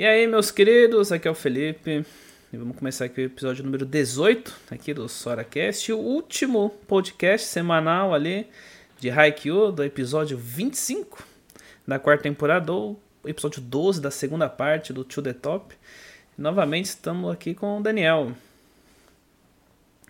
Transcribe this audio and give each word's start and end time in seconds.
E 0.00 0.06
aí, 0.06 0.26
meus 0.26 0.50
queridos, 0.50 1.12
aqui 1.12 1.28
é 1.28 1.30
o 1.30 1.34
Felipe. 1.34 2.06
E 2.50 2.56
vamos 2.56 2.74
começar 2.74 3.04
aqui 3.04 3.20
o 3.20 3.24
episódio 3.26 3.62
número 3.62 3.84
18 3.84 4.50
aqui 4.70 4.94
do 4.94 5.06
SoraCast, 5.06 5.92
o 5.92 5.98
último 5.98 6.70
podcast 6.88 7.46
semanal 7.46 8.14
ali 8.14 8.46
de 8.98 9.10
Haikyuu, 9.10 9.70
do 9.70 9.84
episódio 9.84 10.38
25 10.38 11.22
da 11.86 11.98
quarta 11.98 12.22
temporada, 12.22 12.72
ou 12.72 12.98
episódio 13.26 13.60
12 13.60 14.00
da 14.00 14.10
segunda 14.10 14.48
parte 14.48 14.90
do 14.90 15.04
To 15.04 15.20
The 15.20 15.34
Top. 15.34 15.76
E, 16.38 16.40
novamente 16.40 16.86
estamos 16.86 17.30
aqui 17.30 17.52
com 17.52 17.78
o 17.78 17.82
Daniel. 17.82 18.32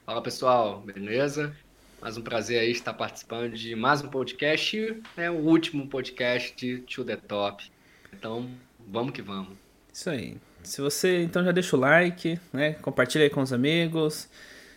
Fala 0.06 0.22
pessoal, 0.22 0.82
beleza? 0.82 1.52
Mais 2.00 2.16
um 2.16 2.22
prazer 2.22 2.60
aí 2.60 2.70
estar 2.70 2.94
participando 2.94 3.54
de 3.54 3.74
mais 3.74 4.00
um 4.02 4.08
podcast, 4.08 5.02
é 5.16 5.28
o 5.28 5.34
último 5.34 5.88
podcast 5.88 6.54
de 6.54 6.78
To 6.78 7.04
The 7.04 7.16
Top. 7.16 7.68
Então, 8.12 8.48
vamos 8.86 9.12
que 9.12 9.20
vamos. 9.20 9.69
Isso 9.92 10.10
aí. 10.10 10.36
Se 10.62 10.80
você 10.80 11.22
então 11.22 11.44
já 11.44 11.52
deixa 11.52 11.76
o 11.76 11.80
like, 11.80 12.38
né? 12.52 12.74
Compartilha 12.74 13.24
aí 13.24 13.30
com 13.30 13.40
os 13.40 13.52
amigos. 13.52 14.28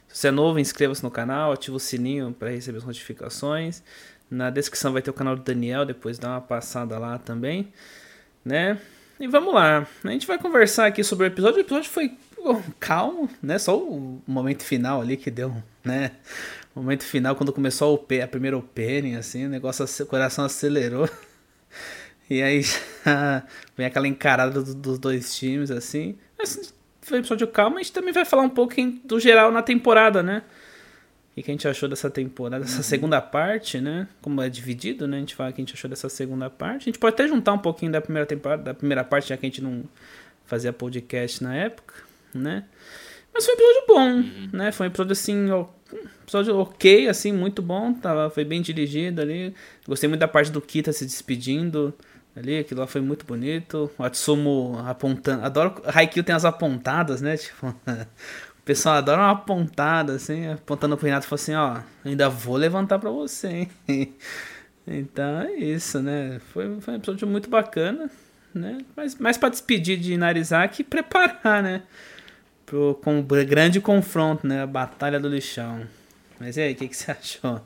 Se 0.07 0.19
você 0.19 0.27
é 0.27 0.31
novo, 0.31 0.59
inscreva-se 0.59 1.03
no 1.03 1.11
canal, 1.11 1.51
ativa 1.51 1.75
o 1.75 1.79
sininho 1.79 2.35
para 2.37 2.49
receber 2.49 2.77
as 2.77 2.83
notificações. 2.83 3.83
Na 4.29 4.49
descrição 4.49 4.93
vai 4.93 5.01
ter 5.01 5.09
o 5.09 5.13
canal 5.13 5.35
do 5.35 5.43
Daniel, 5.43 5.85
depois 5.85 6.17
dá 6.17 6.29
uma 6.29 6.41
passada 6.41 6.97
lá 6.97 7.17
também, 7.17 7.71
né? 8.43 8.79
E 9.19 9.27
vamos 9.27 9.53
lá. 9.53 9.87
A 10.03 10.07
gente 10.09 10.25
vai 10.25 10.37
conversar 10.37 10.87
aqui 10.87 11.03
sobre 11.03 11.25
o 11.25 11.27
episódio. 11.27 11.57
O 11.57 11.61
episódio 11.61 11.89
foi 11.89 12.17
calmo, 12.79 13.29
né? 13.41 13.57
Só 13.57 13.77
o 13.77 14.21
momento 14.27 14.63
final 14.63 15.01
ali 15.01 15.17
que 15.17 15.31
deu, 15.31 15.55
né? 15.83 16.11
O 16.75 16.79
momento 16.81 17.03
final 17.03 17.35
quando 17.35 17.53
começou 17.53 17.89
a, 17.89 17.91
OP, 17.93 18.21
a 18.21 18.27
primeira 18.27 18.57
opening, 18.57 19.15
assim, 19.15 19.45
o 19.45 19.49
negócio, 19.49 19.85
o 19.85 20.05
coração 20.07 20.43
acelerou. 20.43 21.07
E 22.29 22.41
aí 22.41 22.61
vem 23.75 23.85
aquela 23.85 24.07
encarada 24.07 24.61
do, 24.61 24.73
dos 24.73 24.99
dois 24.99 25.35
times, 25.35 25.71
assim. 25.71 26.17
Mas 26.37 26.73
foi 27.01 27.17
um 27.17 27.21
episódio 27.21 27.47
calmo, 27.47 27.77
a 27.77 27.81
gente 27.81 27.91
também 27.91 28.13
vai 28.13 28.25
falar 28.25 28.43
um 28.43 28.49
pouco 28.49 28.75
do 29.03 29.19
geral 29.19 29.51
na 29.51 29.61
temporada, 29.61 30.23
né? 30.23 30.41
O 31.35 31.41
que 31.41 31.49
a 31.49 31.53
gente 31.53 31.67
achou 31.67 31.89
dessa 31.89 32.11
temporada, 32.11 32.63
dessa 32.63 32.77
uhum. 32.77 32.83
segunda 32.83 33.19
parte, 33.19 33.81
né? 33.81 34.07
Como 34.21 34.39
é 34.39 34.47
dividido, 34.47 35.07
né? 35.07 35.17
A 35.17 35.19
gente 35.19 35.33
fala 35.33 35.49
o 35.49 35.53
que 35.53 35.61
a 35.61 35.65
gente 35.65 35.73
achou 35.73 35.89
dessa 35.89 36.07
segunda 36.07 36.47
parte. 36.49 36.83
A 36.83 36.85
gente 36.85 36.99
pode 36.99 37.15
até 37.15 37.27
juntar 37.27 37.53
um 37.53 37.57
pouquinho 37.57 37.91
da 37.91 37.99
primeira 37.99 38.25
temporada, 38.25 38.61
da 38.61 38.73
primeira 38.73 39.03
parte, 39.03 39.29
já 39.29 39.37
que 39.37 39.45
a 39.45 39.49
gente 39.49 39.61
não 39.61 39.83
fazia 40.45 40.71
podcast 40.71 41.43
na 41.43 41.55
época, 41.55 41.95
né? 42.35 42.65
Mas 43.33 43.45
foi 43.45 43.55
um 43.55 43.57
episódio 43.57 43.83
bom, 43.87 44.09
uhum. 44.11 44.49
né? 44.53 44.71
Foi 44.71 44.85
um 44.85 44.89
episódio 44.89 45.11
assim, 45.11 45.51
um 45.51 45.67
episódio 46.21 46.55
ok, 46.55 47.07
assim, 47.07 47.31
muito 47.31 47.63
bom. 47.63 47.93
Tava, 47.95 48.29
foi 48.29 48.45
bem 48.45 48.61
dirigido 48.61 49.19
ali. 49.19 49.55
Gostei 49.87 50.07
muito 50.07 50.21
da 50.21 50.27
parte 50.27 50.51
do 50.51 50.61
Kita 50.61 50.93
se 50.93 51.03
despedindo 51.03 51.91
ali, 52.35 52.59
aquilo 52.59 52.81
lá 52.81 52.87
foi 52.87 53.01
muito 53.01 53.25
bonito. 53.25 53.89
O 53.97 54.03
Atsumo 54.03 54.81
apontando. 54.85 55.45
Adoro. 55.45 55.81
Haikyuu 55.85 56.23
tem 56.23 56.35
as 56.35 56.45
apontadas, 56.45 57.21
né? 57.21 57.37
Tipo, 57.37 57.67
o 57.67 58.65
pessoal 58.65 58.95
adora 58.95 59.21
uma 59.21 59.31
apontada, 59.31 60.13
assim, 60.13 60.47
apontando 60.47 60.95
pro 60.97 61.05
Renato 61.05 61.27
e 61.29 61.33
assim: 61.33 61.53
ó, 61.53 61.81
ainda 62.03 62.29
vou 62.29 62.55
levantar 62.55 62.99
pra 62.99 63.09
você, 63.09 63.67
hein? 63.87 64.13
Então 64.85 65.39
é 65.43 65.53
isso, 65.53 66.01
né? 66.01 66.41
Foi, 66.51 66.81
foi 66.81 66.93
um 66.93 66.97
episódio 66.97 67.25
muito 67.25 67.49
bacana, 67.49 68.11
né? 68.53 68.79
Mas 68.97 69.15
mais 69.15 69.37
pra 69.37 69.47
despedir 69.47 69.97
de 69.97 70.17
Narizaki 70.17 70.81
e 70.81 70.83
preparar, 70.83 71.63
né? 71.63 71.83
Pro 72.65 72.99
com, 73.01 73.21
grande 73.23 73.79
confronto, 73.79 74.45
né? 74.45 74.61
A 74.63 74.67
Batalha 74.67 75.21
do 75.21 75.29
Lixão. 75.29 75.87
Mas 76.37 76.57
e 76.57 76.61
aí, 76.61 76.73
o 76.73 76.75
que, 76.75 76.89
que 76.89 76.97
você 76.97 77.11
achou 77.15 77.61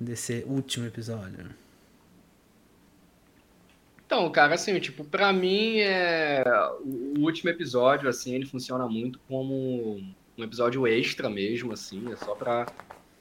desse 0.00 0.44
último 0.48 0.86
episódio? 0.86 1.46
Então, 4.14 4.30
cara, 4.30 4.54
assim, 4.54 4.78
tipo, 4.78 5.04
pra 5.04 5.32
mim, 5.32 5.80
é... 5.80 6.44
o 6.84 7.18
último 7.18 7.50
episódio, 7.50 8.08
assim, 8.08 8.32
ele 8.32 8.46
funciona 8.46 8.86
muito 8.86 9.18
como 9.26 10.00
um 10.38 10.44
episódio 10.44 10.86
extra 10.86 11.28
mesmo, 11.28 11.72
assim, 11.72 12.12
é 12.12 12.14
só 12.14 12.32
pra 12.32 12.64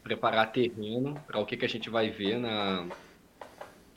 preparar 0.03 0.51
terreno 0.51 1.19
para 1.25 1.39
o 1.39 1.47
que, 1.47 1.57
que 1.57 1.65
a 1.65 1.69
gente 1.69 1.89
vai 1.89 2.11
ver 2.11 2.37
na, 2.37 2.87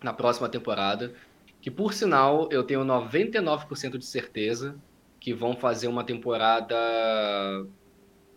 na 0.03 0.15
próxima 0.15 0.49
temporada. 0.49 1.13
Que, 1.61 1.71
por 1.71 1.93
sinal, 1.93 2.49
eu 2.51 2.65
tenho 2.65 2.81
99% 2.81 3.99
de 3.99 4.07
certeza 4.07 4.75
que 5.21 5.35
vão 5.35 5.55
fazer 5.55 5.89
uma 5.89 6.03
temporada. 6.03 6.75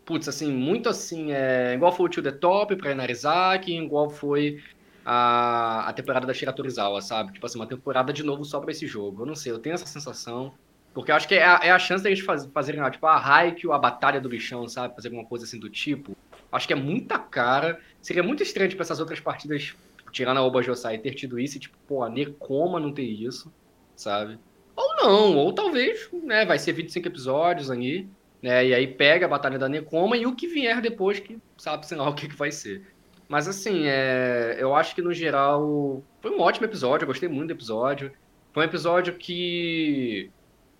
Putz, 0.03 0.27
assim, 0.27 0.51
muito 0.51 0.89
assim, 0.89 1.31
é... 1.31 1.75
igual 1.75 1.93
foi 1.93 2.07
o 2.07 2.09
Tio 2.09 2.21
The 2.21 2.33
Top 2.33 2.75
pra 2.75 2.91
Inarizaki, 2.91 3.73
igual 3.73 4.09
foi 4.09 4.61
a, 5.05 5.89
a 5.89 5.93
temporada 5.93 6.27
da 6.27 6.33
Shira 6.33 6.53
Torizawa, 6.53 7.01
sabe? 7.01 7.33
Tipo 7.33 7.45
assim, 7.45 7.59
uma 7.59 7.67
temporada 7.67 8.11
de 8.13 8.23
novo 8.23 8.43
só 8.43 8.59
pra 8.59 8.71
esse 8.71 8.87
jogo. 8.87 9.23
Eu 9.23 9.25
não 9.25 9.35
sei, 9.35 9.51
eu 9.51 9.59
tenho 9.59 9.73
essa 9.73 9.85
sensação. 9.85 10.53
Porque 10.93 11.11
eu 11.11 11.15
acho 11.15 11.27
que 11.27 11.35
é 11.35 11.45
a, 11.45 11.59
é 11.63 11.71
a 11.71 11.79
chance 11.79 12.03
da 12.03 12.09
gente 12.09 12.23
faz, 12.23 12.45
fazerem, 12.47 12.81
tipo, 12.89 13.05
a 13.05 13.17
Haikyuu, 13.17 13.73
a 13.73 13.77
Batalha 13.77 14.19
do 14.19 14.29
Bichão, 14.29 14.67
sabe? 14.67 14.95
Fazer 14.95 15.09
alguma 15.09 15.25
coisa 15.25 15.45
assim 15.45 15.59
do 15.59 15.69
tipo. 15.69 16.15
Acho 16.51 16.67
que 16.67 16.73
é 16.73 16.75
muita 16.75 17.19
cara. 17.19 17.79
Seria 18.01 18.23
muito 18.23 18.43
estranho, 18.43 18.69
tipo, 18.69 18.81
essas 18.81 18.99
outras 18.99 19.19
partidas, 19.19 19.63
tipo, 19.63 19.79
tirando 20.11 20.37
a 20.37 20.43
Oba 20.43 20.61
Josai, 20.61 20.97
ter 20.97 21.13
tido 21.13 21.39
isso 21.39 21.57
e, 21.57 21.59
tipo, 21.59 21.77
pô, 21.87 22.03
a 22.03 22.09
Nekoma 22.09 22.79
não 22.79 22.91
ter 22.91 23.03
isso, 23.03 23.53
sabe? 23.95 24.39
Ou 24.75 24.95
não, 24.95 25.37
ou 25.37 25.53
talvez, 25.53 26.09
né, 26.23 26.45
vai 26.45 26.57
ser 26.57 26.71
25 26.71 27.07
episódios 27.07 27.69
ali, 27.69 28.09
né, 28.41 28.65
e 28.65 28.73
aí 28.73 28.87
pega 28.87 29.25
a 29.25 29.29
Batalha 29.29 29.59
da 29.59 29.67
Nekoma 29.67 30.15
e 30.15 30.25
o 30.25 30.35
que 30.35 30.47
vier 30.47 30.81
depois 30.81 31.19
que 31.19 31.37
sabe, 31.57 31.85
sei 31.85 31.97
lá, 31.97 32.07
o 32.09 32.15
que, 32.15 32.27
que 32.29 32.35
vai 32.35 32.51
ser. 32.51 32.87
Mas 33.29 33.47
assim, 33.47 33.83
é, 33.85 34.57
eu 34.59 34.75
acho 34.75 34.95
que 34.95 35.03
no 35.03 35.13
geral 35.13 36.03
foi 36.19 36.31
um 36.31 36.41
ótimo 36.41 36.65
episódio, 36.65 37.03
eu 37.03 37.07
gostei 37.07 37.29
muito 37.29 37.49
do 37.49 37.53
episódio. 37.53 38.11
Foi 38.51 38.65
um 38.65 38.67
episódio 38.67 39.13
que. 39.13 40.31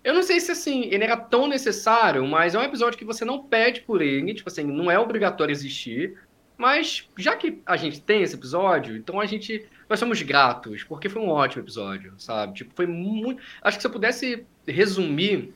Eu 0.02 0.14
não 0.14 0.22
sei 0.22 0.40
se 0.40 0.50
assim, 0.50 0.86
ele 0.86 1.04
era 1.04 1.16
tão 1.16 1.46
necessário, 1.46 2.26
mas 2.26 2.54
é 2.54 2.58
um 2.58 2.64
episódio 2.64 2.98
que 2.98 3.04
você 3.04 3.24
não 3.24 3.44
pede 3.44 3.82
por 3.82 4.02
ele, 4.02 4.34
tipo 4.34 4.48
assim, 4.48 4.64
não 4.64 4.90
é 4.90 4.98
obrigatório 4.98 5.52
existir. 5.52 6.18
Mas 6.58 7.08
já 7.16 7.36
que 7.36 7.62
a 7.64 7.76
gente 7.76 8.02
tem 8.02 8.22
esse 8.22 8.34
episódio, 8.34 8.96
então 8.96 9.20
a 9.20 9.26
gente. 9.26 9.64
Nós 9.88 10.00
somos 10.00 10.20
gratos, 10.22 10.82
porque 10.84 11.08
foi 11.08 11.22
um 11.22 11.28
ótimo 11.28 11.62
episódio, 11.62 12.12
sabe? 12.18 12.54
Tipo, 12.54 12.74
foi 12.74 12.86
muito. 12.86 13.40
Acho 13.62 13.78
que 13.78 13.82
se 13.82 13.86
eu 13.86 13.92
pudesse 13.92 14.44
resumir, 14.66 15.54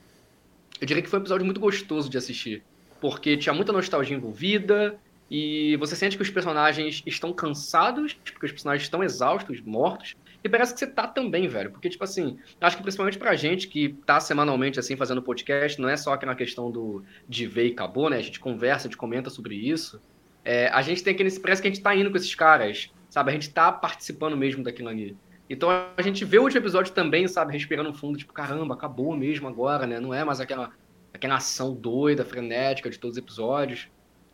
eu 0.80 0.86
diria 0.86 1.02
que 1.02 1.08
foi 1.08 1.18
um 1.18 1.22
episódio 1.22 1.44
muito 1.44 1.60
gostoso 1.60 2.08
de 2.08 2.16
assistir. 2.16 2.62
Porque 3.00 3.36
tinha 3.36 3.52
muita 3.52 3.72
nostalgia 3.72 4.16
envolvida, 4.16 4.98
e 5.36 5.76
você 5.78 5.96
sente 5.96 6.16
que 6.16 6.22
os 6.22 6.30
personagens 6.30 7.02
estão 7.04 7.32
cansados, 7.32 8.12
porque 8.12 8.46
os 8.46 8.52
personagens 8.52 8.84
estão 8.84 9.02
exaustos, 9.02 9.60
mortos. 9.60 10.14
E 10.44 10.48
parece 10.48 10.72
que 10.72 10.78
você 10.78 10.86
tá 10.86 11.08
também, 11.08 11.48
velho. 11.48 11.72
Porque, 11.72 11.90
tipo 11.90 12.04
assim, 12.04 12.38
acho 12.60 12.76
que 12.76 12.84
principalmente 12.84 13.18
pra 13.18 13.34
gente 13.34 13.66
que 13.66 13.94
tá 14.06 14.20
semanalmente, 14.20 14.78
assim, 14.78 14.94
fazendo 14.94 15.20
podcast, 15.20 15.80
não 15.80 15.88
é 15.88 15.96
só 15.96 16.12
aquela 16.12 16.36
questão 16.36 16.70
do 16.70 17.02
de 17.28 17.48
ver 17.48 17.66
e 17.66 17.72
acabou, 17.72 18.08
né? 18.08 18.18
A 18.18 18.22
gente 18.22 18.38
conversa, 18.38 18.86
a 18.86 18.88
gente 18.88 18.96
comenta 18.96 19.28
sobre 19.28 19.56
isso. 19.56 20.00
É, 20.44 20.68
a 20.68 20.82
gente 20.82 21.02
tem 21.02 21.14
aquele. 21.14 21.36
Parece 21.40 21.60
que 21.60 21.66
a 21.66 21.70
gente 21.72 21.82
tá 21.82 21.92
indo 21.96 22.12
com 22.12 22.16
esses 22.16 22.32
caras, 22.36 22.92
sabe? 23.10 23.32
A 23.32 23.34
gente 23.34 23.50
tá 23.50 23.72
participando 23.72 24.36
mesmo 24.36 24.62
daquilo 24.62 24.88
ali. 24.88 25.16
Então 25.50 25.68
a 25.96 26.00
gente 26.00 26.24
vê 26.24 26.38
o 26.38 26.44
último 26.44 26.60
episódio 26.60 26.92
também, 26.92 27.26
sabe? 27.26 27.52
Respirando 27.52 27.92
fundo, 27.92 28.16
tipo, 28.16 28.32
caramba, 28.32 28.74
acabou 28.74 29.16
mesmo 29.16 29.48
agora, 29.48 29.84
né? 29.84 29.98
Não 29.98 30.14
é 30.14 30.22
mais 30.22 30.38
aquela, 30.38 30.70
aquela 31.12 31.34
ação 31.34 31.74
doida, 31.74 32.24
frenética 32.24 32.88
de 32.88 33.00
todos 33.00 33.16
os 33.16 33.22
episódios. 33.22 33.88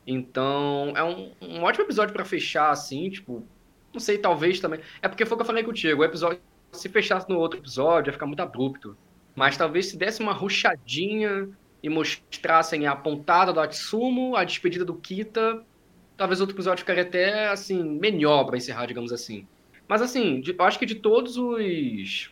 Então, 0.06 0.93
é 0.97 1.05
um, 1.05 1.33
um 1.41 1.62
ótimo 1.62 1.84
episódio 1.84 2.12
para 2.12 2.25
fechar, 2.25 2.71
assim, 2.71 3.11
tipo, 3.11 3.47
não 3.93 4.00
sei, 4.00 4.19
talvez 4.19 4.61
também. 4.61 4.81
É 5.03 5.09
porque 5.09 5.25
foi 5.25 5.34
o 5.34 5.37
que 5.38 5.43
eu 5.43 5.47
falei 5.47 5.62
contigo, 5.62 6.03
o 6.03 6.05
episódio, 6.05 6.41
se 6.72 6.88
fechasse 6.88 7.28
no 7.28 7.38
outro 7.38 7.59
episódio, 7.59 8.09
ia 8.09 8.12
ficar 8.12 8.27
muito 8.27 8.41
abrupto. 8.41 8.97
Mas 9.34 9.56
talvez 9.56 9.87
se 9.87 9.97
desse 9.97 10.21
uma 10.21 10.33
ruchadinha 10.33 11.49
e 11.83 11.89
mostrassem 11.89 12.87
a 12.87 12.94
pontada 12.94 13.53
do 13.53 13.60
Atsumo, 13.60 14.37
a 14.37 14.44
despedida 14.44 14.84
do 14.84 14.94
Kita, 14.94 15.65
talvez 16.16 16.41
outro 16.41 16.55
episódio 16.55 16.81
ficaria 16.81 17.03
até, 17.03 17.49
assim, 17.49 17.83
melhor 17.83 18.44
para 18.44 18.56
encerrar, 18.56 18.87
digamos 18.87 19.12
assim. 19.12 19.47
Mas, 19.89 20.03
assim, 20.03 20.43
eu 20.47 20.65
acho 20.65 20.78
que 20.78 20.87
de 20.87 20.97
todos 20.97 21.37
os. 21.37 22.31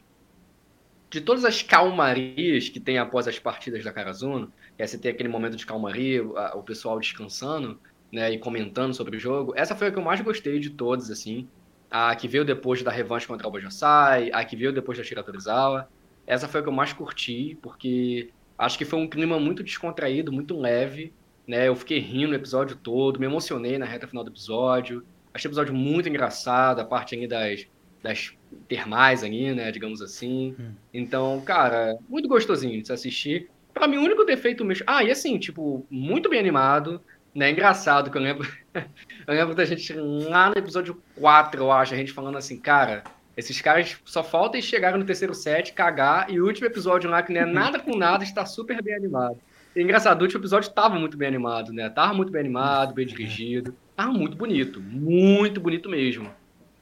De 1.10 1.22
todas 1.22 1.44
as 1.44 1.62
calmarias 1.62 2.68
que 2.68 2.78
tem 2.78 2.98
após 2.98 3.26
as 3.26 3.38
partidas 3.38 3.82
da 3.82 3.92
Karazuno, 3.92 4.52
que 4.67 4.67
é 4.78 4.86
você 4.86 4.96
ter 4.96 5.10
aquele 5.10 5.28
momento 5.28 5.56
de 5.56 5.66
calmaria, 5.66 6.24
o 6.24 6.62
pessoal 6.62 6.98
descansando, 7.00 7.78
né, 8.12 8.32
e 8.32 8.38
comentando 8.38 8.94
sobre 8.94 9.16
o 9.16 9.20
jogo. 9.20 9.52
Essa 9.56 9.74
foi 9.74 9.88
a 9.88 9.90
que 9.90 9.98
eu 9.98 10.02
mais 10.02 10.20
gostei 10.20 10.58
de 10.58 10.70
todas, 10.70 11.10
assim. 11.10 11.48
A 11.90 12.14
que 12.14 12.28
veio 12.28 12.44
depois 12.44 12.82
da 12.82 12.90
revanche 12.90 13.26
contra 13.26 13.46
o 13.46 13.50
Bajosai, 13.50 14.30
a 14.32 14.44
que 14.44 14.56
veio 14.56 14.72
depois 14.72 14.96
da 14.96 15.04
Shira 15.04 15.22
Torizawa. 15.22 15.88
Essa 16.26 16.46
foi 16.46 16.60
a 16.60 16.62
que 16.62 16.68
eu 16.68 16.72
mais 16.72 16.92
curti, 16.92 17.58
porque 17.60 18.30
acho 18.56 18.78
que 18.78 18.84
foi 18.84 18.98
um 18.98 19.08
clima 19.08 19.38
muito 19.40 19.62
descontraído, 19.62 20.32
muito 20.32 20.58
leve, 20.58 21.12
né? 21.46 21.68
Eu 21.68 21.74
fiquei 21.74 21.98
rindo 21.98 22.32
o 22.32 22.34
episódio 22.34 22.76
todo, 22.76 23.18
me 23.18 23.26
emocionei 23.26 23.78
na 23.78 23.86
reta 23.86 24.06
final 24.06 24.22
do 24.22 24.30
episódio. 24.30 25.04
Achei 25.32 25.48
o 25.48 25.50
episódio 25.50 25.74
muito 25.74 26.08
engraçado, 26.08 26.80
a 26.80 26.84
parte 26.84 27.14
ali 27.14 27.26
das, 27.26 27.66
das 28.02 28.34
termais 28.68 29.24
ali, 29.24 29.54
né, 29.54 29.70
digamos 29.70 30.02
assim. 30.02 30.54
Hum. 30.58 30.72
Então, 30.92 31.40
cara, 31.40 31.98
muito 32.08 32.28
gostosinho 32.28 32.80
de 32.80 32.86
se 32.86 32.92
assistir. 32.92 33.50
Pra 33.78 33.86
mim, 33.86 33.96
o 33.96 34.02
único 34.02 34.24
defeito 34.24 34.64
mesmo. 34.64 34.84
Ah, 34.86 35.04
e 35.04 35.10
assim, 35.10 35.38
tipo, 35.38 35.86
muito 35.88 36.28
bem 36.28 36.40
animado, 36.40 37.00
né? 37.34 37.50
Engraçado 37.50 38.10
que 38.10 38.18
eu 38.18 38.22
lembro. 38.22 38.48
eu 38.74 39.34
lembro 39.34 39.54
da 39.54 39.64
gente 39.64 39.92
lá 39.94 40.50
no 40.50 40.58
episódio 40.58 41.00
4, 41.14 41.62
eu 41.62 41.70
acho, 41.70 41.94
a 41.94 41.96
gente 41.96 42.12
falando 42.12 42.36
assim, 42.36 42.58
cara, 42.58 43.04
Esses 43.36 43.60
caras 43.60 43.96
só 44.04 44.24
faltam 44.24 44.60
chegar 44.60 44.98
no 44.98 45.04
terceiro 45.04 45.32
set, 45.32 45.72
cagar, 45.72 46.28
e 46.28 46.40
o 46.40 46.44
último 46.44 46.66
episódio 46.66 47.08
lá, 47.08 47.22
que 47.22 47.32
não 47.32 47.42
é 47.42 47.46
nada 47.46 47.78
com 47.78 47.96
nada, 47.96 48.24
está 48.24 48.44
super 48.44 48.82
bem 48.82 48.96
animado. 48.96 49.38
E 49.76 49.80
engraçado, 49.80 50.20
o 50.20 50.24
último 50.24 50.40
episódio 50.40 50.68
estava 50.68 50.98
muito 50.98 51.16
bem 51.16 51.28
animado, 51.28 51.72
né? 51.72 51.88
Tava 51.88 52.12
muito 52.12 52.32
bem 52.32 52.40
animado, 52.40 52.94
bem 52.94 53.06
dirigido. 53.06 53.76
Tava 53.94 54.10
muito 54.10 54.36
bonito. 54.36 54.80
Muito 54.80 55.60
bonito 55.60 55.88
mesmo. 55.88 56.28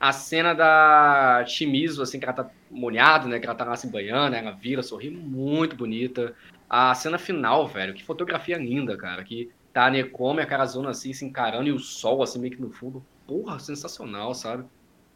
A 0.00 0.12
cena 0.12 0.54
da 0.54 1.44
Chimizo, 1.46 2.00
assim, 2.00 2.18
que 2.18 2.24
ela 2.24 2.32
tá 2.32 2.48
molhada, 2.70 3.28
né? 3.28 3.38
Que 3.38 3.44
ela 3.44 3.54
tá 3.54 3.64
lá 3.64 3.76
se 3.76 3.86
banhando, 3.86 4.34
ela 4.34 4.52
vira, 4.52 4.82
sorri, 4.82 5.10
muito 5.10 5.76
bonita. 5.76 6.34
A 6.68 6.94
cena 6.94 7.18
final, 7.18 7.66
velho, 7.66 7.94
que 7.94 8.04
fotografia 8.04 8.56
linda, 8.56 8.96
cara. 8.96 9.22
Que 9.22 9.50
tá 9.72 9.86
a 9.86 9.90
Nekome, 9.90 10.40
a 10.40 10.46
Carazona 10.46 10.90
assim, 10.90 11.12
se 11.12 11.24
encarando, 11.24 11.68
e 11.68 11.72
o 11.72 11.78
sol, 11.78 12.22
assim, 12.22 12.38
meio 12.38 12.54
que 12.54 12.62
no 12.62 12.70
fundo. 12.70 13.04
Porra, 13.26 13.58
sensacional, 13.58 14.34
sabe? 14.34 14.64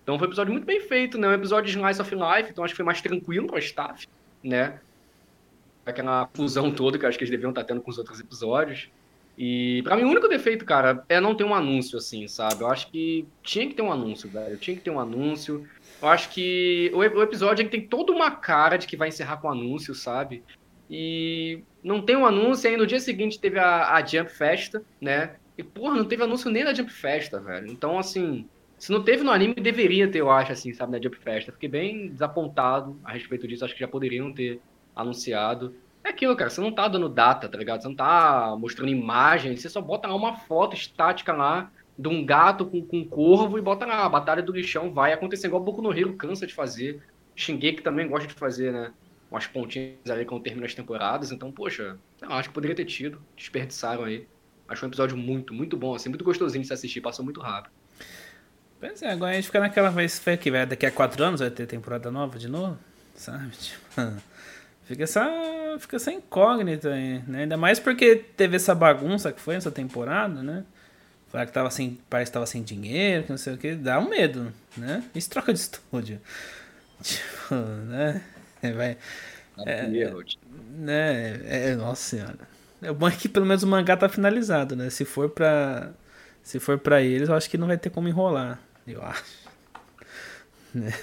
Então 0.03 0.19
foi 0.19 0.27
um 0.27 0.31
episódio 0.31 0.53
muito 0.53 0.67
bem 0.67 0.81
feito, 0.81 1.19
né? 1.19 1.29
Um 1.29 1.33
episódio 1.33 1.71
de 1.73 1.79
Slice 1.79 2.01
of 2.01 2.15
Life, 2.15 2.51
então 2.51 2.65
acho 2.65 2.73
que 2.73 2.77
foi 2.77 2.85
mais 2.85 3.01
tranquilo 3.01 3.47
pra 3.47 3.59
staff, 3.59 4.07
né? 4.43 4.81
Aquela 5.87 6.29
fusão 6.35 6.71
toda 6.71 6.99
que 6.99 7.07
acho 7.07 7.17
que 7.17 7.25
eles 7.25 7.31
deviam 7.31 7.51
estar 7.51 7.65
tendo 7.65 7.81
com 7.81 7.91
os 7.91 7.99
outros 7.99 8.21
episódios. 8.21 8.89
E 9.39 9.83
para 9.85 9.97
mim 9.97 10.05
o 10.05 10.09
único 10.09 10.29
defeito, 10.29 10.65
cara, 10.65 11.03
é 11.09 11.19
não 11.19 11.35
ter 11.35 11.45
um 11.45 11.55
anúncio 11.55 11.97
assim, 11.97 12.29
sabe? 12.29 12.61
Eu 12.63 12.69
acho 12.69 12.91
que 12.91 13.27
tinha 13.43 13.67
que 13.67 13.75
ter 13.75 13.83
um 13.83 13.91
anúncio, 13.91 14.29
velho. 14.29 14.59
Tinha 14.59 14.77
que 14.77 14.83
ter 14.83 14.91
um 14.91 15.01
anúncio. 15.01 15.67
Eu 16.03 16.09
acho 16.09 16.29
que 16.31 16.91
o, 16.93 17.03
episódio 17.03 17.67
tem 17.69 17.87
toda 17.87 18.13
uma 18.13 18.31
cara 18.31 18.77
de 18.77 18.87
que 18.87 18.97
vai 18.97 19.09
encerrar 19.09 19.39
com 19.39 19.51
anúncio, 19.51 19.95
sabe? 19.95 20.43
E 20.91 21.63
não 21.85 22.03
tem 22.03 22.17
um 22.17 22.27
anúncio, 22.27 22.67
e 22.67 22.71
aí 22.71 22.77
no 22.77 22.87
dia 22.87 22.99
seguinte 22.99 23.39
teve 23.39 23.61
a, 23.61 23.95
a 23.95 24.05
Jump 24.05 24.29
Festa, 24.33 24.83
né? 25.01 25.37
E, 25.57 25.63
porra, 25.63 25.95
não 25.95 26.05
teve 26.05 26.25
anúncio 26.25 26.51
nem 26.51 26.65
da 26.65 26.75
Jump 26.75 26.91
Festa, 26.91 27.39
velho. 27.39 27.71
Então, 27.71 27.97
assim, 27.97 28.49
se 28.77 28.91
não 28.91 29.05
teve 29.05 29.23
no 29.23 29.31
anime, 29.31 29.55
deveria 29.55 30.11
ter, 30.11 30.19
eu 30.19 30.31
acho, 30.31 30.51
assim, 30.51 30.73
sabe, 30.73 30.93
na 30.93 31.01
Jump 31.01 31.17
Festa. 31.19 31.53
Fiquei 31.53 31.69
bem 31.69 32.09
desapontado 32.09 32.99
a 33.05 33.13
respeito 33.13 33.47
disso. 33.47 33.65
Acho 33.65 33.75
que 33.75 33.81
já 33.81 33.87
poderiam 33.87 34.33
ter 34.33 34.61
anunciado. 34.97 35.75
É 36.03 36.09
aquilo, 36.09 36.35
cara, 36.35 36.51
você 36.51 36.61
não 36.61 36.73
tá 36.73 36.89
dando 36.89 37.09
data, 37.09 37.49
tá 37.49 37.59
ligado? 37.59 37.83
Você 37.83 37.89
não 37.89 37.95
tá 37.95 38.57
mostrando 38.59 38.91
imagem, 38.91 39.55
você 39.55 39.69
só 39.69 39.81
bota 39.81 40.09
lá 40.09 40.15
uma 40.15 40.35
foto 40.35 40.75
estática 40.75 41.33
lá 41.33 41.71
de 41.99 42.09
um 42.09 42.25
gato 42.25 42.65
com, 42.65 42.83
com 42.83 42.99
um 42.99 43.05
corvo 43.05 43.59
e 43.59 43.61
bota 43.61 43.85
lá, 43.85 44.07
a 44.07 44.09
batalha 44.09 44.43
do 44.43 44.53
lixão 44.53 44.91
vai 44.91 45.13
acontecer 45.13 45.49
igual 45.49 45.61
o 45.61 45.65
Boku 45.65 45.83
no 45.83 45.93
Hero 45.93 46.15
cansa 46.15 46.47
de 46.47 46.55
fazer. 46.55 47.03
Shingeki 47.37 47.83
também 47.83 48.09
gosta 48.09 48.27
de 48.27 48.35
fazer, 48.35 48.73
né? 48.73 48.93
Umas 49.31 49.47
pontinhas 49.47 50.11
ali 50.11 50.25
quando 50.25 50.43
termina 50.43 50.67
as 50.67 50.75
temporadas. 50.75 51.31
Então, 51.31 51.53
poxa, 51.53 51.97
eu 52.21 52.33
acho 52.33 52.49
que 52.49 52.55
poderia 52.55 52.75
ter 52.75 52.85
tido. 52.85 53.23
Desperdiçaram 53.37 54.05
aí. 54.05 54.27
Acho 54.69 54.85
um 54.85 54.89
episódio 54.89 55.17
muito, 55.17 55.53
muito 55.53 55.77
bom, 55.77 55.95
assim, 55.95 56.09
muito 56.09 56.25
gostosinho 56.25 56.63
de 56.63 56.69
se 56.69 56.73
assistir, 56.73 57.01
passou 57.01 57.25
muito 57.25 57.41
rápido. 57.41 57.73
Pois 58.79 59.03
é, 59.03 59.11
agora 59.11 59.33
a 59.33 59.35
gente 59.35 59.47
fica 59.47 59.61
naquela 59.61 59.91
vez 59.91 60.23
que 60.41 60.51
vai 60.51 60.65
daqui 60.65 60.87
a 60.87 60.91
quatro 60.91 61.23
anos 61.23 61.41
vai 61.41 61.51
ter 61.51 61.67
temporada 61.67 62.11
nova 62.11 62.39
de 62.39 62.49
novo, 62.49 62.79
sabe? 63.15 63.51
Tipo, 63.61 64.23
fica 64.85 65.05
essa, 65.05 65.77
fica 65.79 65.97
essa 65.97 66.11
incógnita 66.11 66.93
aí, 66.93 67.23
né? 67.27 67.43
Ainda 67.43 67.57
mais 67.57 67.79
porque 67.79 68.17
teve 68.17 68.57
essa 68.57 68.75
bagunça 68.75 69.33
que 69.33 69.41
foi 69.41 69.55
essa 69.55 69.71
temporada, 69.71 70.43
né? 70.43 70.65
Falar 71.29 71.47
que 71.47 71.53
tava 71.53 71.71
sem, 71.71 71.99
parece 72.09 72.31
que 72.31 72.35
tava 72.35 72.47
sem 72.47 72.63
dinheiro, 72.63 73.25
que 73.25 73.31
não 73.31 73.39
sei 73.39 73.55
o 73.55 73.59
que, 73.59 73.75
dá 73.75 74.01
um 74.01 74.09
medo, 74.09 74.53
né? 74.77 75.05
Isso 75.15 75.31
troca 75.31 75.53
de 75.53 75.59
estúdio. 75.61 76.21
Tipo, 77.03 77.55
né? 77.87 78.23
Vai. 78.77 78.97
É, 79.67 79.87
né? 80.71 81.41
É, 81.45 81.75
nossa 81.77 82.03
senhora. 82.03 82.39
É 82.83 82.93
bom 82.93 83.07
é 83.07 83.11
que 83.11 83.29
pelo 83.29 83.45
menos 83.45 83.63
o 83.63 83.67
mangá 83.67 83.97
tá 83.97 84.09
finalizado, 84.09 84.75
né? 84.75 84.89
Se 84.91 85.05
for 85.05 85.29
pra. 85.29 85.93
Se 86.43 86.59
for 86.59 86.79
pra 86.79 87.03
eles, 87.03 87.29
eu 87.29 87.35
acho 87.35 87.51
que 87.51 87.59
não 87.59 87.67
vai 87.67 87.77
ter 87.77 87.91
como 87.91 88.09
enrolar. 88.09 88.59
Eu 88.87 89.03
acho. 89.03 89.41
Né? 90.73 90.95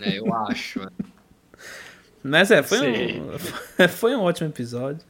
É, 0.00 0.18
eu 0.18 0.34
acho. 0.34 0.80
Mas 2.22 2.50
é, 2.50 2.62
foi 2.62 2.78
um, 2.80 3.38
foi 3.88 4.16
um 4.16 4.22
ótimo 4.22 4.48
episódio. 4.48 5.04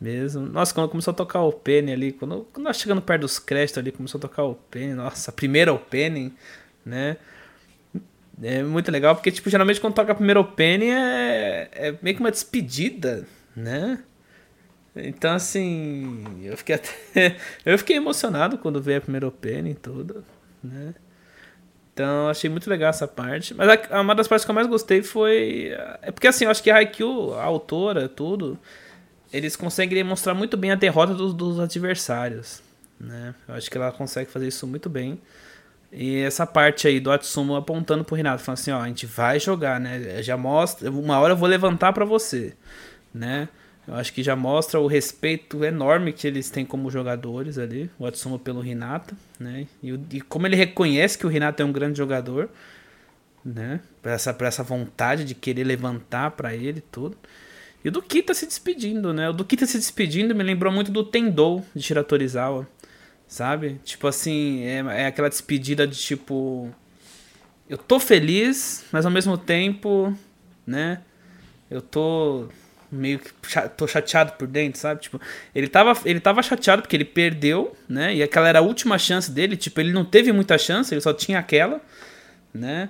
Mesmo. 0.00 0.44
Nossa, 0.46 0.74
quando 0.74 0.88
começou 0.88 1.12
a 1.12 1.14
tocar 1.14 1.40
o 1.42 1.48
opening 1.48 1.92
ali, 1.92 2.12
quando, 2.12 2.46
quando 2.52 2.64
nós 2.64 2.76
chegando 2.76 3.00
perto 3.00 3.20
dos 3.20 3.38
créditos 3.38 3.78
ali, 3.78 3.92
começou 3.92 4.18
a 4.18 4.22
tocar 4.22 4.42
o 4.42 4.50
opening, 4.50 4.94
nossa, 4.94 5.30
a 5.30 5.34
primeira 5.34 5.72
opening, 5.72 6.36
né? 6.84 7.16
É 8.42 8.62
muito 8.62 8.90
legal, 8.90 9.14
porque, 9.14 9.30
tipo, 9.32 9.48
geralmente 9.48 9.80
quando 9.80 9.94
toca 9.94 10.12
a 10.12 10.14
primeira 10.14 10.38
opening 10.38 10.90
é, 10.90 11.68
é 11.72 11.94
meio 12.02 12.16
que 12.16 12.20
uma 12.22 12.30
despedida, 12.30 13.26
né? 13.54 13.98
Então, 14.94 15.34
assim, 15.34 16.24
eu 16.42 16.56
fiquei 16.56 16.74
até. 16.74 16.90
eu 17.64 17.78
fiquei 17.78 17.96
emocionado 17.96 18.58
quando 18.58 18.80
veio 18.80 18.98
a 18.98 19.00
primeira 19.00 19.26
opening 19.26 19.70
e 19.70 19.74
tudo, 19.74 20.24
né? 20.62 20.94
Então, 21.92 22.28
achei 22.28 22.50
muito 22.50 22.68
legal 22.68 22.90
essa 22.90 23.08
parte. 23.08 23.54
Mas 23.54 23.68
a, 23.90 24.00
uma 24.00 24.14
das 24.14 24.28
partes 24.28 24.44
que 24.44 24.50
eu 24.50 24.54
mais 24.54 24.66
gostei 24.66 25.02
foi. 25.02 25.74
É 26.02 26.10
porque, 26.10 26.26
assim, 26.26 26.44
eu 26.44 26.50
acho 26.50 26.62
que 26.62 26.70
a 26.70 26.76
Haikyuu, 26.76 27.34
a 27.34 27.44
autora, 27.44 28.06
tudo, 28.06 28.58
eles 29.32 29.56
conseguem 29.56 29.96
demonstrar 29.96 30.34
muito 30.34 30.56
bem 30.56 30.70
a 30.70 30.74
derrota 30.74 31.14
dos, 31.14 31.32
dos 31.32 31.58
adversários, 31.58 32.62
né? 33.00 33.34
Eu 33.48 33.54
acho 33.54 33.70
que 33.70 33.76
ela 33.78 33.90
consegue 33.92 34.30
fazer 34.30 34.48
isso 34.48 34.66
muito 34.66 34.90
bem. 34.90 35.20
E 35.92 36.18
essa 36.18 36.46
parte 36.46 36.86
aí 36.86 37.00
do 37.00 37.10
Atsumo 37.10 37.54
apontando 37.54 38.04
pro 38.04 38.16
Renato, 38.16 38.42
falando 38.42 38.58
assim, 38.58 38.70
ó, 38.70 38.80
a 38.80 38.88
gente 38.88 39.06
vai 39.06 39.38
jogar, 39.38 39.80
né? 39.80 40.22
Já 40.22 40.36
mostra, 40.36 40.90
uma 40.90 41.18
hora 41.18 41.32
eu 41.32 41.36
vou 41.36 41.48
levantar 41.48 41.92
para 41.92 42.04
você, 42.04 42.54
né? 43.14 43.48
Eu 43.86 43.94
acho 43.94 44.12
que 44.12 44.22
já 44.22 44.34
mostra 44.34 44.80
o 44.80 44.88
respeito 44.88 45.64
enorme 45.64 46.12
que 46.12 46.26
eles 46.26 46.50
têm 46.50 46.66
como 46.66 46.90
jogadores 46.90 47.56
ali, 47.56 47.88
o 47.98 48.04
Atsumo 48.04 48.38
pelo 48.38 48.60
Renata, 48.60 49.14
né? 49.38 49.66
E, 49.80 49.98
e 50.12 50.20
como 50.20 50.46
ele 50.46 50.56
reconhece 50.56 51.16
que 51.16 51.24
o 51.24 51.28
Renato 51.28 51.62
é 51.62 51.64
um 51.64 51.72
grande 51.72 51.96
jogador, 51.96 52.50
né? 53.44 53.80
Pra 54.02 54.12
essa, 54.12 54.34
pra 54.34 54.48
essa 54.48 54.64
vontade 54.64 55.24
de 55.24 55.34
querer 55.36 55.62
levantar 55.62 56.32
para 56.32 56.54
ele 56.54 56.80
tudo. 56.80 57.16
E 57.84 57.88
o 57.88 57.92
Duki 57.92 58.20
tá 58.20 58.34
se 58.34 58.44
despedindo, 58.44 59.14
né? 59.14 59.30
O 59.30 59.32
Duki 59.32 59.56
tá 59.56 59.64
se 59.64 59.78
despedindo 59.78 60.34
me 60.34 60.42
lembrou 60.42 60.72
muito 60.72 60.90
do 60.90 61.04
Tendou 61.04 61.64
de 61.72 61.80
Shiratorizawa, 61.84 62.66
sabe? 63.28 63.80
Tipo 63.84 64.06
assim, 64.06 64.62
é, 64.64 64.78
é 65.02 65.06
aquela 65.06 65.28
despedida 65.28 65.86
de 65.86 65.96
tipo. 65.96 66.70
Eu 67.68 67.78
tô 67.78 67.98
feliz, 67.98 68.84
mas 68.92 69.04
ao 69.04 69.10
mesmo 69.10 69.36
tempo, 69.36 70.16
né? 70.66 71.00
Eu 71.70 71.82
tô 71.82 72.48
meio 72.90 73.18
que 73.18 73.32
tô 73.76 73.86
chateado 73.86 74.32
por 74.32 74.46
dentro, 74.46 74.78
sabe? 74.80 75.00
Tipo, 75.00 75.20
ele 75.54 75.66
tava, 75.68 75.98
ele 76.04 76.20
tava 76.20 76.42
chateado 76.42 76.82
porque 76.82 76.96
ele 76.96 77.04
perdeu, 77.04 77.76
né? 77.88 78.14
E 78.14 78.22
aquela 78.22 78.48
era 78.48 78.60
a 78.60 78.62
última 78.62 78.98
chance 78.98 79.30
dele, 79.30 79.56
tipo, 79.56 79.80
ele 79.80 79.92
não 79.92 80.04
teve 80.04 80.32
muita 80.32 80.56
chance, 80.56 80.94
ele 80.94 81.00
só 81.00 81.12
tinha 81.12 81.38
aquela, 81.38 81.80
né? 82.54 82.88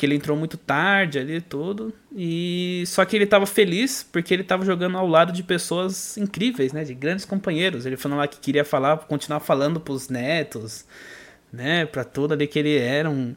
Porque 0.00 0.06
ele 0.06 0.14
entrou 0.14 0.34
muito 0.34 0.56
tarde 0.56 1.18
ali 1.18 1.42
tudo. 1.42 1.92
E 2.16 2.84
só 2.86 3.04
que 3.04 3.14
ele 3.14 3.26
tava 3.26 3.44
feliz 3.44 4.02
porque 4.02 4.32
ele 4.32 4.42
tava 4.42 4.64
jogando 4.64 4.96
ao 4.96 5.06
lado 5.06 5.30
de 5.30 5.42
pessoas 5.42 6.16
incríveis, 6.16 6.72
né? 6.72 6.84
De 6.84 6.94
grandes 6.94 7.26
companheiros. 7.26 7.84
Ele 7.84 7.98
falou 7.98 8.16
lá 8.16 8.26
que 8.26 8.40
queria 8.40 8.64
falar, 8.64 8.96
continuar 9.00 9.40
falando 9.40 9.78
pros 9.78 10.08
netos, 10.08 10.86
né? 11.52 11.84
Pra 11.84 12.02
tudo 12.02 12.32
ali 12.32 12.46
que 12.46 12.58
ele 12.58 12.78
era 12.78 13.10
um 13.10 13.36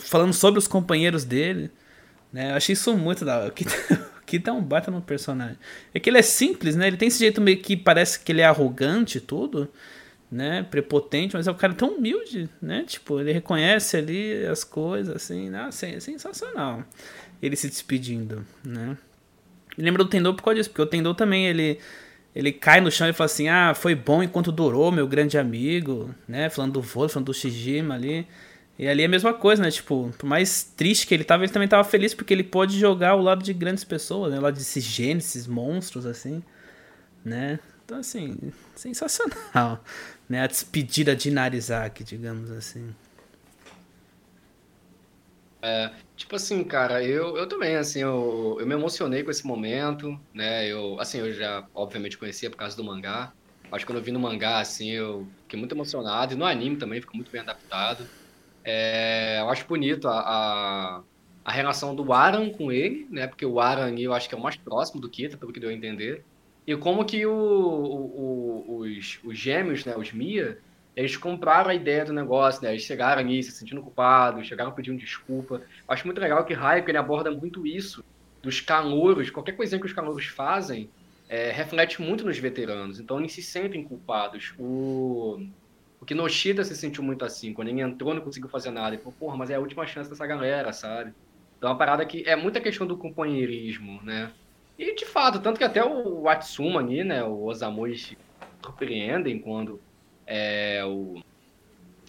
falando 0.00 0.32
sobre 0.32 0.58
os 0.58 0.66
companheiros 0.66 1.22
dele, 1.22 1.70
né? 2.32 2.52
Eu 2.52 2.54
achei 2.54 2.72
isso 2.72 2.96
muito 2.96 3.22
da 3.22 3.38
hora. 3.38 3.52
que 4.24 4.40
tá 4.40 4.54
um 4.54 4.62
baita 4.62 4.90
no 4.90 5.02
personagem. 5.02 5.58
É 5.92 6.00
que 6.00 6.08
ele 6.08 6.16
é 6.16 6.22
simples, 6.22 6.76
né? 6.76 6.86
Ele 6.86 6.96
tem 6.96 7.08
esse 7.08 7.18
jeito 7.18 7.42
meio 7.42 7.58
que 7.58 7.76
parece 7.76 8.20
que 8.20 8.32
ele 8.32 8.40
é 8.40 8.46
arrogante 8.46 9.18
e 9.18 9.20
tudo, 9.20 9.68
né? 10.32 10.62
Prepotente, 10.62 11.36
mas 11.36 11.46
é 11.46 11.50
um 11.50 11.54
cara 11.54 11.74
tão 11.74 11.96
humilde, 11.96 12.48
né? 12.60 12.84
Tipo, 12.86 13.20
ele 13.20 13.32
reconhece 13.32 13.98
ali 13.98 14.46
as 14.46 14.64
coisas, 14.64 15.14
assim, 15.14 15.50
né? 15.50 15.64
Assim, 15.64 15.94
é 15.94 16.00
sensacional. 16.00 16.82
Ele 17.42 17.54
se 17.54 17.68
despedindo, 17.68 18.42
né? 18.64 18.96
Lembra 19.76 20.02
do 20.02 20.08
Tendou 20.08 20.32
por 20.32 20.42
causa 20.42 20.56
disso, 20.56 20.70
porque 20.70 20.80
o 20.80 20.86
Tendou 20.86 21.14
também, 21.14 21.46
ele 21.46 21.78
ele 22.34 22.50
cai 22.50 22.80
no 22.80 22.90
chão 22.90 23.06
e 23.06 23.12
fala 23.12 23.26
assim: 23.26 23.48
"Ah, 23.48 23.74
foi 23.74 23.94
bom 23.94 24.22
enquanto 24.22 24.50
durou, 24.50 24.90
meu 24.90 25.06
grande 25.06 25.36
amigo", 25.36 26.14
né? 26.26 26.48
Falando 26.48 26.72
do 26.72 26.82
vôlei, 26.82 27.10
falando 27.10 27.26
do 27.26 27.34
Shijima 27.34 27.94
ali. 27.94 28.26
E 28.78 28.88
ali 28.88 29.02
é 29.02 29.04
a 29.04 29.08
mesma 29.08 29.34
coisa, 29.34 29.62
né? 29.62 29.70
Tipo, 29.70 30.10
por 30.16 30.26
mais 30.26 30.64
triste 30.64 31.06
que 31.06 31.12
ele 31.12 31.24
tava, 31.24 31.44
ele 31.44 31.52
também 31.52 31.68
tava 31.68 31.84
feliz 31.84 32.14
porque 32.14 32.32
ele 32.32 32.42
pode 32.42 32.78
jogar 32.78 33.10
ao 33.10 33.20
lado 33.20 33.42
de 33.42 33.52
grandes 33.52 33.84
pessoas, 33.84 34.30
né? 34.30 34.38
Ao 34.38 34.44
lado 34.44 34.54
desses 34.54 34.82
gênesis, 34.82 35.46
monstros, 35.46 36.06
assim, 36.06 36.42
né? 37.22 37.58
Então, 37.84 37.98
assim, 37.98 38.38
sensacional, 38.74 39.84
né? 40.28 40.42
A 40.42 40.46
despedida 40.46 41.14
de 41.14 41.30
Narizaki, 41.30 42.04
digamos 42.04 42.50
assim. 42.50 42.94
É, 45.64 45.92
tipo 46.16 46.34
assim, 46.34 46.64
cara, 46.64 47.04
eu, 47.04 47.36
eu 47.36 47.46
também, 47.46 47.76
assim, 47.76 48.00
eu, 48.00 48.56
eu 48.58 48.66
me 48.66 48.74
emocionei 48.74 49.22
com 49.22 49.30
esse 49.30 49.46
momento, 49.46 50.18
né? 50.34 50.66
Eu, 50.66 50.98
assim, 51.00 51.18
eu 51.18 51.32
já, 51.32 51.64
obviamente, 51.72 52.18
conhecia 52.18 52.50
por 52.50 52.56
causa 52.56 52.76
do 52.76 52.82
mangá. 52.82 53.32
Acho 53.70 53.86
que 53.86 53.92
quando 53.92 53.98
eu 53.98 54.04
vi 54.04 54.10
no 54.10 54.18
mangá, 54.18 54.58
assim, 54.58 54.90
eu 54.90 55.26
fiquei 55.42 55.58
muito 55.58 55.74
emocionado. 55.74 56.34
E 56.34 56.36
no 56.36 56.44
anime 56.44 56.76
também 56.76 57.00
ficou 57.00 57.14
muito 57.14 57.30
bem 57.30 57.40
adaptado. 57.40 58.06
É, 58.64 59.38
eu 59.40 59.48
acho 59.50 59.66
bonito 59.66 60.08
a, 60.08 60.20
a, 60.20 61.02
a, 61.44 61.52
relação 61.52 61.94
do 61.94 62.12
Aran 62.12 62.50
com 62.50 62.70
ele, 62.70 63.06
né? 63.10 63.26
Porque 63.26 63.46
o 63.46 63.60
Aran 63.60 63.94
eu 63.98 64.12
acho 64.12 64.28
que 64.28 64.34
é 64.34 64.38
o 64.38 64.42
mais 64.42 64.56
próximo 64.56 65.00
do 65.00 65.08
Kita, 65.08 65.36
pelo 65.36 65.52
que 65.52 65.60
deu 65.60 65.70
a 65.70 65.72
entender. 65.72 66.24
E 66.66 66.76
como 66.76 67.04
que 67.04 67.26
o, 67.26 67.32
o, 67.32 68.64
o, 68.68 68.78
os, 68.80 69.18
os 69.24 69.38
gêmeos, 69.38 69.84
né? 69.84 69.96
Os 69.96 70.12
Mia, 70.12 70.58
eles 70.94 71.16
compraram 71.16 71.70
a 71.70 71.74
ideia 71.74 72.04
do 72.04 72.12
negócio, 72.12 72.62
né? 72.62 72.70
Eles 72.70 72.82
chegaram 72.82 73.20
ali 73.20 73.42
se 73.42 73.52
sentindo 73.52 73.82
culpados, 73.82 74.46
chegaram 74.46 74.72
pedindo 74.72 74.98
desculpa. 74.98 75.62
acho 75.88 76.06
muito 76.06 76.20
legal 76.20 76.44
que 76.44 76.54
Hayek 76.54 76.88
ele 76.88 76.98
aborda 76.98 77.30
muito 77.30 77.66
isso 77.66 78.04
dos 78.42 78.60
calouros, 78.60 79.30
qualquer 79.30 79.52
coisinha 79.52 79.80
que 79.80 79.86
os 79.86 79.92
calouros 79.92 80.26
fazem 80.26 80.90
é, 81.28 81.50
reflete 81.50 82.02
muito 82.02 82.24
nos 82.24 82.36
veteranos, 82.36 82.98
então 82.98 83.18
eles 83.20 83.32
se 83.32 83.42
sentem 83.42 83.84
culpados. 83.84 84.52
O, 84.58 85.46
o 86.00 86.04
Kinoshita 86.04 86.64
se 86.64 86.76
sentiu 86.76 87.02
muito 87.04 87.24
assim, 87.24 87.54
quando 87.54 87.68
ele 87.68 87.80
entrou 87.80 88.12
não 88.12 88.20
conseguiu 88.20 88.50
fazer 88.50 88.70
nada, 88.70 88.94
ele 88.94 89.02
falou, 89.02 89.14
porra, 89.18 89.36
mas 89.36 89.48
é 89.48 89.54
a 89.54 89.60
última 89.60 89.86
chance 89.86 90.10
dessa 90.10 90.26
galera, 90.26 90.72
sabe? 90.72 91.14
Então 91.56 91.70
é 91.70 91.72
uma 91.72 91.78
parada 91.78 92.04
que 92.04 92.24
é 92.28 92.34
muita 92.34 92.60
questão 92.60 92.86
do 92.86 92.96
companheirismo, 92.96 94.02
né? 94.02 94.32
E 94.78 94.94
de 94.94 95.04
fato, 95.04 95.40
tanto 95.40 95.58
que 95.58 95.64
até 95.64 95.84
o 95.84 96.28
Atsuma 96.28 96.80
ali, 96.80 97.04
né, 97.04 97.22
o 97.22 97.44
Osamu, 97.44 97.86
surpreendem 98.62 99.38
quando 99.38 99.80
é, 100.26 100.84
o, 100.84 101.20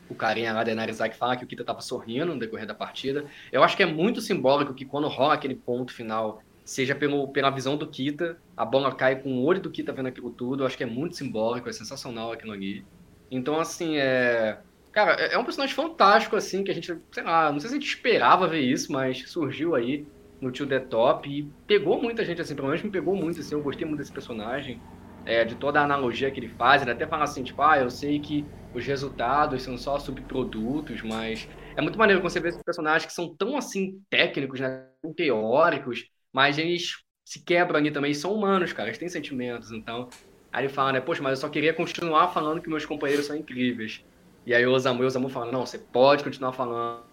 o 0.09 0.15
carinha 0.15 0.53
lá 0.53 0.63
da 0.63 0.73
Narizaki 0.73 1.15
fala 1.15 1.35
que 1.35 1.43
o 1.43 1.47
Kita 1.47 1.63
tava 1.63 1.81
sorrindo 1.81 2.27
no 2.27 2.39
decorrer 2.39 2.65
da 2.65 2.73
partida. 2.73 3.25
Eu 3.51 3.63
acho 3.63 3.75
que 3.75 3.83
é 3.83 3.85
muito 3.85 4.21
simbólico 4.21 4.73
que 4.73 4.85
quando 4.85 5.07
rola 5.07 5.33
aquele 5.33 5.55
ponto 5.55 5.93
final, 5.93 6.41
seja 6.63 6.95
pelo, 6.95 7.27
pela 7.29 7.49
visão 7.49 7.75
do 7.75 7.87
Kita, 7.87 8.37
a 8.55 8.63
bola 8.63 8.93
cai 8.93 9.17
com 9.17 9.39
o 9.39 9.43
olho 9.43 9.59
do 9.59 9.71
Kita 9.71 9.91
vendo 9.91 10.07
aquilo 10.07 10.31
tudo. 10.31 10.63
Eu 10.63 10.67
acho 10.67 10.77
que 10.77 10.83
é 10.83 10.87
muito 10.87 11.15
simbólico, 11.15 11.69
é 11.69 11.73
sensacional 11.73 12.31
aquilo 12.31 12.53
ali. 12.53 12.85
Então, 13.29 13.59
assim, 13.59 13.97
é. 13.97 14.59
Cara, 14.91 15.13
é, 15.19 15.33
é 15.33 15.37
um 15.37 15.43
personagem 15.43 15.75
fantástico, 15.75 16.35
assim, 16.35 16.63
que 16.63 16.69
a 16.69 16.73
gente, 16.73 16.95
sei 17.11 17.23
lá, 17.23 17.51
não 17.51 17.59
sei 17.59 17.69
se 17.69 17.75
a 17.75 17.79
gente 17.79 17.89
esperava 17.89 18.47
ver 18.47 18.61
isso, 18.61 18.91
mas 18.91 19.27
surgiu 19.27 19.73
aí 19.73 20.05
no 20.43 20.51
Tio 20.51 20.67
The 20.67 20.79
Top 20.79 21.29
e 21.29 21.49
pegou 21.65 22.01
muita 22.01 22.23
gente, 22.23 22.41
assim, 22.41 22.55
pelo 22.55 22.67
menos 22.67 22.83
me 22.83 22.91
pegou 22.91 23.15
muito, 23.15 23.39
assim, 23.39 23.55
eu 23.55 23.61
gostei 23.61 23.87
muito 23.87 23.99
desse 23.99 24.11
personagem 24.11 24.79
é, 25.25 25.43
de 25.43 25.55
toda 25.55 25.79
a 25.79 25.83
analogia 25.83 26.29
que 26.29 26.39
ele 26.39 26.49
faz. 26.49 26.81
Ele 26.81 26.91
até 26.91 27.07
fala 27.07 27.23
assim, 27.23 27.43
tipo, 27.43 27.61
ah, 27.61 27.77
eu 27.77 27.89
sei 27.89 28.19
que 28.19 28.45
os 28.73 28.85
resultados 28.85 29.61
são 29.63 29.77
só 29.77 29.97
subprodutos, 29.97 31.01
mas 31.01 31.47
é 31.75 31.81
muito 31.81 31.97
maneiro 31.97 32.21
quando 32.21 32.31
você 32.31 32.39
vê 32.39 32.49
esses 32.49 32.63
personagens 32.63 33.05
que 33.05 33.13
são 33.13 33.33
tão 33.35 33.55
assim 33.55 34.01
técnicos, 34.09 34.59
né, 34.59 34.85
teóricos, 35.15 36.05
mas 36.31 36.57
eles 36.57 37.03
se 37.25 37.43
quebram 37.43 37.79
ali 37.79 37.91
também, 37.91 38.13
são 38.13 38.33
humanos, 38.33 38.73
cara, 38.73 38.89
eles 38.89 38.97
têm 38.97 39.09
sentimentos, 39.09 39.71
então. 39.71 40.09
Aí 40.51 40.65
ele 40.65 40.73
fala, 40.73 40.91
né, 40.93 41.01
poxa, 41.01 41.21
mas 41.21 41.39
eu 41.39 41.41
só 41.41 41.49
queria 41.49 41.73
continuar 41.73 42.27
falando 42.29 42.61
que 42.61 42.69
meus 42.69 42.85
companheiros 42.85 43.25
são 43.25 43.35
incríveis. 43.35 44.03
E 44.45 44.53
aí 44.53 44.65
o 44.65 44.71
Osamu, 44.71 45.03
o 45.03 45.05
Osamu 45.05 45.29
fala, 45.29 45.51
não, 45.51 45.65
você 45.65 45.79
pode 45.79 46.23
continuar 46.23 46.51
falando, 46.51 47.03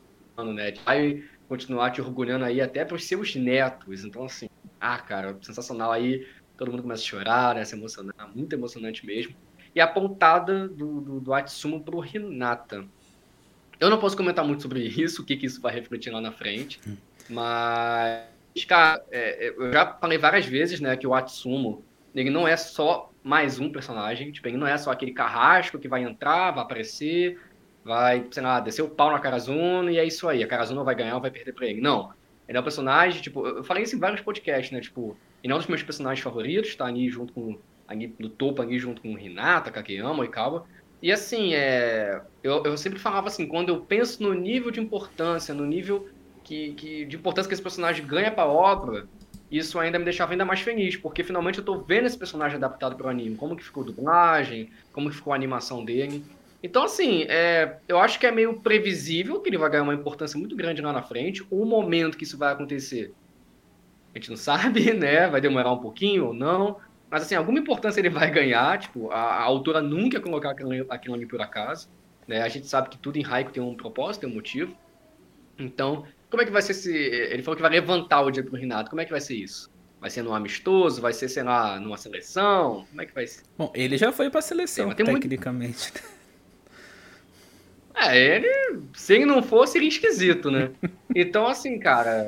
né, 0.53 0.73
vai 0.85 1.23
continuar 1.51 1.91
te 1.91 2.01
orgulhando 2.01 2.45
aí 2.45 2.61
até 2.61 2.85
para 2.85 2.95
os 2.95 3.05
seus 3.05 3.35
netos. 3.35 4.05
Então, 4.05 4.25
assim, 4.25 4.49
ah, 4.81 4.97
cara, 4.99 5.37
sensacional. 5.43 5.91
Aí 5.91 6.25
todo 6.57 6.71
mundo 6.71 6.83
começa 6.83 7.03
a 7.03 7.07
chorar, 7.07 7.55
né? 7.57 7.65
Se 7.65 7.75
emocionar, 7.75 8.31
muito 8.33 8.53
emocionante 8.53 9.05
mesmo. 9.05 9.35
E 9.75 9.81
a 9.81 9.87
pontada 9.87 10.69
do, 10.69 11.01
do, 11.01 11.21
do 11.21 11.35
Atsumo 11.35 11.83
pro 11.83 12.05
Hinata. 12.05 12.85
Eu 13.81 13.91
não 13.91 13.99
posso 13.99 14.17
comentar 14.17 14.45
muito 14.45 14.63
sobre 14.63 14.81
isso, 14.81 15.23
o 15.23 15.25
que, 15.25 15.37
que 15.37 15.47
isso 15.47 15.61
vai 15.61 15.75
refletir 15.75 16.13
lá 16.13 16.21
na 16.21 16.31
frente, 16.31 16.79
hum. 16.87 16.97
mas, 17.31 18.65
cara, 18.69 19.03
é, 19.11 19.47
é, 19.47 19.55
eu 19.57 19.73
já 19.73 19.95
falei 19.95 20.19
várias 20.19 20.45
vezes, 20.45 20.81
né, 20.81 20.99
que 20.99 21.07
o 21.07 21.15
Atsumo, 21.15 21.83
ele 22.15 22.29
não 22.29 22.47
é 22.47 22.59
só 22.59 23.11
mais 23.23 23.59
um 23.59 23.73
personagem, 23.73 24.33
tipo, 24.33 24.47
ele 24.47 24.59
não 24.59 24.67
é 24.67 24.77
só 24.77 24.91
aquele 24.91 25.13
carrasco 25.13 25.79
que 25.79 25.89
vai 25.89 26.03
entrar, 26.03 26.51
vai 26.51 26.63
aparecer, 26.63 27.41
vai, 27.85 28.27
sei 28.31 28.43
lá, 28.43 28.61
descer 28.61 28.83
o 28.83 28.89
pau 28.89 29.11
na 29.11 29.19
Karazuna 29.19 29.91
e 29.91 29.99
é 29.99 30.05
isso 30.05 30.29
aí, 30.29 30.43
a 30.43 30.47
Karazuna 30.47 30.85
vai 30.85 30.95
ganhar 30.95 31.15
ou 31.15 31.21
vai 31.21 31.31
perder 31.31 31.53
pra 31.53 31.67
ele. 31.67 31.81
Não, 31.81 32.13
ele 32.49 32.59
é 32.59 32.61
um 32.61 32.65
personagem, 32.65 33.23
tipo, 33.23 33.47
eu 33.47 33.65
falei 33.65 33.83
isso 33.83 33.97
em 33.97 33.99
vários 33.99 34.21
podcasts, 34.21 34.71
né, 34.71 34.81
tipo, 34.81 35.17
ele 35.43 35.53
é 35.53 35.57
um 35.57 35.59
dos 35.59 35.67
meus 35.67 35.83
personagens 35.83 36.23
favoritos, 36.23 36.75
tá 36.75 36.87
ali 36.87 37.09
junto 37.09 37.33
com. 37.33 37.59
Ali 37.89 38.15
no 38.21 38.29
topo 38.29 38.63
ali 38.63 38.79
junto 38.79 39.03
com 39.03 39.19
Hinata, 39.19 39.69
Kakeyama 39.69 40.25
e 40.25 40.29
Kawa. 40.29 40.65
E 41.03 41.11
assim, 41.11 41.55
é, 41.55 42.23
eu, 42.41 42.63
eu 42.63 42.77
sempre 42.77 43.01
falava 43.01 43.27
assim, 43.27 43.49
quando 43.49 43.71
eu 43.71 43.81
penso 43.81 44.23
no 44.23 44.33
nível 44.33 44.71
de 44.71 44.79
importância, 44.79 45.53
no 45.53 45.67
nível 45.67 46.09
que, 46.45 46.73
que, 46.75 47.05
de 47.05 47.17
importância 47.17 47.49
que 47.49 47.55
esse 47.55 47.63
personagem 47.63 48.07
ganha 48.07 48.31
pra 48.31 48.47
obra, 48.47 49.09
isso 49.51 49.79
ainda 49.79 49.99
me 49.99 50.05
deixava 50.05 50.33
ainda 50.33 50.45
mais 50.45 50.61
feliz, 50.61 50.97
porque 50.97 51.25
finalmente 51.25 51.59
eu 51.59 51.65
tô 51.65 51.79
vendo 51.79 52.07
esse 52.07 52.17
personagem 52.17 52.57
adaptado 52.57 52.95
pro 52.95 53.09
anime, 53.09 53.35
como 53.35 53.57
que 53.57 53.65
ficou 53.65 53.83
a 53.83 53.87
dublagem, 53.87 54.71
como 54.93 55.11
que 55.11 55.17
ficou 55.17 55.33
a 55.33 55.37
animação 55.37 55.85
dele. 55.85 56.23
Então, 56.63 56.85
assim, 56.85 57.25
é, 57.29 57.79
eu 57.89 57.99
acho 57.99 58.19
que 58.19 58.27
é 58.27 58.31
meio 58.31 58.61
previsível 58.61 59.41
que 59.41 59.49
ele 59.49 59.57
vai 59.57 59.71
ganhar 59.71 59.83
uma 59.83 59.95
importância 59.95 60.39
muito 60.39 60.55
grande 60.55 60.83
lá 60.83 60.93
na 60.93 61.03
frente. 61.03 61.47
O 61.51 61.65
momento 61.65 62.19
que 62.19 62.25
isso 62.25 62.37
vai 62.37 62.53
acontecer 62.53 63.15
a 64.15 64.19
gente 64.19 64.31
não 64.31 64.37
sabe, 64.39 64.93
né? 64.93 65.29
Vai 65.29 65.41
demorar 65.41 65.73
um 65.73 65.79
pouquinho 65.79 66.27
ou 66.27 66.35
não. 66.35 66.77
Mas, 67.11 67.23
assim, 67.23 67.35
alguma 67.35 67.59
importância 67.59 68.01
ele 68.01 68.11
vai 68.11 68.31
ganhar. 68.31 68.79
Tipo, 68.79 69.11
a, 69.11 69.21
a 69.21 69.43
autora 69.43 69.81
nunca 69.81 70.17
ia 70.17 70.23
colocar 70.23 70.51
aquilo, 70.51 70.71
aquilo 70.89 71.15
ali 71.15 71.27
por 71.27 71.41
acaso. 71.41 71.89
Né? 72.27 72.43
A 72.43 72.49
gente 72.49 72.67
sabe 72.67 72.89
que 72.89 72.99
tudo 72.99 73.17
em 73.17 73.23
Raico 73.23 73.51
tem 73.51 73.63
um 73.63 73.75
propósito, 73.75 74.23
tem 74.23 74.31
um 74.31 74.35
motivo. 74.35 74.77
Então, 75.59 76.05
como 76.31 76.43
é 76.43 76.47
que 76.47 76.53
vai 76.53 76.63
ser 76.63 76.73
esse... 76.73 76.93
Ele 76.95 77.43
falou 77.43 77.57
que 77.57 77.63
vai 77.63 77.71
levantar 77.71 78.23
o 78.23 78.31
dia 78.31 78.43
pro 78.43 78.57
Renato. 78.57 78.91
Como 78.91 79.01
é 79.01 79.05
que 79.05 79.11
vai 79.11 79.21
ser 79.21 79.35
isso? 79.35 79.71
Vai 80.01 80.09
ser 80.09 80.23
num 80.23 80.33
amistoso? 80.33 81.01
Vai 81.01 81.13
ser, 81.13 81.29
sei 81.29 81.43
lá, 81.43 81.79
numa 81.81 81.97
seleção? 81.97 82.87
Como 82.89 83.03
é 83.03 83.07
que 83.07 83.15
vai 83.15 83.27
ser? 83.27 83.43
Bom, 83.59 83.71
ele 83.75 83.99
já 83.99 84.13
foi 84.13 84.31
pra 84.31 84.41
seleção, 84.41 84.95
tecnicamente. 84.95 85.93
Muito... 85.93 86.20
É, 87.95 88.37
ele... 88.37 88.81
Se 88.95 89.15
ele 89.15 89.27
não 89.27 89.43
fosse, 89.43 89.75
seria 89.75 89.89
esquisito, 89.89 90.51
né? 90.51 90.71
Então, 91.13 91.49
assim, 91.49 91.77
cara 91.77 92.25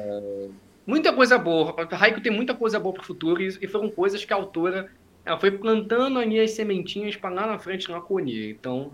muita 0.87 1.13
coisa 1.13 1.39
boa. 1.39 1.75
Raico 1.91 2.21
tem 2.21 2.33
muita 2.33 2.55
coisa 2.55 2.79
boa 2.79 2.95
para 2.95 3.03
o 3.03 3.07
futuro 3.07 3.43
e, 3.43 3.67
foram 3.67 3.91
coisas 3.91 4.25
que 4.25 4.33
a 4.33 4.37
autora 4.37 4.91
ela 5.25 5.39
foi 5.39 5.51
plantando 5.51 6.19
ali 6.19 6.41
as 6.41 6.53
sementinhas 6.53 7.17
para 7.17 7.31
lá 7.31 7.47
na 7.47 7.59
frente 7.59 7.89
não 7.89 8.01
colher. 8.01 8.51
Então, 8.51 8.93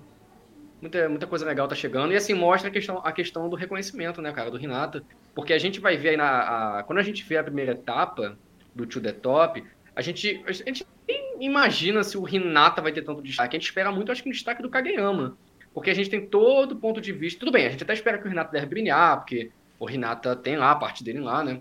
muita, 0.80 1.08
muita 1.08 1.26
coisa 1.26 1.46
legal 1.46 1.66
tá 1.66 1.74
chegando. 1.74 2.12
E 2.12 2.16
assim, 2.16 2.34
mostra 2.34 2.68
a 2.68 2.72
questão, 2.72 3.00
a 3.02 3.12
questão 3.12 3.48
do 3.48 3.56
reconhecimento, 3.56 4.20
né, 4.20 4.32
cara, 4.32 4.50
do 4.50 4.58
Renata. 4.58 5.02
Porque 5.34 5.52
a 5.52 5.58
gente 5.58 5.80
vai 5.80 5.96
ver 5.96 6.10
aí 6.10 6.16
na. 6.16 6.78
A, 6.78 6.82
quando 6.82 6.98
a 6.98 7.02
gente 7.02 7.24
vê 7.24 7.38
a 7.38 7.44
primeira 7.44 7.72
etapa 7.72 8.38
do 8.74 8.86
To 8.86 9.00
The 9.00 9.12
Top, 9.12 9.64
a 9.96 10.02
gente, 10.02 10.42
a 10.46 10.52
gente 10.52 10.86
nem 11.06 11.36
imagina 11.40 12.04
se 12.04 12.18
o 12.18 12.22
Renata 12.22 12.82
vai 12.82 12.92
ter 12.92 13.02
tanto 13.02 13.22
destaque. 13.22 13.56
A 13.56 13.58
gente 13.58 13.68
espera 13.68 13.90
muito, 13.90 14.12
acho 14.12 14.22
que, 14.22 14.28
um 14.28 14.32
destaque 14.32 14.62
do 14.62 14.68
Kageyama. 14.68 15.36
Porque 15.78 15.90
a 15.90 15.94
gente 15.94 16.10
tem 16.10 16.26
todo 16.26 16.72
o 16.72 16.76
ponto 16.76 17.00
de 17.00 17.12
vista. 17.12 17.38
Tudo 17.38 17.52
bem, 17.52 17.66
a 17.66 17.70
gente 17.70 17.84
até 17.84 17.92
espera 17.92 18.18
que 18.18 18.26
o 18.26 18.28
Renata 18.28 18.50
deve 18.50 18.66
brilhar, 18.66 19.18
porque 19.18 19.50
o 19.78 19.86
Renata 19.86 20.34
tem 20.34 20.56
lá 20.56 20.72
a 20.72 20.74
parte 20.74 21.04
dele 21.04 21.20
lá, 21.20 21.44
né? 21.44 21.60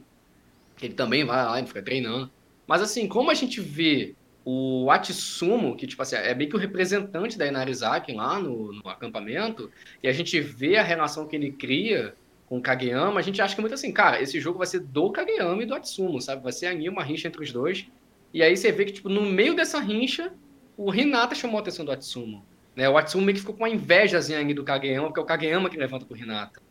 Ele 0.82 0.96
também 0.96 1.24
vai 1.24 1.46
lá, 1.46 1.62
e 1.62 1.68
fica 1.68 1.84
treinando. 1.84 2.30
Mas 2.66 2.82
assim, 2.82 3.08
como 3.08 3.30
a 3.30 3.36
gente 3.36 3.62
vê 3.62 4.16
o 4.44 4.90
Atsumo, 4.90 5.76
que 5.76 5.86
tipo 5.86 6.02
assim, 6.02 6.16
é 6.16 6.34
bem 6.34 6.50
que 6.50 6.56
o 6.56 6.60
representante 6.60 7.38
da 7.38 7.46
Inarizaki 7.46 8.12
lá 8.14 8.40
no, 8.40 8.74
no, 8.74 8.90
acampamento, 8.90 9.70
e 10.02 10.08
a 10.08 10.12
gente 10.12 10.40
vê 10.42 10.78
a 10.78 10.84
relação 10.84 11.28
que 11.28 11.36
ele 11.36 11.52
cria 11.52 12.16
com 12.48 12.58
o 12.58 12.62
Kageyama, 12.62 13.20
a 13.20 13.24
gente 13.24 13.40
acha 13.40 13.54
que 13.54 13.62
é 13.62 13.64
muito 13.64 13.74
assim, 13.74 13.92
cara, 13.92 14.20
esse 14.20 14.40
jogo 14.40 14.58
vai 14.58 14.66
ser 14.66 14.80
do 14.80 15.12
Kageyama 15.12 15.62
e 15.62 15.66
do 15.66 15.76
Atsumo, 15.76 16.20
sabe? 16.20 16.42
Vai 16.42 16.54
ser 16.54 16.68
ali 16.68 16.90
uma 16.90 17.04
rincha 17.04 17.28
entre 17.28 17.44
os 17.44 17.52
dois. 17.52 17.86
E 18.34 18.42
aí 18.42 18.58
você 18.58 18.72
vê 18.72 18.86
que, 18.86 18.94
tipo, 18.94 19.10
no 19.10 19.22
meio 19.22 19.56
dessa 19.56 19.80
rincha, 19.80 20.34
o 20.76 20.94
Hinata 20.94 21.36
chamou 21.36 21.58
a 21.58 21.62
atenção 21.62 21.86
do 21.86 21.92
Atsumo. 21.92 22.44
Né? 22.78 22.88
O 22.88 22.98
Atsumo 22.98 23.26
meio 23.26 23.34
que 23.34 23.42
ficou 23.42 23.56
com 23.56 23.64
uma 23.64 23.70
invejazinha 23.70 24.56
do 24.56 24.64
Kageyama, 24.64 25.08
porque 25.08 25.20
é 25.20 25.24
o 25.24 25.26
Kageyama 25.26 25.70
que 25.70 25.76
levanta 25.76 26.06
pro 26.06 26.16
Hinata. 26.16 26.62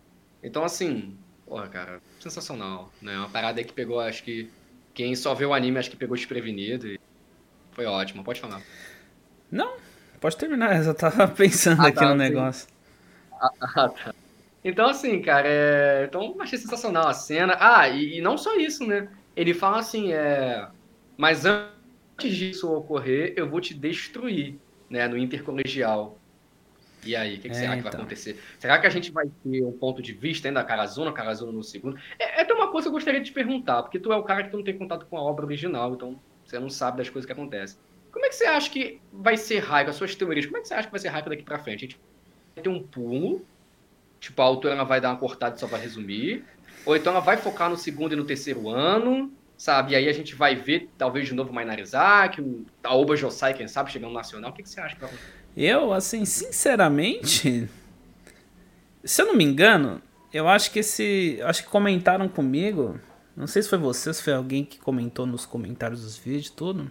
Então, 0.42 0.64
assim, 0.64 1.18
Porra, 1.46 1.68
cara, 1.68 2.00
sensacional, 2.18 2.90
né? 3.00 3.16
Uma 3.16 3.28
parada 3.28 3.60
aí 3.60 3.64
que 3.64 3.72
pegou, 3.72 4.00
acho 4.00 4.24
que 4.24 4.50
quem 4.92 5.14
só 5.14 5.32
vê 5.32 5.46
o 5.46 5.54
anime 5.54 5.78
acho 5.78 5.90
que 5.90 5.96
pegou 5.96 6.16
desprevenido 6.16 6.88
e 6.88 6.98
foi 7.70 7.86
ótimo, 7.86 8.24
pode 8.24 8.40
falar. 8.40 8.60
Não, 9.50 9.76
pode 10.20 10.36
terminar, 10.36 10.76
eu 10.76 10.82
só 10.82 10.94
tava 10.94 11.28
pensando 11.30 11.82
ah, 11.82 11.86
aqui 11.86 12.00
tá, 12.00 12.08
no 12.08 12.16
negócio. 12.16 12.68
Ah, 13.32 13.50
ah, 13.76 13.88
tá. 13.88 14.14
Então, 14.64 14.88
assim, 14.88 15.22
cara, 15.22 15.46
é... 15.46 16.04
então 16.08 16.34
achei 16.40 16.58
sensacional 16.58 17.06
a 17.06 17.14
cena. 17.14 17.56
Ah, 17.60 17.88
e, 17.88 18.18
e, 18.18 18.20
não 18.20 18.36
só 18.36 18.56
isso, 18.56 18.84
né? 18.84 19.08
Ele 19.36 19.54
fala 19.54 19.78
assim, 19.78 20.12
é... 20.12 20.66
Mas 21.16 21.44
antes 21.44 22.34
disso 22.34 22.72
ocorrer, 22.72 23.34
eu 23.36 23.48
vou 23.48 23.60
te 23.60 23.72
destruir, 23.72 24.58
né? 24.88 25.06
No 25.08 25.16
intercolegial. 25.16 26.18
E 27.04 27.14
aí, 27.14 27.36
o 27.36 27.40
que, 27.40 27.48
que 27.48 27.54
é, 27.54 27.60
será 27.60 27.76
que 27.76 27.82
vai 27.82 27.88
então. 27.90 28.00
acontecer? 28.00 28.40
Será 28.58 28.78
que 28.78 28.86
a 28.86 28.90
gente 28.90 29.12
vai 29.12 29.26
ter 29.26 29.62
um 29.62 29.72
ponto 29.72 30.02
de 30.02 30.12
vista 30.12 30.48
ainda 30.48 30.60
da 30.60 30.66
Karazuna, 30.66 31.12
Karazuna 31.12 31.52
no 31.52 31.62
segundo? 31.62 31.96
É, 32.18 32.40
é 32.40 32.42
até 32.42 32.52
uma 32.52 32.70
coisa 32.70 32.86
que 32.86 32.88
eu 32.88 32.92
gostaria 32.92 33.20
de 33.20 33.26
te 33.26 33.32
perguntar, 33.32 33.82
porque 33.82 33.98
tu 33.98 34.12
é 34.12 34.16
o 34.16 34.24
cara 34.24 34.44
que 34.44 34.56
não 34.56 34.64
tem 34.64 34.76
contato 34.76 35.06
com 35.06 35.16
a 35.16 35.22
obra 35.22 35.46
original, 35.46 35.94
então 35.94 36.18
você 36.44 36.58
não 36.58 36.68
sabe 36.68 36.98
das 36.98 37.08
coisas 37.08 37.26
que 37.26 37.32
acontecem. 37.32 37.78
Como 38.10 38.24
é 38.24 38.28
que 38.28 38.34
você 38.34 38.46
acha 38.46 38.70
que 38.70 39.00
vai 39.12 39.36
ser 39.36 39.60
Raico, 39.60 39.90
as 39.90 39.96
suas 39.96 40.14
teorias, 40.14 40.46
como 40.46 40.58
é 40.58 40.60
que 40.62 40.68
você 40.68 40.74
acha 40.74 40.88
que 40.88 40.90
vai 40.90 41.00
ser 41.00 41.08
Raico 41.08 41.28
daqui 41.28 41.42
pra 41.42 41.58
frente? 41.58 41.84
A 41.84 41.88
gente 41.88 42.00
vai 42.54 42.64
ter 42.64 42.68
um 42.68 42.82
pulo, 42.82 43.44
tipo, 44.18 44.40
a 44.42 44.44
autora 44.44 44.84
vai 44.84 45.00
dar 45.00 45.10
uma 45.10 45.18
cortada 45.18 45.54
e 45.54 45.60
só 45.60 45.66
vai 45.66 45.80
resumir, 45.80 46.44
ou 46.84 46.96
então 46.96 47.12
ela 47.12 47.20
vai 47.20 47.36
focar 47.36 47.70
no 47.70 47.76
segundo 47.76 48.14
e 48.14 48.16
no 48.16 48.24
terceiro 48.24 48.68
ano, 48.68 49.32
sabe? 49.56 49.92
E 49.92 49.96
aí 49.96 50.08
a 50.08 50.12
gente 50.12 50.34
vai 50.34 50.54
ver, 50.54 50.90
talvez, 50.98 51.26
de 51.26 51.34
novo, 51.34 51.52
Mainarizaki, 51.52 52.66
a 52.82 52.94
Oba 52.94 53.16
Josai, 53.16 53.54
quem 53.54 53.66
sabe, 53.68 53.90
chegando 53.90 54.10
no 54.10 54.16
Nacional. 54.16 54.50
O 54.50 54.54
que, 54.54 54.62
que 54.62 54.68
você 54.68 54.80
acha 54.80 54.96
acontecer? 54.96 55.20
Eu, 55.56 55.92
assim, 55.92 56.24
sinceramente, 56.24 57.68
se 59.02 59.22
eu 59.22 59.26
não 59.26 59.34
me 59.34 59.44
engano, 59.44 60.02
eu 60.32 60.46
acho 60.48 60.70
que 60.70 60.80
esse. 60.80 61.40
Acho 61.44 61.64
que 61.64 61.70
comentaram 61.70 62.28
comigo. 62.28 63.00
Não 63.34 63.46
sei 63.46 63.62
se 63.62 63.68
foi 63.68 63.78
você, 63.78 64.12
se 64.12 64.22
foi 64.22 64.34
alguém 64.34 64.64
que 64.64 64.78
comentou 64.78 65.26
nos 65.26 65.46
comentários 65.46 66.02
dos 66.02 66.16
vídeos 66.16 66.50
tudo. 66.50 66.90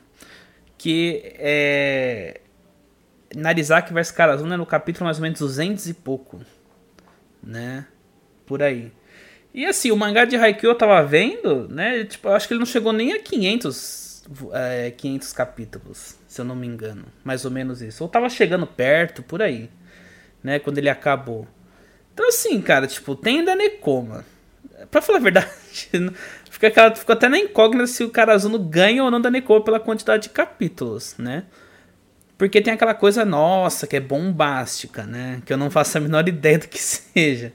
Que 0.78 1.34
é. 1.38 2.42
Narizaki 3.36 3.94
vs 3.94 4.12
Karazuna 4.12 4.56
é 4.56 4.58
no 4.58 4.66
capítulo 4.66 5.06
mais 5.06 5.18
ou 5.18 5.24
menos 5.24 5.40
200 5.40 5.88
e 5.90 5.94
pouco, 5.94 6.42
né? 7.44 7.86
Por 8.46 8.64
aí. 8.64 8.92
E 9.56 9.66
assim, 9.66 9.90
o 9.90 9.96
mangá 9.96 10.26
de 10.26 10.36
Haikyuu 10.36 10.74
eu 10.74 10.78
tava 10.78 11.02
vendo, 11.02 11.66
né? 11.70 12.04
Tipo, 12.04 12.28
acho 12.28 12.46
que 12.46 12.54
ele 12.54 12.60
não 12.60 12.66
chegou 12.66 12.92
nem 12.92 13.14
a 13.14 13.20
500, 13.22 14.26
é, 14.52 14.92
500 14.92 15.32
capítulos, 15.32 16.16
se 16.28 16.42
eu 16.42 16.44
não 16.44 16.58
me 16.58 16.68
engano. 16.68 17.06
Mais 17.24 17.46
ou 17.46 17.52
menos 17.52 17.82
isso. 17.82 18.04
Ou 18.04 18.10
tava 18.10 18.28
chegando 18.28 18.68
perto, 18.68 19.24
por 19.24 19.42
aí, 19.42 19.70
né? 20.44 20.60
Quando 20.60 20.78
ele 20.78 20.90
acabou. 20.90 21.48
Então 22.14 22.28
assim, 22.28 22.62
cara, 22.62 22.86
tipo, 22.86 23.16
tem 23.16 23.40
ainda 23.40 23.56
Nekoma. 23.56 24.26
Pra 24.92 25.02
falar 25.02 25.20
a 25.20 25.22
verdade, 25.22 25.48
fica 26.52 26.68
aquela, 26.68 26.94
ficou 26.94 27.14
até 27.14 27.30
na 27.30 27.40
incógnita 27.40 27.88
se 27.88 28.04
o 28.04 28.10
Karazuno 28.10 28.60
ganha 28.60 29.06
ou 29.06 29.10
não 29.10 29.22
da 29.22 29.32
Nekoma 29.32 29.64
pela 29.64 29.80
quantidade 29.80 30.24
de 30.24 30.30
capítulos, 30.32 31.16
né? 31.18 31.46
Porque 32.38 32.62
tem 32.62 32.74
aquela 32.74 32.94
coisa 32.94 33.24
nossa, 33.24 33.88
que 33.88 33.96
é 33.96 34.02
bombástica, 34.02 35.04
né? 35.04 35.42
Que 35.46 35.54
eu 35.54 35.58
não 35.58 35.72
faço 35.72 35.98
a 35.98 36.02
menor 36.02 36.28
ideia 36.30 36.60
do 36.60 36.68
que 36.68 36.78
seja. 36.78 37.54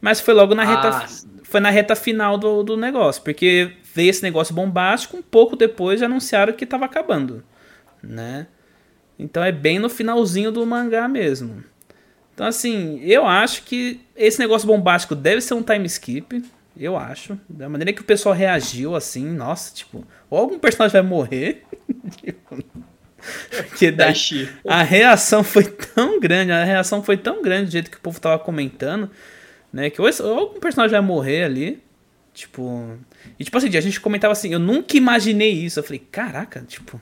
Mas 0.00 0.20
foi 0.20 0.34
logo 0.34 0.54
na 0.54 0.64
reta, 0.64 0.88
ah, 0.88 1.06
foi 1.42 1.60
na 1.60 1.70
reta 1.70 1.96
final 1.96 2.38
do, 2.38 2.62
do 2.62 2.76
negócio. 2.76 3.22
Porque 3.22 3.72
veio 3.94 4.10
esse 4.10 4.22
negócio 4.22 4.54
bombástico, 4.54 5.16
um 5.16 5.22
pouco 5.22 5.56
depois 5.56 6.02
anunciaram 6.02 6.52
que 6.52 6.64
estava 6.64 6.84
acabando, 6.84 7.42
né? 8.02 8.46
Então 9.18 9.42
é 9.42 9.50
bem 9.50 9.78
no 9.78 9.88
finalzinho 9.88 10.52
do 10.52 10.64
mangá 10.64 11.08
mesmo. 11.08 11.64
Então 12.32 12.46
assim, 12.46 13.00
eu 13.02 13.26
acho 13.26 13.64
que 13.64 14.00
esse 14.14 14.38
negócio 14.38 14.68
bombástico 14.68 15.14
deve 15.16 15.40
ser 15.40 15.54
um 15.54 15.62
time 15.62 15.86
skip, 15.86 16.44
eu 16.76 16.96
acho. 16.96 17.38
Da 17.48 17.68
maneira 17.68 17.92
que 17.92 18.00
o 18.00 18.04
pessoal 18.04 18.34
reagiu 18.34 18.94
assim, 18.94 19.24
nossa, 19.24 19.74
tipo, 19.74 20.06
ou 20.30 20.38
algum 20.38 20.58
personagem 20.58 20.92
vai 20.92 21.02
morrer. 21.02 21.64
Tipo, 22.20 22.62
porque 23.68 23.90
da, 23.92 24.12
a 24.66 24.82
reação 24.82 25.42
foi 25.42 25.64
tão 25.64 26.20
grande, 26.20 26.52
a 26.52 26.64
reação 26.64 27.02
foi 27.02 27.16
tão 27.16 27.42
grande 27.42 27.66
do 27.66 27.72
jeito 27.72 27.90
que 27.90 27.96
o 27.96 28.00
povo 28.00 28.20
tava 28.20 28.38
comentando, 28.38 29.10
né? 29.72 29.90
Que 29.90 30.00
ou, 30.00 30.08
ou 30.22 30.38
algum 30.38 30.60
personagem 30.60 30.92
vai 30.92 31.00
morrer 31.00 31.44
ali. 31.44 31.82
Tipo. 32.32 32.96
E 33.38 33.44
tipo 33.44 33.56
assim, 33.58 33.76
a 33.76 33.80
gente 33.80 34.00
comentava 34.00 34.32
assim, 34.32 34.52
eu 34.52 34.58
nunca 34.58 34.96
imaginei 34.96 35.52
isso. 35.52 35.78
Eu 35.78 35.84
falei, 35.84 35.98
caraca, 35.98 36.60
tipo. 36.66 37.00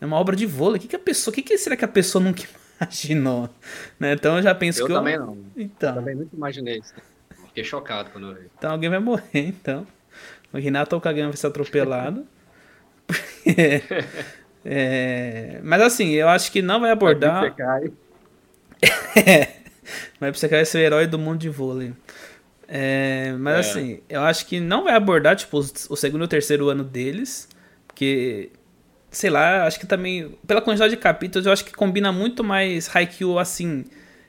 É 0.00 0.06
uma 0.06 0.16
obra 0.16 0.36
de 0.36 0.46
vôlei. 0.46 0.78
O 0.78 0.80
que, 0.80 0.88
que 0.88 0.96
a 0.96 1.00
pessoa. 1.00 1.32
O 1.32 1.34
que, 1.34 1.42
que 1.42 1.58
será 1.58 1.76
que 1.76 1.84
a 1.84 1.88
pessoa 1.88 2.22
nunca 2.22 2.42
imaginou? 2.80 3.50
Né? 3.98 4.12
Então 4.12 4.36
eu 4.36 4.42
já 4.42 4.54
penso 4.54 4.82
eu 4.82 4.86
que. 4.86 4.92
Eu 4.92 4.96
também 4.96 5.18
não. 5.18 5.38
Então. 5.56 5.90
Eu 5.90 5.94
também 5.96 6.14
nunca 6.14 6.36
imaginei 6.36 6.78
isso. 6.78 6.94
Fiquei 7.48 7.64
chocado 7.64 8.10
quando 8.10 8.28
eu 8.28 8.34
vi. 8.34 8.50
Então 8.56 8.70
alguém 8.70 8.90
vai 8.90 8.98
morrer, 8.98 9.24
então. 9.34 9.86
O 10.52 10.58
Renato 10.58 10.94
ou 10.94 11.00
o 11.00 11.02
Kagami 11.02 11.28
vai 11.28 11.36
ser 11.36 11.46
atropelado. 11.48 12.26
É, 14.68 15.60
mas 15.62 15.80
assim, 15.80 16.10
eu 16.10 16.28
acho 16.28 16.50
que 16.50 16.60
não 16.60 16.80
vai 16.80 16.90
abordar. 16.90 17.54
é, 19.14 19.48
mas 20.20 20.38
você 20.38 20.48
quer 20.48 20.64
ser 20.64 20.78
o 20.78 20.80
herói 20.80 21.06
do 21.06 21.18
mundo 21.18 21.38
de 21.38 21.48
vôlei. 21.48 21.92
É, 22.68 23.32
mas 23.38 23.54
é. 23.54 23.70
assim, 23.70 24.00
eu 24.08 24.22
acho 24.22 24.46
que 24.46 24.58
não 24.58 24.84
vai 24.84 24.94
abordar 24.94 25.36
tipo, 25.36 25.58
o 25.58 25.96
segundo 25.96 26.22
e 26.22 26.24
o 26.24 26.28
terceiro 26.28 26.68
ano 26.68 26.84
deles. 26.84 27.48
Porque, 27.86 28.50
sei 29.10 29.30
lá, 29.30 29.66
acho 29.66 29.78
que 29.78 29.86
também, 29.86 30.36
pela 30.46 30.60
quantidade 30.60 30.94
de 30.94 31.00
capítulos, 31.00 31.46
eu 31.46 31.52
acho 31.52 31.64
que 31.64 31.72
combina 31.72 32.12
muito 32.12 32.42
mais 32.42 32.94
Haikyuu 32.94 33.38
assim. 33.38 33.84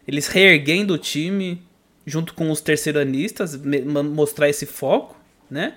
Eles 0.07 0.27
reerguendo 0.27 0.93
o 0.93 0.97
time 0.97 1.61
junto 2.05 2.33
com 2.33 2.49
os 2.49 2.61
terceiranistas, 2.61 3.59
mostrar 4.05 4.47
esse 4.47 4.65
foco, 4.65 5.19
né? 5.51 5.75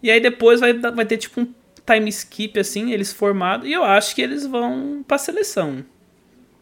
E 0.00 0.08
aí 0.08 0.20
depois 0.20 0.60
vai, 0.60 0.72
vai 0.72 1.04
ter 1.04 1.16
tipo 1.16 1.40
um 1.40 1.52
time 1.84 2.08
skip 2.10 2.60
assim, 2.60 2.92
eles 2.92 3.12
formados, 3.12 3.68
e 3.68 3.72
eu 3.72 3.82
acho 3.82 4.14
que 4.14 4.22
eles 4.22 4.46
vão 4.46 5.04
para 5.06 5.18
seleção. 5.18 5.84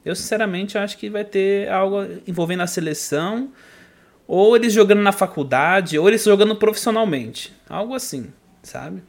Eu 0.04 0.14
sinceramente 0.14 0.76
acho 0.76 0.98
que 0.98 1.08
vai 1.08 1.24
ter 1.24 1.68
algo 1.70 1.98
envolvendo 2.26 2.62
a 2.62 2.66
seleção, 2.66 3.50
ou 4.26 4.56
eles 4.56 4.72
jogando 4.72 5.00
na 5.00 5.12
faculdade, 5.12 5.98
ou 5.98 6.08
eles 6.08 6.24
jogando 6.24 6.56
profissionalmente, 6.56 7.52
algo 7.68 7.94
assim, 7.94 8.32
sabe? 8.62 9.02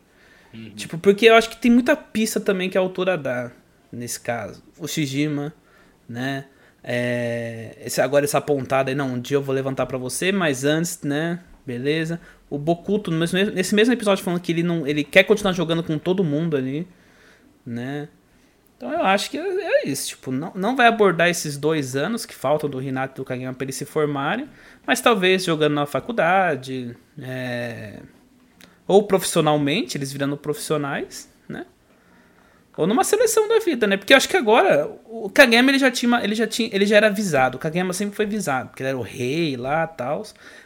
Uhum. 0.53 0.71
Tipo, 0.75 0.97
porque 0.97 1.25
eu 1.25 1.35
acho 1.35 1.49
que 1.49 1.57
tem 1.57 1.71
muita 1.71 1.95
pista 1.95 2.39
também 2.39 2.69
que 2.69 2.77
a 2.77 2.81
autora 2.81 3.17
dá 3.17 3.51
nesse 3.91 4.19
caso. 4.19 4.61
O 4.77 4.87
Shijima, 4.87 5.53
né? 6.07 6.45
É, 6.83 7.77
esse, 7.85 8.01
agora 8.01 8.25
essa 8.25 8.41
pontada 8.41 8.91
aí, 8.91 8.95
não, 8.95 9.13
um 9.13 9.19
dia 9.19 9.37
eu 9.37 9.41
vou 9.41 9.55
levantar 9.55 9.85
para 9.85 9.97
você, 9.97 10.31
mas 10.31 10.63
antes, 10.63 11.01
né? 11.01 11.39
Beleza 11.65 12.19
o 12.53 12.57
Bokuto 12.59 13.09
nesse 13.09 13.73
mesmo 13.73 13.93
episódio 13.95 14.23
falando 14.23 14.39
que 14.39 14.51
ele 14.51 14.61
não 14.61 14.85
ele 14.85 15.03
quer 15.03 15.23
continuar 15.23 15.53
jogando 15.53 15.81
com 15.81 15.97
todo 15.97 16.23
mundo 16.23 16.55
ali, 16.55 16.87
né? 17.65 18.07
Então 18.83 18.91
eu 18.91 19.05
acho 19.05 19.31
que 19.31 19.37
é, 19.37 19.41
é 19.41 19.87
isso, 19.87 20.09
tipo, 20.09 20.29
não, 20.29 20.51
não 20.53 20.75
vai 20.75 20.87
abordar 20.87 21.29
esses 21.29 21.55
dois 21.55 21.95
anos 21.95 22.25
que 22.25 22.35
faltam 22.35 22.69
do 22.69 22.79
Renato 22.79 23.13
e 23.13 23.17
do 23.21 23.25
Kageyama 23.25 23.53
para 23.53 23.63
eles 23.63 23.77
se 23.77 23.85
formarem, 23.85 24.49
mas 24.85 24.99
talvez 24.99 25.45
jogando 25.45 25.73
na 25.73 25.85
faculdade, 25.85 26.93
é, 27.17 28.01
ou 28.85 29.03
profissionalmente, 29.03 29.97
eles 29.97 30.11
virando 30.11 30.35
profissionais, 30.35 31.31
né? 31.47 31.65
Ou 32.75 32.85
numa 32.85 33.05
seleção 33.05 33.47
da 33.47 33.59
vida, 33.59 33.87
né? 33.87 33.95
Porque 33.95 34.11
eu 34.11 34.17
acho 34.17 34.27
que 34.27 34.35
agora 34.35 34.91
o 35.05 35.29
Kageyama 35.29 35.71
ele 35.71 35.79
já 35.79 35.89
tinha, 35.89 36.21
ele 36.21 36.35
já 36.35 36.45
tinha, 36.45 36.69
ele 36.73 36.85
já 36.85 36.97
era 36.97 37.07
avisado. 37.07 37.55
O 37.55 37.59
Kageyama 37.61 37.93
sempre 37.93 38.17
foi 38.17 38.25
avisado, 38.25 38.69
porque 38.69 38.83
ele 38.83 38.89
era 38.89 38.97
o 38.97 39.01
rei 39.01 39.55
lá, 39.55 39.87
tal. 39.87 40.23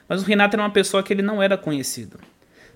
Mas 0.10 0.24
o 0.24 0.26
Renato 0.26 0.56
era 0.56 0.64
uma 0.64 0.72
pessoa 0.72 1.04
que 1.04 1.14
ele 1.14 1.22
não 1.22 1.44
era 1.44 1.56
conhecido. 1.56 2.18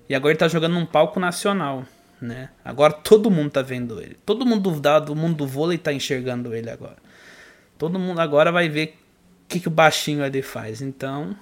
E 0.08 0.14
agora 0.14 0.30
ele 0.32 0.38
tá 0.38 0.46
jogando 0.46 0.74
num 0.74 0.86
palco 0.86 1.18
nacional, 1.18 1.84
né? 2.22 2.50
Agora 2.64 2.92
todo 2.92 3.30
mundo 3.30 3.50
tá 3.50 3.62
vendo 3.62 4.00
ele. 4.00 4.16
Todo 4.24 4.46
mundo 4.46 4.70
do 5.00 5.16
mundo 5.16 5.36
do 5.36 5.46
vôlei 5.46 5.76
tá 5.76 5.92
enxergando 5.92 6.54
ele 6.54 6.70
agora. 6.70 6.96
Todo 7.76 7.98
mundo 7.98 8.20
agora 8.20 8.52
vai 8.52 8.68
ver 8.68 8.96
o 9.44 9.48
que, 9.48 9.58
que 9.58 9.68
o 9.68 9.70
baixinho 9.70 10.22
ali 10.22 10.40
faz. 10.40 10.80
Então, 10.80 11.36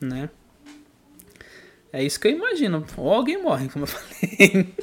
né? 0.00 0.28
É 1.92 2.02
isso 2.02 2.18
que 2.18 2.26
eu 2.26 2.32
imagino. 2.32 2.84
Ou 2.96 3.14
alguém 3.14 3.40
morre, 3.40 3.68
como 3.68 3.84
eu 3.84 3.86
falei. 3.88 4.74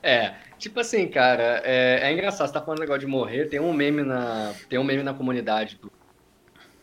É, 0.00 0.34
tipo 0.56 0.78
assim, 0.78 1.08
cara, 1.08 1.60
é, 1.64 2.00
é 2.04 2.12
engraçado, 2.12 2.46
você 2.46 2.52
tá 2.52 2.60
falando 2.60 2.80
negócio 2.80 3.00
de 3.00 3.06
morrer, 3.06 3.46
tem 3.46 3.58
um 3.58 3.72
meme 3.72 4.02
na, 4.02 4.54
tem 4.68 4.78
um 4.78 4.84
meme 4.84 5.02
na 5.02 5.12
comunidade 5.12 5.76
do 5.76 5.90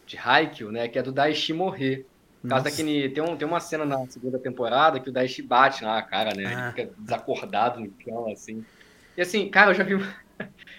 de 0.05 0.17
Haikyuu, 0.17 0.71
né? 0.71 0.87
Que 0.87 0.99
é 0.99 1.01
do 1.01 1.11
Daishi 1.11 1.53
morrer. 1.53 2.05
Causa 2.47 2.65
daquele. 2.65 3.09
Tem, 3.09 3.23
um, 3.23 3.35
tem 3.35 3.47
uma 3.47 3.59
cena 3.59 3.85
na 3.85 4.05
segunda 4.07 4.39
temporada 4.39 4.99
que 4.99 5.09
o 5.09 5.11
Daishi 5.11 5.41
bate 5.41 5.83
na 5.83 6.01
cara, 6.01 6.33
né? 6.35 6.43
Ele 6.43 6.53
ah. 6.53 6.73
fica 6.75 6.91
desacordado 6.97 7.79
no 7.79 7.91
chão, 8.03 8.31
assim. 8.31 8.63
E 9.17 9.21
assim, 9.21 9.49
cara, 9.49 9.71
eu 9.71 9.75
já 9.75 9.83
vi. 9.83 9.93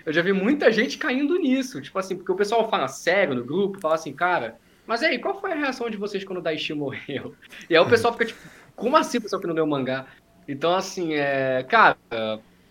eu 0.04 0.12
já 0.12 0.22
vi 0.22 0.32
muita 0.32 0.70
gente 0.70 0.98
caindo 0.98 1.38
nisso. 1.38 1.80
Tipo 1.80 1.98
assim, 1.98 2.16
porque 2.16 2.32
o 2.32 2.36
pessoal 2.36 2.68
fala 2.68 2.88
sério 2.88 3.34
no 3.34 3.44
grupo, 3.44 3.80
fala 3.80 3.94
assim, 3.94 4.12
cara, 4.12 4.56
mas 4.86 5.02
aí, 5.02 5.18
qual 5.18 5.40
foi 5.40 5.52
a 5.52 5.56
reação 5.56 5.90
de 5.90 5.96
vocês 5.96 6.24
quando 6.24 6.38
o 6.38 6.42
Daishi 6.42 6.72
morreu? 6.72 7.34
E 7.68 7.74
aí 7.76 7.80
o 7.80 7.88
pessoal 7.88 8.12
fica 8.12 8.26
tipo, 8.26 8.40
como 8.74 8.96
assim 8.96 9.18
o 9.18 9.22
pessoal 9.22 9.40
que 9.40 9.48
não 9.48 9.54
deu 9.54 9.66
mangá? 9.66 10.06
Então, 10.46 10.74
assim, 10.74 11.14
é. 11.14 11.64
Cara, 11.68 11.96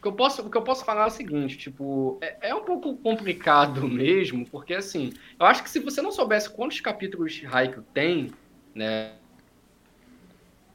que 0.06 0.08
eu 0.08 0.14
posso, 0.14 0.44
o 0.44 0.50
que 0.50 0.58
eu 0.58 0.62
posso 0.62 0.86
falar 0.86 1.06
é 1.06 1.08
o 1.08 1.10
seguinte, 1.12 1.58
tipo, 1.58 2.20
é, 2.22 2.50
é, 2.50 2.56
um 2.56 2.64
pouco 2.64 2.96
complicado 2.98 3.86
mesmo, 3.90 4.46
porque 4.46 4.76
assim, 4.76 5.12
eu 5.40 5.46
acho 5.48 5.64
que 5.64 5.70
se 5.70 5.80
você 5.80 6.00
não 6.00 6.12
soubesse 6.12 6.50
quantos 6.50 6.80
capítulos 6.80 7.42
Haikyuu 7.52 7.84
tem, 7.92 8.32
né, 8.76 9.14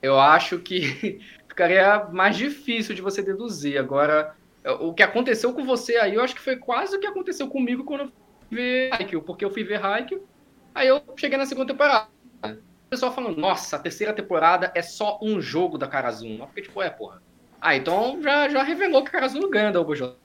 eu 0.03 0.19
acho 0.19 0.59
que 0.59 1.21
ficaria 1.47 2.05
mais 2.11 2.37
difícil 2.37 2.95
de 2.95 3.03
você 3.03 3.23
deduzir. 3.23 3.79
Agora, 3.79 4.35
o 4.81 4.93
que 4.93 5.03
aconteceu 5.03 5.53
com 5.53 5.65
você 5.65 5.97
aí, 5.97 6.15
eu 6.15 6.23
acho 6.23 6.35
que 6.35 6.41
foi 6.41 6.57
quase 6.57 6.97
o 6.97 7.01
que 7.01 7.07
aconteceu 7.07 7.49
comigo 7.49 7.85
quando 7.85 8.05
eu 8.05 8.13
ver 8.51 8.93
Haikyuu, 8.93 9.23
porque 9.23 9.45
eu 9.45 9.51
fui 9.51 9.63
ver 9.63 9.85
Haikyuu, 9.85 10.27
aí 10.75 10.89
eu 10.89 11.03
cheguei 11.17 11.39
na 11.39 11.47
segunda 11.47 11.73
temporada. 11.73 12.09
O 12.43 12.91
pessoal 12.91 13.15
falando, 13.15 13.39
nossa, 13.39 13.77
a 13.77 13.79
terceira 13.79 14.13
temporada 14.13 14.73
é 14.75 14.83
só 14.83 15.21
um 15.23 15.41
jogo 15.41 15.79
da 15.79 15.87
Karazuma. 15.87 16.49
Fiquei 16.49 16.65
tipo, 16.65 16.83
é, 16.83 16.91
porra 16.91 17.23
ah, 17.61 17.77
então 17.77 18.23
já, 18.23 18.49
já 18.49 18.63
revelou 18.63 19.03
que 19.03 19.11
o 19.11 19.13
Karazuno 19.13 19.51
ganha 19.51 19.71
da 19.71 19.81
Obojo. 19.81 20.17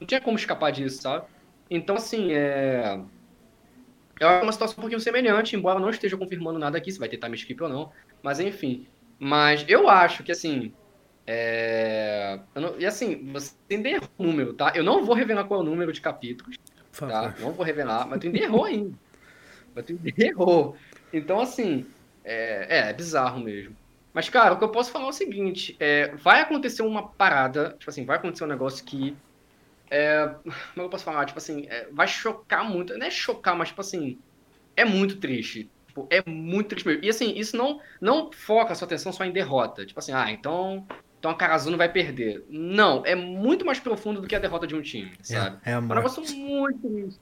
Não 0.00 0.06
tinha 0.06 0.20
como 0.20 0.38
escapar 0.38 0.72
disso, 0.72 1.02
sabe? 1.02 1.26
Então, 1.70 1.96
assim, 1.96 2.32
é. 2.32 2.98
É 4.18 4.26
uma 4.26 4.52
situação 4.52 4.76
um 4.78 4.80
pouquinho 4.80 5.00
semelhante, 5.00 5.54
embora 5.54 5.78
não 5.78 5.90
esteja 5.90 6.16
confirmando 6.16 6.58
nada 6.58 6.78
aqui, 6.78 6.90
se 6.90 6.98
vai 6.98 7.08
ter 7.08 7.18
time 7.18 7.36
skip 7.36 7.62
ou 7.62 7.68
não. 7.68 7.92
Mas, 8.22 8.40
enfim. 8.40 8.86
Mas 9.18 9.64
eu 9.68 9.88
acho 9.88 10.22
que, 10.22 10.32
assim. 10.32 10.72
É... 11.26 12.38
Não... 12.54 12.78
E 12.78 12.86
assim, 12.86 13.30
você 13.32 13.52
entendeu 13.68 14.00
o 14.16 14.22
número, 14.22 14.54
tá? 14.54 14.72
Eu 14.74 14.84
não 14.84 15.04
vou 15.04 15.14
revelar 15.14 15.44
qual 15.44 15.60
é 15.60 15.62
o 15.62 15.66
número 15.66 15.92
de 15.92 16.00
capítulos. 16.00 16.56
Tá? 16.92 17.34
Não 17.40 17.52
vou 17.52 17.64
revelar, 17.64 18.06
mas 18.06 18.20
tu 18.20 18.26
errou 18.28 18.64
ainda. 18.64 18.94
mas 19.74 19.84
tu 19.84 19.98
errou. 20.16 20.76
Então, 21.12 21.40
assim, 21.40 21.84
é... 22.24 22.78
é, 22.78 22.90
é 22.90 22.92
bizarro 22.92 23.40
mesmo. 23.40 23.76
Mas, 24.16 24.30
cara, 24.30 24.54
o 24.54 24.56
que 24.56 24.64
eu 24.64 24.70
posso 24.70 24.90
falar 24.90 25.04
é 25.04 25.08
o 25.10 25.12
seguinte: 25.12 25.76
é, 25.78 26.08
vai 26.16 26.40
acontecer 26.40 26.80
uma 26.80 27.06
parada, 27.06 27.76
tipo 27.78 27.90
assim, 27.90 28.06
vai 28.06 28.16
acontecer 28.16 28.44
um 28.44 28.48
negócio 28.48 28.82
que. 28.82 29.14
É, 29.90 30.34
como 30.42 30.54
é 30.76 30.80
eu 30.80 30.88
posso 30.88 31.04
falar? 31.04 31.24
Tipo 31.26 31.38
assim, 31.38 31.66
é, 31.68 31.88
vai 31.92 32.08
chocar 32.08 32.68
muito. 32.68 32.96
Não 32.96 33.06
é 33.06 33.10
chocar, 33.10 33.56
mas, 33.56 33.68
tipo 33.68 33.80
assim, 33.80 34.18
é 34.76 34.84
muito 34.84 35.16
triste. 35.16 35.70
Tipo, 35.86 36.06
é 36.10 36.22
muito 36.28 36.68
triste 36.68 36.86
mesmo. 36.86 37.04
E 37.04 37.08
assim, 37.08 37.34
isso 37.36 37.56
não, 37.56 37.80
não 38.00 38.30
foca 38.30 38.72
a 38.72 38.74
sua 38.76 38.86
atenção 38.86 39.12
só 39.12 39.24
em 39.24 39.32
derrota. 39.32 39.86
Tipo 39.86 39.98
assim, 39.98 40.12
ah, 40.12 40.30
então. 40.30 40.86
Então 41.18 41.30
a 41.30 41.34
Karazuno 41.34 41.78
vai 41.78 41.88
perder. 41.88 42.44
Não, 42.48 43.04
é 43.04 43.14
muito 43.14 43.64
mais 43.64 43.80
profundo 43.80 44.20
do 44.20 44.28
que 44.28 44.36
a 44.36 44.38
derrota 44.38 44.66
de 44.66 44.76
um 44.76 44.82
time, 44.82 45.12
é, 45.18 45.24
sabe? 45.24 45.58
É, 45.64 45.72
é, 45.72 45.78
um 45.78 45.82
negócio 45.82 46.22
muito. 46.36 47.18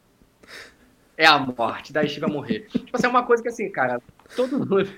É 1.17 1.27
a 1.27 1.39
morte, 1.39 1.93
daí 1.93 2.09
vai 2.19 2.29
morrer. 2.31 2.67
tipo 2.69 2.91
assim, 2.93 3.07
é 3.07 3.09
uma 3.09 3.25
coisa 3.25 3.43
que 3.43 3.49
assim, 3.49 3.71
cara, 3.71 4.03
todo 4.35 4.59
mundo, 4.59 4.91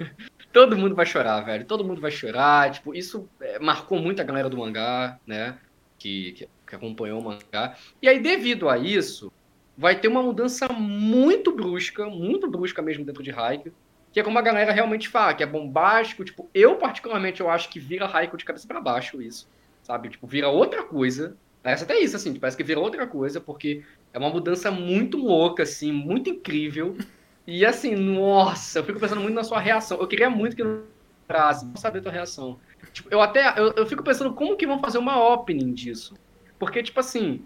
todo 0.53 0.79
mundo 0.79 0.95
vai 0.95 1.05
chorar, 1.05 1.43
velho. 1.43 1.67
Todo 1.67 1.85
mundo 1.85 2.01
vai 2.01 2.11
chorar. 2.11 2.71
Tipo, 2.71 2.95
isso 2.95 3.29
é, 3.41 3.59
marcou 3.59 4.01
muito 4.01 4.21
a 4.21 4.25
galera 4.25 4.49
do 4.49 4.57
mangá, 4.57 5.21
né? 5.27 5.59
Que, 5.99 6.33
que, 6.33 6.49
que 6.67 6.75
acompanhou 6.75 7.21
o 7.21 7.25
mangá. 7.25 7.77
E 8.01 8.09
aí, 8.09 8.19
devido 8.19 8.69
a 8.69 8.77
isso, 8.77 9.33
vai 9.77 9.99
ter 9.99 10.09
uma 10.09 10.23
mudança 10.23 10.69
muito 10.69 11.53
brusca, 11.53 12.07
muito 12.07 12.51
brusca 12.51 12.83
mesmo 12.83 13.05
dentro 13.05 13.23
de 13.23 13.31
Haikyuu, 13.31 13.75
que 14.13 14.21
é 14.21 14.23
como 14.23 14.39
a 14.39 14.43
galera 14.43 14.73
realmente 14.73 15.09
fala, 15.09 15.35
que 15.35 15.43
é 15.43 15.47
bombástico, 15.47 16.25
tipo, 16.25 16.49
eu 16.55 16.77
particularmente 16.77 17.41
eu 17.41 17.51
acho 17.51 17.69
que 17.69 17.79
vira 17.79 18.07
Haikyuu 18.07 18.39
de 18.39 18.45
cabeça 18.45 18.67
para 18.67 18.81
baixo 18.81 19.21
isso, 19.21 19.47
sabe? 19.83 20.09
Tipo, 20.09 20.27
vira 20.27 20.49
outra 20.49 20.83
coisa. 20.83 21.37
Parece 21.63 21.85
até 21.85 21.99
isso, 21.99 22.17
assim, 22.17 22.35
parece 22.39 22.57
que 22.57 22.63
vira 22.63 22.81
outra 22.81 23.07
coisa, 23.07 23.41
porque 23.41 23.85
é 24.13 24.19
uma 24.19 24.31
mudança 24.31 24.71
muito 24.71 25.19
louca, 25.19 25.65
assim, 25.65 25.93
muito 25.93 26.31
incrível. 26.31 26.97
E 27.47 27.65
assim, 27.65 27.95
nossa, 27.95 28.79
eu 28.79 28.85
fico 28.85 28.99
pensando 28.99 29.21
muito 29.21 29.35
na 29.35 29.45
sua 29.45 29.61
reação. 29.61 29.99
Eu 30.01 30.07
queria 30.09 30.31
muito 30.31 30.57
que 30.57 30.65
não 30.65 30.83
frase, 31.27 31.67
não 31.67 31.77
saber 31.77 31.99
a 31.99 32.03
tua 32.03 32.13
reação. 32.13 32.59
Tipo, 32.93 33.09
eu 33.11 33.21
até, 33.21 33.53
eu, 33.59 33.73
eu 33.73 33.87
fico 33.87 34.03
pensando 34.03 34.33
como 34.33 34.57
que 34.57 34.67
vão 34.67 34.81
fazer 34.81 34.99
uma 34.99 35.23
opening 35.33 35.73
disso. 35.75 36.15
Porque, 36.59 36.83
tipo 36.83 37.01
assim, 37.01 37.45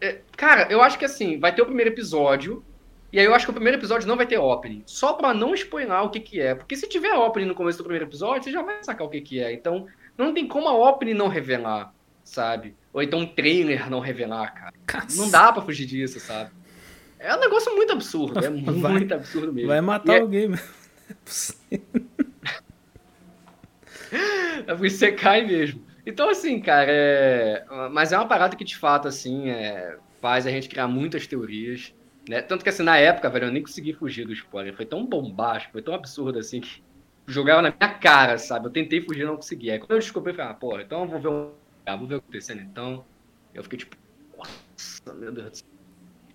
é, 0.00 0.20
cara, 0.36 0.66
eu 0.70 0.82
acho 0.82 0.98
que 0.98 1.04
assim, 1.04 1.38
vai 1.38 1.54
ter 1.54 1.62
o 1.62 1.66
primeiro 1.66 1.90
episódio, 1.90 2.64
e 3.12 3.18
aí 3.18 3.24
eu 3.24 3.34
acho 3.34 3.44
que 3.44 3.50
o 3.50 3.54
primeiro 3.54 3.78
episódio 3.78 4.06
não 4.06 4.16
vai 4.16 4.26
ter 4.26 4.38
opening. 4.38 4.82
Só 4.86 5.14
pra 5.14 5.34
não 5.34 5.54
spoiler 5.54 6.04
o 6.04 6.10
que 6.10 6.20
que 6.20 6.40
é. 6.40 6.54
Porque 6.54 6.76
se 6.76 6.88
tiver 6.88 7.12
opening 7.12 7.46
no 7.46 7.54
começo 7.54 7.78
do 7.78 7.84
primeiro 7.84 8.06
episódio, 8.06 8.44
você 8.44 8.52
já 8.52 8.62
vai 8.62 8.82
sacar 8.82 9.06
o 9.06 9.10
que 9.10 9.20
que 9.20 9.42
é. 9.42 9.52
Então, 9.52 9.86
não 10.16 10.32
tem 10.32 10.46
como 10.46 10.68
a 10.68 10.90
opening 10.90 11.14
não 11.14 11.28
revelar, 11.28 11.92
sabe? 12.22 12.76
Ou 12.92 13.02
então 13.02 13.20
um 13.20 13.26
trailer 13.26 13.90
não 13.90 14.00
revelar, 14.00 14.54
cara. 14.86 15.06
Não 15.16 15.28
dá 15.28 15.52
pra 15.52 15.62
fugir 15.62 15.86
disso, 15.86 16.20
sabe? 16.20 16.50
É 17.18 17.34
um 17.34 17.40
negócio 17.40 17.74
muito 17.74 17.92
absurdo. 17.92 18.38
É 18.44 18.48
muito 18.50 18.80
vai, 18.80 19.02
absurdo 19.12 19.52
mesmo. 19.52 19.68
Vai 19.68 19.80
matar 19.80 20.16
e 20.16 20.20
alguém, 20.20 20.44
é... 20.44 20.48
mesmo. 20.48 20.80
É 21.10 21.14
possível. 21.24 21.80
é 24.64 24.74
por 24.76 24.86
isso 24.86 24.98
você 24.98 25.10
cai 25.10 25.44
mesmo. 25.44 25.84
Então, 26.06 26.28
assim, 26.28 26.60
cara, 26.60 26.90
é... 26.90 27.64
mas 27.90 28.12
é 28.12 28.18
uma 28.18 28.26
parada 28.26 28.56
que 28.56 28.64
de 28.64 28.76
fato, 28.76 29.08
assim, 29.08 29.50
é... 29.50 29.96
faz 30.20 30.46
a 30.46 30.50
gente 30.50 30.68
criar 30.68 30.88
muitas 30.88 31.26
teorias. 31.26 31.94
Né? 32.28 32.40
Tanto 32.42 32.62
que 32.62 32.68
assim, 32.68 32.82
na 32.82 32.96
época, 32.96 33.28
velho, 33.28 33.46
eu 33.46 33.52
nem 33.52 33.62
consegui 33.62 33.92
fugir 33.92 34.26
do 34.26 34.32
spoiler. 34.32 34.74
Foi 34.74 34.86
tão 34.86 35.04
bombástico, 35.04 35.72
foi 35.72 35.82
tão 35.82 35.94
absurdo 35.94 36.38
assim 36.38 36.60
que 36.60 36.82
jogava 37.26 37.62
na 37.62 37.74
minha 37.76 37.94
cara, 37.94 38.38
sabe? 38.38 38.66
Eu 38.66 38.70
tentei 38.70 39.00
fugir 39.00 39.24
não 39.24 39.36
consegui. 39.36 39.70
Aí 39.70 39.78
quando 39.78 39.92
eu 39.92 39.98
descobri, 39.98 40.32
eu 40.32 40.36
falei, 40.36 40.50
ah, 40.50 40.54
porra, 40.54 40.82
então 40.82 41.02
eu 41.02 41.08
vou 41.08 41.20
ver 41.20 41.28
o. 41.28 41.52
Ah, 41.86 41.96
vou 41.96 42.06
ver 42.06 42.16
o 42.16 42.18
que 42.18 42.24
tá 42.24 42.28
acontecendo. 42.28 42.60
Então, 42.62 43.04
eu 43.54 43.62
fiquei 43.62 43.78
tipo, 43.78 43.96
nossa, 44.36 45.14
meu 45.14 45.32
Deus 45.32 45.50
do 45.50 45.56
céu. 45.56 45.68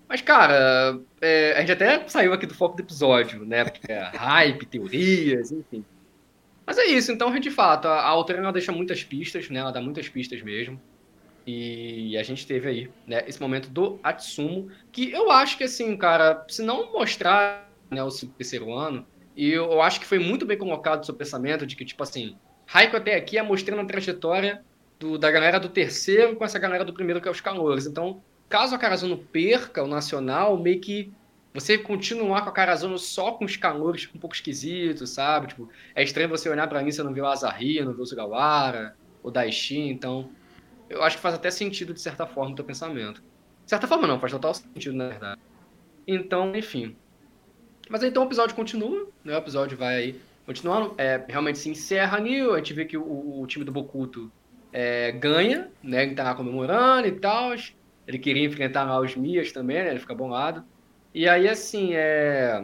Mas, 0.07 0.21
cara, 0.21 0.99
é, 1.19 1.53
a 1.53 1.59
gente 1.61 1.71
até 1.71 2.07
saiu 2.07 2.33
aqui 2.33 2.45
do 2.45 2.53
foco 2.53 2.75
do 2.75 2.83
episódio, 2.83 3.45
né? 3.45 3.63
Porque 3.63 3.91
é 3.91 4.03
hype, 4.15 4.65
teorias, 4.65 5.51
enfim. 5.51 5.83
Mas 6.65 6.77
é 6.77 6.85
isso, 6.85 7.11
então, 7.11 7.37
de 7.39 7.51
fato, 7.51 7.87
a, 7.87 7.99
a 7.99 8.07
autora 8.07 8.39
ela 8.39 8.51
deixa 8.51 8.71
muitas 8.71 9.03
pistas, 9.03 9.49
né? 9.49 9.59
Ela 9.59 9.71
dá 9.71 9.81
muitas 9.81 10.09
pistas 10.09 10.41
mesmo. 10.41 10.81
E 11.45 12.17
a 12.17 12.23
gente 12.23 12.47
teve 12.47 12.67
aí, 12.67 12.89
né, 13.05 13.23
esse 13.27 13.39
momento 13.39 13.69
do 13.69 13.99
Atsumo, 14.01 14.71
que 14.91 15.11
eu 15.11 15.29
acho 15.29 15.57
que, 15.57 15.63
assim, 15.63 15.95
cara, 15.95 16.43
se 16.47 16.63
não 16.63 16.91
mostrar 16.91 17.69
né, 17.91 18.03
o 18.03 18.09
terceiro 18.09 18.73
ano, 18.73 19.05
e 19.35 19.51
eu 19.51 19.79
acho 19.81 19.99
que 19.99 20.07
foi 20.07 20.17
muito 20.17 20.45
bem 20.45 20.57
colocado 20.57 21.03
o 21.03 21.05
seu 21.05 21.13
pensamento 21.13 21.67
de 21.67 21.75
que, 21.75 21.85
tipo 21.85 22.01
assim, 22.01 22.35
Raiko 22.65 22.97
até 22.97 23.15
aqui 23.15 23.37
é 23.37 23.43
mostrando 23.43 23.81
a 23.81 23.85
trajetória 23.85 24.63
do, 24.99 25.17
da 25.19 25.29
galera 25.29 25.59
do 25.59 25.69
terceiro 25.69 26.35
com 26.35 26.43
essa 26.43 26.57
galera 26.57 26.83
do 26.83 26.93
primeiro, 26.93 27.21
que 27.21 27.27
é 27.27 27.31
os 27.31 27.41
calores. 27.41 27.85
Então, 27.85 28.23
caso 28.49 28.73
a 28.73 28.77
Carazono 28.79 29.17
perca 29.17 29.83
o 29.83 29.87
Nacional, 29.87 30.57
meio 30.57 30.79
que 30.79 31.11
você 31.55 31.77
continuar 31.77 32.41
com 32.41 32.49
a 32.49 32.51
Carazono 32.51 32.99
só 32.99 33.31
com 33.31 33.45
os 33.45 33.55
calores 33.55 34.09
um 34.13 34.19
pouco 34.19 34.35
esquisitos, 34.35 35.09
sabe? 35.11 35.47
Tipo, 35.47 35.69
é 35.95 36.03
estranho 36.03 36.27
você 36.27 36.49
olhar 36.49 36.67
para 36.67 36.83
mim 36.83 36.91
e 36.93 36.97
não 37.03 37.13
ver 37.13 37.21
o 37.21 37.27
Azari, 37.27 37.81
não 37.81 37.93
ver 37.93 38.01
o 38.01 38.05
Sugawara, 38.05 38.95
o 39.23 39.31
Daishi, 39.31 39.79
então 39.79 40.29
eu 40.89 41.01
acho 41.01 41.15
que 41.15 41.21
faz 41.21 41.33
até 41.33 41.49
sentido, 41.49 41.93
de 41.93 42.01
certa 42.01 42.27
forma, 42.27 42.51
o 42.51 42.55
teu 42.55 42.65
pensamento. 42.65 43.23
De 43.63 43.69
certa 43.69 43.87
forma, 43.87 44.05
não, 44.05 44.19
faz 44.19 44.33
total 44.33 44.53
sentido, 44.53 44.97
na 44.97 45.07
verdade. 45.07 45.39
Então, 46.05 46.53
enfim. 46.55 46.93
Mas 47.89 48.03
então 48.03 48.23
o 48.23 48.25
episódio 48.25 48.53
continua, 48.53 49.07
né? 49.23 49.33
O 49.33 49.37
episódio 49.37 49.77
vai 49.77 49.95
aí 49.95 50.21
continuando. 50.45 50.93
É, 50.97 51.23
realmente 51.27 51.57
se 51.57 51.69
encerra 51.69 52.17
ali, 52.17 52.41
a 52.41 52.57
gente 52.57 52.73
vê 52.73 52.83
que 52.83 52.97
o, 52.97 53.41
o 53.41 53.47
time 53.47 53.63
do 53.63 53.71
Bokuto 53.71 54.29
é, 54.73 55.13
ganha, 55.13 55.71
né? 55.81 56.03
Ele 56.03 56.15
tá 56.15 56.35
comemorando 56.35 57.07
e 57.07 57.13
tal. 57.13 57.53
Ele 58.05 58.19
queria 58.19 58.45
enfrentar 58.45 58.83
lá 58.83 58.99
os 58.99 59.15
Mias 59.15 59.53
também, 59.53 59.77
né? 59.77 59.91
Ele 59.91 59.99
fica 59.99 60.13
bolado. 60.13 60.63
E 61.15 61.27
aí, 61.27 61.47
assim, 61.47 61.95
é... 61.95 62.63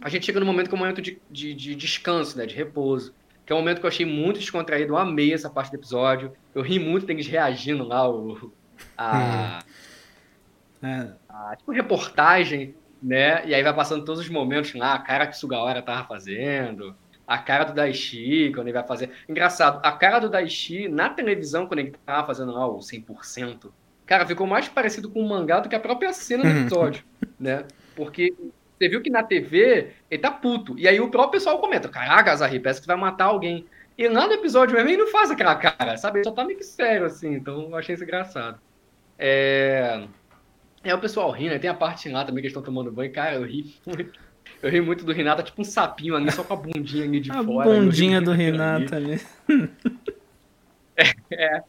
A 0.00 0.08
gente 0.08 0.24
chega 0.24 0.40
no 0.40 0.46
momento 0.46 0.68
que 0.68 0.74
é 0.74 0.76
um 0.76 0.80
momento 0.80 1.02
de, 1.02 1.20
de, 1.30 1.52
de 1.52 1.74
descanso, 1.74 2.38
né? 2.38 2.46
De 2.46 2.54
repouso 2.54 3.12
que 3.44 3.52
é 3.52 3.56
um 3.56 3.58
momento 3.58 3.80
que 3.80 3.86
eu 3.86 3.88
achei 3.88 4.06
muito 4.06 4.40
descontraído. 4.40 4.92
Eu 4.92 4.96
amei 4.96 5.32
essa 5.32 5.50
parte 5.50 5.70
do 5.70 5.76
episódio. 5.76 6.32
Eu 6.54 6.62
ri 6.62 6.78
muito 6.78 7.06
deles 7.06 7.26
reagindo 7.26 7.84
lá 7.84 8.08
o, 8.08 8.52
a, 8.96 9.62
é. 10.82 11.10
a, 11.28 11.56
tipo, 11.56 11.72
reportagem, 11.72 12.74
né? 13.02 13.46
E 13.46 13.54
aí 13.54 13.62
vai 13.62 13.74
passando 13.74 14.04
todos 14.04 14.20
os 14.20 14.28
momentos 14.28 14.74
lá, 14.74 14.94
a 14.94 14.98
cara 14.98 15.26
que 15.26 15.36
o 15.36 15.38
Sugawara 15.38 15.82
tava 15.82 16.06
fazendo, 16.06 16.96
a 17.26 17.36
cara 17.36 17.64
do 17.64 17.74
Daishi 17.74 18.50
quando 18.54 18.68
ele 18.68 18.78
vai 18.78 18.86
fazer. 18.86 19.10
Engraçado, 19.28 19.80
a 19.84 19.92
cara 19.92 20.18
do 20.20 20.30
Daishi 20.30 20.88
na 20.88 21.10
televisão, 21.10 21.66
quando 21.66 21.80
ele 21.80 21.94
tava 22.06 22.26
fazendo 22.26 22.52
lá 22.52 22.66
o 22.66 22.78
100%, 22.78 23.70
cara, 24.06 24.26
ficou 24.26 24.46
mais 24.46 24.68
parecido 24.68 25.10
com 25.10 25.20
o 25.20 25.28
mangá 25.28 25.60
do 25.60 25.68
que 25.68 25.74
a 25.74 25.80
própria 25.80 26.12
cena 26.12 26.42
do 26.42 26.48
hum. 26.48 26.60
episódio, 26.62 27.04
né? 27.38 27.64
Porque 27.94 28.34
você 28.78 28.88
viu 28.88 29.00
que 29.00 29.10
na 29.10 29.22
TV 29.22 29.92
ele 30.10 30.20
tá 30.20 30.30
puto. 30.30 30.78
E 30.78 30.86
aí 30.88 31.00
o 31.00 31.10
próprio 31.10 31.32
pessoal 31.32 31.58
comenta: 31.58 31.88
Caraca, 31.88 32.32
Azarri, 32.32 32.60
parece 32.60 32.80
que 32.80 32.86
vai 32.86 32.96
matar 32.96 33.26
alguém. 33.26 33.66
E 33.96 34.08
lá 34.08 34.26
no 34.26 34.32
episódio 34.32 34.74
mesmo 34.74 34.90
ele 34.90 34.96
não 34.96 35.06
faz 35.06 35.30
aquela 35.30 35.54
cara, 35.54 35.96
sabe? 35.96 36.18
Ele 36.18 36.24
só 36.24 36.32
tá 36.32 36.44
meio 36.44 36.58
que 36.58 36.64
sério, 36.64 37.06
assim. 37.06 37.34
Então 37.34 37.62
eu 37.62 37.76
achei 37.76 37.94
isso 37.94 38.04
engraçado. 38.04 38.58
É. 39.18 40.04
É 40.82 40.94
o 40.94 41.00
pessoal 41.00 41.30
rindo, 41.30 41.50
né? 41.50 41.58
Tem 41.58 41.70
a 41.70 41.74
parte 41.74 42.08
lá 42.10 42.24
também 42.24 42.42
que 42.42 42.48
eles 42.48 42.50
estão 42.50 42.62
tomando 42.62 42.92
banho. 42.92 43.12
Cara, 43.12 43.36
eu 43.36 43.44
ri 43.44 43.74
muito. 43.86 44.18
Eu 44.62 44.70
ri 44.70 44.80
muito 44.80 45.04
do 45.04 45.12
Renata, 45.12 45.42
tipo 45.42 45.60
um 45.60 45.64
sapinho 45.64 46.14
ali, 46.16 46.30
só 46.30 46.42
com 46.42 46.54
a 46.54 46.56
bundinha 46.56 47.04
ali 47.04 47.20
de 47.20 47.30
a 47.30 47.42
fora. 47.42 47.70
A 47.70 47.80
bundinha 47.80 48.20
do 48.20 48.32
Renata 48.32 48.96
ali. 48.96 49.20
é, 50.96 51.14
é. 51.32 51.62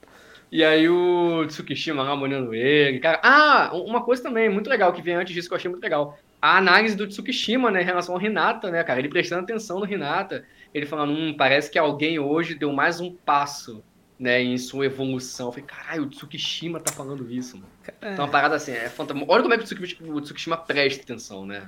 E 0.56 0.64
aí 0.64 0.88
o 0.88 1.46
Tsukishima 1.48 2.02
lá 2.02 2.16
molhando 2.16 2.54
ele. 2.54 3.00
Cara, 3.00 3.20
ah, 3.22 3.72
uma 3.74 4.02
coisa 4.02 4.24
também 4.24 4.48
muito 4.48 4.70
legal 4.70 4.94
que 4.94 5.02
vem 5.02 5.16
antes 5.16 5.34
disso 5.34 5.50
que 5.50 5.54
eu 5.54 5.58
achei 5.58 5.70
muito 5.70 5.84
legal 5.84 6.18
a 6.42 6.58
análise 6.58 6.96
do 6.96 7.06
Tsukishima, 7.06 7.70
né, 7.70 7.82
em 7.82 7.86
relação 7.86 8.16
ao 8.16 8.22
Hinata, 8.22 8.72
né, 8.72 8.82
cara? 8.82 9.00
Ele 9.00 9.10
prestando 9.10 9.44
atenção 9.44 9.80
no 9.82 9.92
Hinata, 9.92 10.46
ele 10.74 10.86
falando, 10.86 11.12
hum, 11.12 11.36
parece 11.38 11.70
que 11.70 11.78
alguém 11.78 12.20
hoje 12.20 12.56
deu 12.56 12.72
mais 12.72 13.02
um 13.02 13.12
passo, 13.14 13.84
né, 14.18 14.42
em 14.42 14.58
sua 14.58 14.86
evolução. 14.86 15.48
Eu 15.48 15.52
falei, 15.52 15.66
caralho, 15.68 16.04
o 16.04 16.10
Tsukishima 16.10 16.80
tá 16.80 16.94
falando 16.94 17.30
isso, 17.30 17.58
mano. 17.58 17.70
É. 18.02 18.14
Então, 18.14 18.24
uma 18.24 18.32
parada 18.32 18.56
assim, 18.56 18.72
é 18.72 18.88
fantasma. 18.88 19.26
Olha 19.28 19.42
como 19.42 19.54
é 19.54 19.58
que 19.58 19.64
o 19.64 19.68
Tsukishima, 19.68 20.16
o 20.16 20.22
Tsukishima 20.22 20.56
presta 20.56 21.04
atenção, 21.04 21.46
né? 21.46 21.68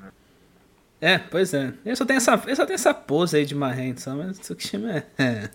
É, 1.02 1.18
pois 1.18 1.54
é. 1.54 1.74
Ele 1.86 1.96
só 1.98 2.06
tem 2.06 2.16
essa, 2.16 2.42
ele 2.46 2.56
só 2.56 2.66
tem 2.66 2.76
essa 2.76 2.94
pose 2.94 3.36
aí 3.36 3.46
de 3.46 3.54
marrento, 3.54 4.00
só, 4.00 4.16
mas 4.16 4.38
o 4.38 4.42
Tsukishima 4.42 5.04
é... 5.18 5.50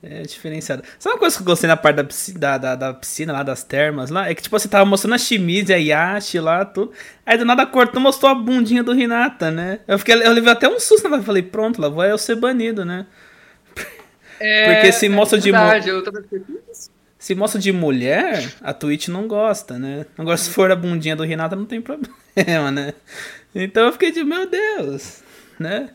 É 0.00 0.22
diferenciado. 0.22 0.84
Sabe 0.96 1.14
uma 1.14 1.18
coisa 1.18 1.36
que 1.36 1.42
eu 1.42 1.46
gostei 1.46 1.66
na 1.66 1.76
parte 1.76 1.96
da 1.96 2.04
piscina, 2.04 2.38
da, 2.38 2.58
da, 2.58 2.74
da 2.76 2.94
piscina 2.94 3.32
lá, 3.32 3.42
das 3.42 3.64
termas 3.64 4.10
lá? 4.10 4.28
É 4.28 4.34
que, 4.34 4.42
tipo, 4.42 4.56
você 4.56 4.68
tava 4.68 4.84
mostrando 4.84 5.14
a 5.14 5.18
Shimizu, 5.18 5.72
a 5.72 5.76
Yashi 5.76 6.38
lá, 6.38 6.64
tudo. 6.64 6.92
Aí 7.26 7.36
do 7.36 7.44
nada 7.44 7.66
cortou, 7.66 8.00
mostrou 8.00 8.30
a 8.30 8.34
bundinha 8.34 8.84
do 8.84 8.94
Hinata, 8.94 9.50
né? 9.50 9.80
Eu, 9.88 9.98
fiquei, 9.98 10.14
eu 10.14 10.32
levei 10.32 10.52
até 10.52 10.68
um 10.68 10.78
susto, 10.78 11.08
né? 11.08 11.20
Falei, 11.20 11.42
pronto, 11.42 11.80
lá 11.80 11.88
vou 11.88 12.04
eu 12.04 12.16
ser 12.16 12.36
banido, 12.36 12.84
né? 12.84 13.06
É, 14.40 14.72
Porque 14.72 14.92
se 14.92 15.08
mostra 15.08 15.36
é 15.36 15.40
verdade, 15.40 15.86
de. 15.86 15.90
Eu 15.90 16.04
Se 17.18 17.34
mostra 17.34 17.60
de 17.60 17.72
mulher, 17.72 18.54
a 18.62 18.72
Twitch 18.72 19.08
não 19.08 19.26
gosta, 19.26 19.76
né? 19.80 20.06
Agora, 20.16 20.36
se 20.36 20.50
for 20.50 20.70
a 20.70 20.76
bundinha 20.76 21.16
do 21.16 21.24
Hinata, 21.24 21.56
não 21.56 21.64
tem 21.64 21.80
problema, 21.82 22.70
né? 22.70 22.94
Então 23.52 23.86
eu 23.86 23.92
fiquei 23.92 24.12
de, 24.12 24.22
meu 24.22 24.48
Deus, 24.48 25.24
né? 25.58 25.90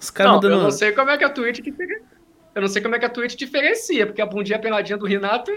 Os 0.00 0.08
caras 0.08 0.40
dando... 0.40 0.54
Eu 0.54 0.62
não 0.62 0.70
sei 0.70 0.92
como 0.92 1.10
é 1.10 1.18
que 1.18 1.24
a 1.24 1.28
Twitch 1.28 1.60
que 1.60 1.70
pega 1.70 2.00
eu 2.54 2.62
não 2.62 2.68
sei 2.68 2.80
como 2.80 2.94
é 2.94 2.98
que 2.98 3.04
a 3.04 3.08
Twitch 3.08 3.34
diferencia, 3.34 4.06
porque 4.06 4.22
a 4.22 4.26
bundinha 4.26 4.58
peladinha 4.58 4.96
do 4.96 5.06
Renato, 5.06 5.50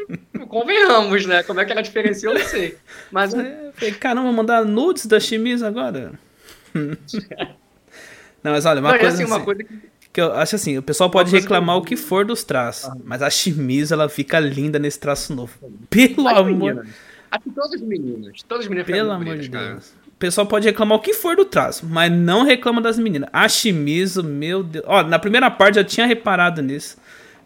convenhamos, 0.49 1.25
né? 1.25 1.43
Como 1.43 1.59
é 1.59 1.65
que 1.65 1.71
ela 1.71 1.81
diferencia, 1.81 2.29
eu 2.29 2.33
não 2.33 2.41
sei. 2.41 2.75
Mas. 3.11 3.33
É, 3.33 3.71
falei, 3.73 3.93
caramba, 3.93 4.31
mandar 4.31 4.65
nudes 4.65 5.05
da 5.05 5.19
Chimis 5.19 5.61
agora? 5.61 6.13
não, 6.73 8.51
mas 8.51 8.65
olha, 8.65 8.79
uma 8.79 8.91
não, 8.91 8.99
coisa. 8.99 9.13
Assim, 9.13 9.23
assim, 9.23 9.31
uma 9.31 9.43
coisa 9.43 9.63
que... 9.63 9.79
que... 10.11 10.21
eu 10.21 10.33
acho 10.33 10.55
assim, 10.55 10.77
o 10.77 10.83
pessoal 10.83 11.09
pode 11.09 11.31
reclamar 11.31 11.75
que... 11.77 11.81
o 11.81 11.85
que 11.85 11.95
for 11.95 12.25
dos 12.25 12.43
traços, 12.43 12.89
ah. 12.89 12.97
mas 13.03 13.21
a 13.21 13.29
Chimis, 13.29 13.91
ela 13.91 14.09
fica 14.09 14.39
linda 14.39 14.79
nesse 14.79 14.99
traço 14.99 15.35
novo. 15.35 15.53
Pelo 15.89 16.27
as 16.27 16.37
amor. 16.37 16.75
Meninas. 16.75 16.87
Acho 17.29 17.43
que 17.43 17.51
todas 17.51 17.73
as 17.73 17.81
meninas. 17.81 18.41
Todas 18.43 18.63
as 18.63 18.69
meninas 18.69 18.87
Pelo 18.87 19.11
amor 19.11 19.37
de 19.37 19.49
Deus. 19.49 19.93
O 20.17 20.19
pessoal 20.19 20.47
pode 20.47 20.67
reclamar 20.67 20.97
o 20.97 21.01
que 21.01 21.13
for 21.13 21.35
do 21.35 21.45
traço, 21.45 21.85
mas 21.85 22.11
não 22.11 22.43
reclama 22.43 22.81
das 22.81 22.97
meninas. 22.97 23.29
A 23.31 23.47
Shimizu, 23.47 24.23
meu 24.23 24.63
Deus. 24.63 24.83
Ó, 24.87 25.03
na 25.03 25.19
primeira 25.19 25.51
parte 25.51 25.77
eu 25.77 25.85
tinha 25.85 26.07
reparado 26.07 26.59
nisso. 26.59 26.97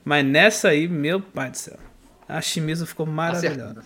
Mas 0.06 0.24
nessa 0.24 0.70
aí, 0.70 0.88
meu 0.88 1.20
pai 1.20 1.52
do 1.52 1.58
céu. 1.58 1.78
A 2.30 2.40
Shimizu 2.40 2.88
ficou 2.88 3.06
maravilhosa. 3.06 3.84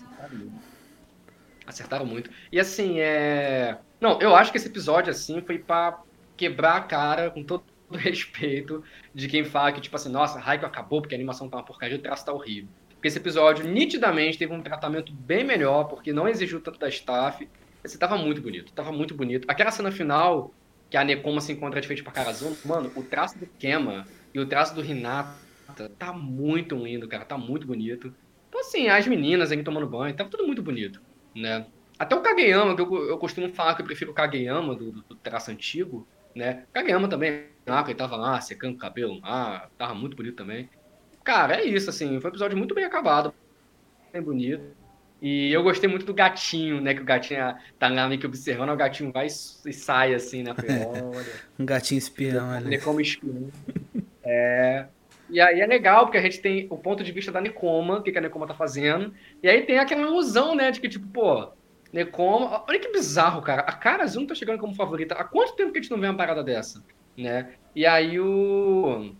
Acertaram, 1.66 2.06
muito. 2.06 2.30
E 2.52 2.60
assim, 2.60 3.00
é. 3.00 3.76
Não, 4.00 4.22
eu 4.22 4.36
acho 4.36 4.52
que 4.52 4.58
esse 4.60 4.68
episódio, 4.68 5.10
assim, 5.10 5.42
foi 5.42 5.58
pra 5.58 6.00
quebrar 6.38 6.76
a 6.76 6.82
cara, 6.82 7.32
com 7.32 7.44
todo 7.44 7.64
respeito, 7.90 8.84
de 9.16 9.28
quem 9.28 9.44
fala 9.44 9.72
que, 9.72 9.82
tipo 9.82 9.96
assim, 9.96 10.10
nossa, 10.10 10.38
Raikkonen 10.38 10.72
acabou 10.72 11.02
porque 11.02 11.16
a 11.16 11.18
animação 11.18 11.50
tá 11.50 11.58
uma 11.58 11.66
porcaria, 11.66 11.98
o 11.98 12.02
traço 12.02 12.24
tá 12.24 12.32
horrível. 12.32 12.70
Porque 12.90 13.08
esse 13.08 13.18
episódio, 13.18 13.66
nitidamente, 13.66 14.38
teve 14.38 14.54
um 14.54 14.62
tratamento 14.62 15.12
bem 15.12 15.44
melhor, 15.44 15.86
porque 15.86 16.14
não 16.14 16.28
exigiu 16.28 16.62
tanto 16.62 16.78
da 16.78 16.88
staff. 16.88 17.50
Esse 17.86 18.00
tava 18.00 18.18
muito 18.18 18.42
bonito, 18.42 18.74
tava 18.74 18.92
muito 18.92 19.14
bonito. 19.14 19.46
Aquela 19.48 19.70
cena 19.70 19.92
final, 19.92 20.52
que 20.90 20.98
a 20.98 21.04
Nekoma 21.04 21.40
se 21.40 21.54
encontra 21.54 21.80
de 21.80 21.86
frente 21.86 22.02
pra 22.02 22.12
Karazuno, 22.12 22.58
mano, 22.66 22.92
o 22.96 23.04
traço 23.04 23.38
do 23.38 23.46
Kema 23.60 24.08
e 24.34 24.40
o 24.40 24.48
traço 24.48 24.74
do 24.74 24.84
Hinata 24.84 25.36
tá 26.00 26.12
muito 26.12 26.76
lindo, 26.76 27.08
cara, 27.08 27.24
tá 27.24 27.38
muito 27.38 27.68
bonito. 27.68 28.12
Então, 28.50 28.60
assim, 28.62 28.88
as 28.88 29.08
meninas 29.08 29.52
aí 29.52 29.64
tomando 29.64 29.86
banho, 29.86 30.16
tava 30.16 30.32
tudo 30.32 30.48
muito 30.48 30.64
bonito, 30.64 31.00
né? 31.36 31.68
Até 32.00 32.16
o 32.16 32.22
Kageyama, 32.22 32.76
que 32.76 32.82
eu, 32.82 33.08
eu 33.08 33.18
costumo 33.20 33.54
falar 33.54 33.76
que 33.76 33.84
eu 33.84 33.86
prefiro 33.86 34.10
o 34.10 34.16
Kageyama 34.16 34.74
do, 34.74 34.92
do 34.92 35.16
traço 35.16 35.52
antigo, 35.52 36.08
né? 36.34 36.64
Kageyama 36.74 37.08
também, 37.08 37.50
ah, 37.68 37.84
ele 37.86 37.94
tava 37.94 38.16
lá 38.16 38.42
secando 38.42 38.74
o 38.74 38.80
cabelo, 38.80 39.20
ah, 39.22 39.70
tava 39.78 39.94
muito 39.94 40.18
bonito 40.18 40.36
também. 40.36 40.68
Cara, 41.24 41.58
é 41.58 41.66
isso, 41.66 41.92
assim, 41.92 42.20
foi 42.20 42.32
um 42.32 42.34
episódio 42.34 42.58
muito 42.58 42.74
bem 42.74 42.84
acabado, 42.84 43.32
bem 44.12 44.24
bonito. 44.24 44.85
E 45.26 45.52
eu 45.52 45.64
gostei 45.64 45.90
muito 45.90 46.06
do 46.06 46.14
gatinho, 46.14 46.80
né? 46.80 46.94
Que 46.94 47.02
o 47.02 47.04
gatinho 47.04 47.56
tá 47.80 47.88
lá 47.88 48.08
meio 48.08 48.22
que 48.22 48.28
observando, 48.28 48.70
o 48.70 48.76
gatinho 48.76 49.12
vai 49.12 49.26
e 49.26 49.74
sai 49.74 50.14
assim, 50.14 50.44
né? 50.44 50.54
Olha. 50.56 51.26
um 51.58 51.66
gatinho 51.66 51.98
espião 51.98 52.52
ali. 52.52 52.70
Necoma 52.70 53.02
espião. 53.02 53.50
É. 54.24 54.86
E 55.28 55.42
aí 55.42 55.62
é 55.62 55.66
legal, 55.66 56.06
porque 56.06 56.20
a 56.20 56.22
gente 56.22 56.40
tem 56.42 56.68
o 56.70 56.78
ponto 56.78 57.04
de 57.04 57.12
vista 57.12 57.32
da 57.32 57.42
Necoma, 57.42 57.98
o 57.98 58.04
que, 58.04 58.12
que 58.12 58.20
a 58.20 58.22
Necoma 58.22 58.46
tá 58.46 58.54
fazendo. 58.54 59.16
E 59.42 59.50
aí 59.50 59.64
tem 59.64 59.80
aquela 59.80 60.04
ilusão, 60.04 60.54
né? 60.54 60.70
De 60.70 60.80
que, 60.80 60.88
tipo, 60.88 61.08
pô, 61.08 61.50
Necoma. 61.92 62.64
Olha 62.70 62.80
que 62.80 62.92
bizarro, 62.92 63.42
cara. 63.42 63.64
A 63.64 63.72
Cara 63.72 64.06
não 64.06 64.28
tá 64.28 64.36
chegando 64.36 64.60
como 64.60 64.76
favorita. 64.76 65.16
Há 65.16 65.24
quanto 65.24 65.56
tempo 65.56 65.72
que 65.72 65.80
a 65.80 65.82
gente 65.82 65.90
não 65.90 66.00
vê 66.00 66.06
uma 66.06 66.16
parada 66.16 66.44
dessa? 66.44 66.84
Né? 67.18 67.50
E 67.76 67.84
aí 67.84 68.20
o. 68.20 69.12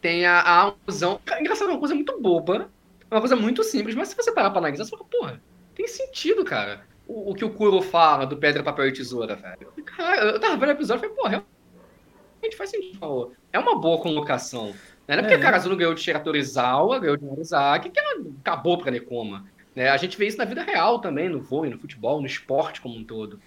Tem 0.00 0.24
a, 0.24 0.40
a 0.40 0.74
ilusão. 0.86 1.20
Engraçado, 1.40 1.70
é 1.70 1.72
uma 1.72 1.80
coisa 1.80 1.96
muito 1.96 2.16
boba. 2.20 2.70
É 3.14 3.16
uma 3.16 3.20
coisa 3.20 3.36
muito 3.36 3.62
simples, 3.62 3.94
mas 3.94 4.08
se 4.08 4.16
você 4.16 4.32
parar 4.32 4.50
pra 4.50 4.58
analisar, 4.58 4.84
você 4.84 4.90
fala, 4.90 5.04
porra, 5.04 5.40
tem 5.72 5.86
sentido, 5.86 6.44
cara. 6.44 6.84
O, 7.06 7.30
o 7.30 7.34
que 7.36 7.44
o 7.44 7.50
Kuro 7.50 7.80
fala 7.80 8.26
do 8.26 8.36
pedra, 8.36 8.60
papel 8.60 8.88
e 8.88 8.92
tesoura, 8.92 9.36
velho. 9.36 9.68
Cara, 9.84 10.32
eu 10.32 10.40
tava 10.40 10.56
vendo 10.56 10.70
o 10.70 10.72
episódio 10.72 10.98
e 10.98 11.02
falei, 11.02 11.14
porra, 11.14 11.44
realmente 12.40 12.56
faz 12.56 12.70
sentido. 12.70 13.32
É 13.52 13.58
uma 13.60 13.78
boa 13.78 14.02
colocação. 14.02 14.74
Né? 15.06 15.14
Não 15.14 15.18
é 15.18 15.20
porque 15.20 15.34
é. 15.34 15.36
a 15.36 15.40
Karazuno 15.40 15.76
ganhou 15.76 15.94
de 15.94 16.00
Shiratorizawa, 16.00 16.98
ganhou 16.98 17.16
de 17.16 17.24
Narizaki, 17.24 17.90
que 17.90 18.00
ela 18.00 18.20
acabou 18.40 18.78
pra 18.78 18.90
Nekoma. 18.90 19.46
Né? 19.76 19.90
A 19.90 19.96
gente 19.96 20.18
vê 20.18 20.26
isso 20.26 20.38
na 20.38 20.44
vida 20.44 20.64
real 20.64 20.98
também, 20.98 21.28
no 21.28 21.40
vôlei, 21.40 21.70
no 21.70 21.78
futebol, 21.78 22.20
no 22.20 22.26
esporte 22.26 22.80
como 22.80 22.96
um 22.96 23.04
todo. 23.04 23.38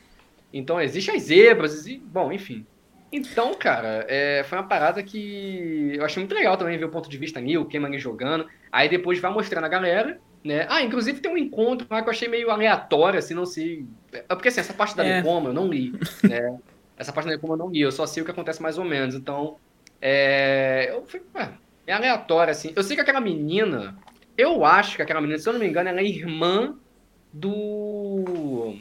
Então, 0.53 0.79
existem 0.79 1.13
as 1.13 1.23
zebras, 1.23 1.85
e, 1.87 1.97
bom, 1.97 2.31
enfim. 2.31 2.65
Então, 3.11 3.53
cara, 3.53 4.05
é, 4.07 4.45
foi 4.47 4.57
uma 4.57 4.67
parada 4.67 5.03
que 5.03 5.91
eu 5.93 6.05
achei 6.05 6.23
muito 6.23 6.33
legal 6.33 6.55
também 6.55 6.77
ver 6.77 6.85
o 6.85 6.89
ponto 6.89 7.09
de 7.09 7.17
vista 7.17 7.37
ali, 7.37 7.57
o 7.57 7.65
Keman 7.65 7.99
jogando. 7.99 8.47
Aí 8.71 8.89
depois 8.89 9.19
vai 9.19 9.31
mostrando 9.31 9.65
a 9.65 9.69
galera, 9.69 10.19
né? 10.43 10.65
Ah, 10.69 10.81
inclusive 10.81 11.19
tem 11.19 11.31
um 11.31 11.37
encontro 11.37 11.87
lá 11.89 12.01
que 12.01 12.07
eu 12.07 12.11
achei 12.11 12.27
meio 12.27 12.49
aleatório, 12.49 13.19
assim, 13.19 13.33
não 13.33 13.45
sei. 13.45 13.85
É 14.11 14.21
porque 14.35 14.47
assim, 14.47 14.59
essa 14.59 14.73
parte 14.73 14.95
da 14.95 15.05
é. 15.05 15.17
Necoma 15.17 15.49
eu 15.49 15.53
não 15.53 15.67
li, 15.67 15.93
né? 16.23 16.57
Essa 16.97 17.13
parte 17.13 17.27
da 17.27 17.33
Necoma 17.33 17.53
eu 17.53 17.57
não 17.57 17.69
li, 17.69 17.81
eu 17.81 17.91
só 17.91 18.05
sei 18.05 18.21
o 18.21 18.25
que 18.25 18.31
acontece 18.31 18.61
mais 18.61 18.77
ou 18.77 18.85
menos. 18.85 19.15
Então, 19.15 19.57
é. 20.01 20.89
Eu 20.91 21.05
fui, 21.05 21.21
é 21.85 21.93
aleatório, 21.93 22.51
assim. 22.51 22.73
Eu 22.75 22.83
sei 22.83 22.95
que 22.95 23.01
aquela 23.01 23.21
menina. 23.21 23.97
Eu 24.37 24.63
acho 24.63 24.95
que 24.95 25.01
aquela 25.01 25.21
menina, 25.21 25.39
se 25.39 25.49
eu 25.49 25.53
não 25.53 25.59
me 25.59 25.67
engano, 25.67 25.89
ela 25.89 25.99
é 25.99 26.05
irmã 26.05 26.75
do. 27.31 28.75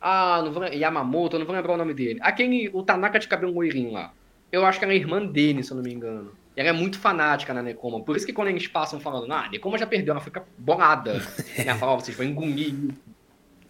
Ah, 0.00 0.40
não 0.44 0.52
vou 0.52 0.64
Yamamoto, 0.64 1.38
não 1.38 1.46
vou 1.46 1.54
lembrar 1.54 1.74
o 1.74 1.76
nome 1.76 1.94
dele. 1.94 2.18
Aquele, 2.22 2.70
o 2.72 2.82
Tanaka 2.82 3.18
de 3.18 3.28
cabelo 3.28 3.52
loirinho 3.52 3.92
lá. 3.92 4.12
Eu 4.50 4.64
acho 4.64 4.78
que 4.78 4.84
ela 4.84 4.94
é 4.94 4.96
irmã 4.96 5.24
dele, 5.24 5.62
se 5.62 5.72
eu 5.72 5.76
não 5.76 5.84
me 5.84 5.92
engano. 5.92 6.32
E 6.56 6.60
ela 6.60 6.70
é 6.70 6.72
muito 6.72 6.98
fanática 6.98 7.54
na 7.54 7.62
Nekoma. 7.62 8.02
Por 8.02 8.16
isso 8.16 8.26
que 8.26 8.32
quando 8.32 8.48
eles 8.48 8.66
passam 8.66 9.00
falando, 9.00 9.30
ah, 9.32 9.46
a 9.46 9.50
Nekoma 9.50 9.78
já 9.78 9.86
perdeu, 9.86 10.12
ela 10.12 10.20
fica 10.20 10.44
bolada. 10.58 11.20
ela 11.56 11.74
fala, 11.76 11.94
oh, 11.94 12.00
vocês 12.00 12.16
vão 12.16 12.26
engolir. 12.26 12.74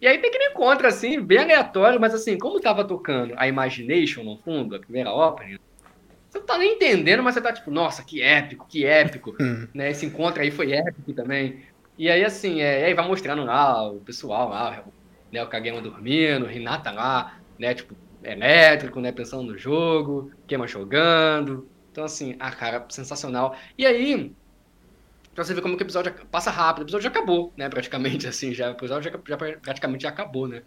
E 0.00 0.06
aí 0.06 0.18
tem 0.18 0.30
que 0.30 0.38
encontro, 0.52 0.86
assim, 0.86 1.20
bem 1.20 1.38
aleatório, 1.38 2.00
mas 2.00 2.14
assim, 2.14 2.38
como 2.38 2.60
tava 2.60 2.84
tocando 2.84 3.34
a 3.36 3.48
Imagination 3.48 4.22
no 4.22 4.36
fundo, 4.38 4.76
a 4.76 4.78
primeira 4.78 5.10
ópera, 5.10 5.58
você 6.28 6.38
não 6.38 6.46
tá 6.46 6.56
nem 6.56 6.74
entendendo, 6.74 7.22
mas 7.22 7.34
você 7.34 7.40
tá 7.40 7.52
tipo, 7.52 7.70
nossa, 7.70 8.02
que 8.04 8.22
épico, 8.22 8.66
que 8.68 8.84
épico. 8.84 9.34
Hum. 9.42 9.66
né? 9.74 9.90
Esse 9.90 10.06
encontro 10.06 10.40
aí 10.40 10.50
foi 10.50 10.72
épico 10.72 11.12
também. 11.12 11.62
E 11.98 12.08
aí, 12.08 12.24
assim, 12.24 12.60
é, 12.60 12.80
e 12.80 12.84
aí 12.84 12.94
vai 12.94 13.06
mostrando 13.06 13.44
lá 13.44 13.90
o 13.90 14.00
pessoal 14.00 14.48
lá, 14.48 14.84
né, 15.30 15.42
o 15.42 15.48
Kagema 15.48 15.80
dormindo, 15.80 16.44
o 16.44 16.48
Renata 16.48 16.90
lá, 16.90 17.38
né, 17.58 17.74
tipo, 17.74 17.94
elétrico, 18.22 19.00
né, 19.00 19.12
pensando 19.12 19.42
no 19.52 19.58
jogo, 19.58 20.30
Kema 20.46 20.66
jogando. 20.66 21.68
Então, 21.92 22.04
assim, 22.04 22.34
ah, 22.40 22.50
cara, 22.50 22.84
sensacional. 22.88 23.56
E 23.78 23.86
aí, 23.86 24.32
pra 25.34 25.44
você 25.44 25.54
ver 25.54 25.60
como 25.60 25.76
que 25.76 25.82
o 25.82 25.86
episódio 25.86 26.12
passa 26.30 26.50
rápido, 26.50 26.80
o 26.80 26.84
episódio 26.86 27.04
já 27.04 27.10
acabou, 27.10 27.52
né, 27.56 27.68
praticamente, 27.68 28.26
assim, 28.28 28.52
já, 28.52 28.70
o 28.70 28.72
episódio 28.72 29.12
já, 29.12 29.20
já 29.28 29.36
praticamente 29.36 30.02
já 30.02 30.08
acabou, 30.08 30.48
né. 30.48 30.62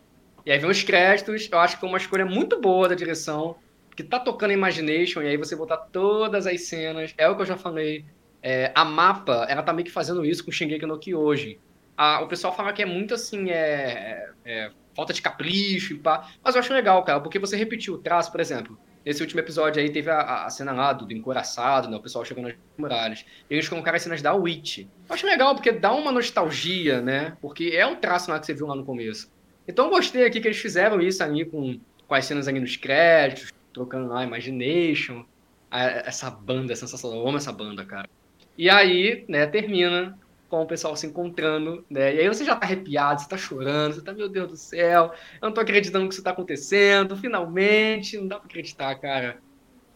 E 0.45 0.51
aí 0.51 0.59
vem 0.59 0.69
os 0.69 0.83
créditos, 0.83 1.49
eu 1.51 1.59
acho 1.59 1.75
que 1.75 1.79
foi 1.81 1.89
uma 1.89 1.97
escolha 1.97 2.25
muito 2.25 2.61
boa 2.61 2.87
da 2.87 2.95
direção, 2.95 3.57
que 3.95 4.03
tá 4.03 4.19
tocando 4.19 4.53
Imagination, 4.53 5.23
e 5.23 5.27
aí 5.27 5.37
você 5.37 5.55
botar 5.55 5.77
todas 5.77 6.45
as 6.45 6.61
cenas, 6.61 7.13
é 7.17 7.27
o 7.27 7.35
que 7.35 7.41
eu 7.41 7.45
já 7.45 7.57
falei, 7.57 8.05
é, 8.43 8.71
a 8.75 8.85
mapa, 8.85 9.47
ela 9.49 9.63
tá 9.63 9.73
meio 9.73 9.85
que 9.85 9.91
fazendo 9.91 10.23
isso 10.23 10.45
com 10.45 10.51
Shingeki 10.51 10.85
no 10.85 10.99
Kyojin 10.99 11.57
a, 11.97 12.21
o 12.21 12.27
pessoal 12.27 12.55
fala 12.55 12.73
que 12.73 12.81
é 12.81 12.85
muito 12.85 13.13
assim, 13.13 13.49
é, 13.49 14.29
é, 14.43 14.71
falta 14.95 15.13
de 15.13 15.21
capricho 15.21 15.93
e 15.93 15.99
pá. 15.99 16.29
Mas 16.43 16.55
eu 16.55 16.59
acho 16.59 16.73
legal, 16.73 17.03
cara, 17.03 17.19
porque 17.19 17.39
você 17.39 17.55
repetiu 17.55 17.95
o 17.95 17.97
traço, 17.97 18.31
por 18.31 18.39
exemplo. 18.39 18.77
Nesse 19.05 19.21
último 19.21 19.39
episódio 19.39 19.81
aí 19.81 19.89
teve 19.91 20.09
a, 20.09 20.45
a 20.45 20.49
cena 20.49 20.71
lá 20.71 20.91
do, 20.91 21.05
do 21.05 21.13
encoraçado, 21.13 21.87
né? 21.87 21.95
O 21.95 22.01
pessoal 22.01 22.25
chegando 22.25 22.47
nas 22.47 22.55
muralhas. 22.75 23.23
Eles 23.47 23.69
colocaram 23.69 23.95
as 23.95 24.01
cenas 24.01 24.21
da 24.21 24.33
Witch. 24.33 24.79
Eu 24.79 24.87
acho 25.09 25.27
legal, 25.27 25.53
porque 25.53 25.71
dá 25.71 25.93
uma 25.93 26.11
nostalgia, 26.11 27.01
né? 27.01 27.37
Porque 27.39 27.71
é 27.73 27.85
um 27.85 27.95
traço 27.95 28.31
lá 28.31 28.39
que 28.39 28.47
você 28.47 28.53
viu 28.53 28.65
lá 28.65 28.75
no 28.75 28.83
começo. 28.83 29.31
Então 29.67 29.85
eu 29.85 29.91
gostei 29.91 30.25
aqui 30.25 30.41
que 30.41 30.47
eles 30.47 30.57
fizeram 30.57 30.99
isso 30.99 31.23
ali 31.23 31.45
com, 31.45 31.79
com 32.07 32.15
as 32.15 32.25
cenas 32.25 32.47
ali 32.47 32.59
nos 32.59 32.75
créditos, 32.77 33.53
trocando 33.71 34.09
lá 34.09 34.23
Imagination. 34.23 35.23
A, 35.69 35.83
essa 35.83 36.31
banda 36.31 36.73
é 36.73 36.75
sensacional. 36.75 37.19
Eu 37.19 37.27
amo 37.27 37.37
essa 37.37 37.51
banda, 37.51 37.85
cara. 37.85 38.09
E 38.57 38.69
aí, 38.69 39.23
né, 39.27 39.45
termina 39.45 40.17
com 40.49 40.61
o 40.61 40.65
pessoal 40.65 40.95
se 40.95 41.07
encontrando, 41.07 41.83
né? 41.89 42.15
E 42.15 42.19
aí 42.19 42.27
você 42.27 42.45
já 42.45 42.55
tá 42.55 42.65
arrepiado, 42.65 43.21
você 43.21 43.27
tá 43.27 43.37
chorando, 43.37 43.95
você 43.95 44.01
tá, 44.01 44.13
meu 44.13 44.29
Deus 44.29 44.47
do 44.47 44.57
céu, 44.57 45.11
eu 45.41 45.47
não 45.47 45.53
tô 45.53 45.61
acreditando 45.61 46.07
que 46.07 46.13
isso 46.13 46.23
tá 46.23 46.31
acontecendo, 46.31 47.15
finalmente, 47.17 48.17
não 48.17 48.27
dá 48.27 48.37
pra 48.37 48.45
acreditar, 48.45 48.93
cara. 48.95 49.37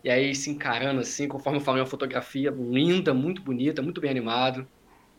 E 0.03 0.09
aí 0.09 0.33
se 0.33 0.49
encarando 0.49 1.01
assim, 1.01 1.27
conforme 1.27 1.59
eu 1.59 1.63
falei, 1.63 1.81
uma 1.81 1.87
fotografia 1.87 2.51
linda, 2.51 3.13
muito 3.13 3.41
bonita, 3.41 3.81
muito 3.81 4.01
bem 4.01 4.09
animado. 4.09 4.67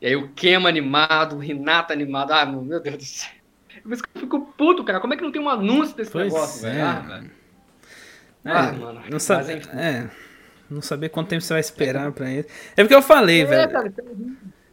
E 0.00 0.06
aí 0.06 0.16
o 0.16 0.30
Kema 0.30 0.68
animado, 0.68 1.36
o 1.36 1.38
Renata 1.38 1.92
animado, 1.92 2.32
ah, 2.32 2.46
meu 2.46 2.80
Deus 2.80 2.96
do 2.96 3.04
céu. 3.04 3.30
Eu 3.84 3.96
fico 4.20 4.40
puto, 4.56 4.82
cara, 4.82 5.00
como 5.00 5.14
é 5.14 5.16
que 5.16 5.22
não 5.22 5.30
tem 5.30 5.40
um 5.40 5.48
anúncio 5.48 5.96
desse 5.96 6.10
pois 6.10 6.32
negócio, 6.32 6.66
é, 6.66 6.72
velho? 6.72 6.84
Ah, 6.84 7.00
velho. 7.00 7.30
É, 8.44 8.52
ah, 8.52 8.72
mano. 8.72 9.02
Não 9.10 9.18
sabe, 9.18 9.52
é, 9.52 10.08
não 10.68 10.80
saber 10.80 11.10
quanto 11.10 11.28
tempo 11.28 11.42
você 11.42 11.52
vai 11.52 11.60
esperar 11.60 12.08
é. 12.08 12.10
pra 12.10 12.30
isso. 12.30 12.48
É 12.76 12.82
porque 12.82 12.94
eu 12.94 13.02
falei, 13.02 13.42
é, 13.42 13.44
velho. 13.44 13.70
Cara, 13.70 13.92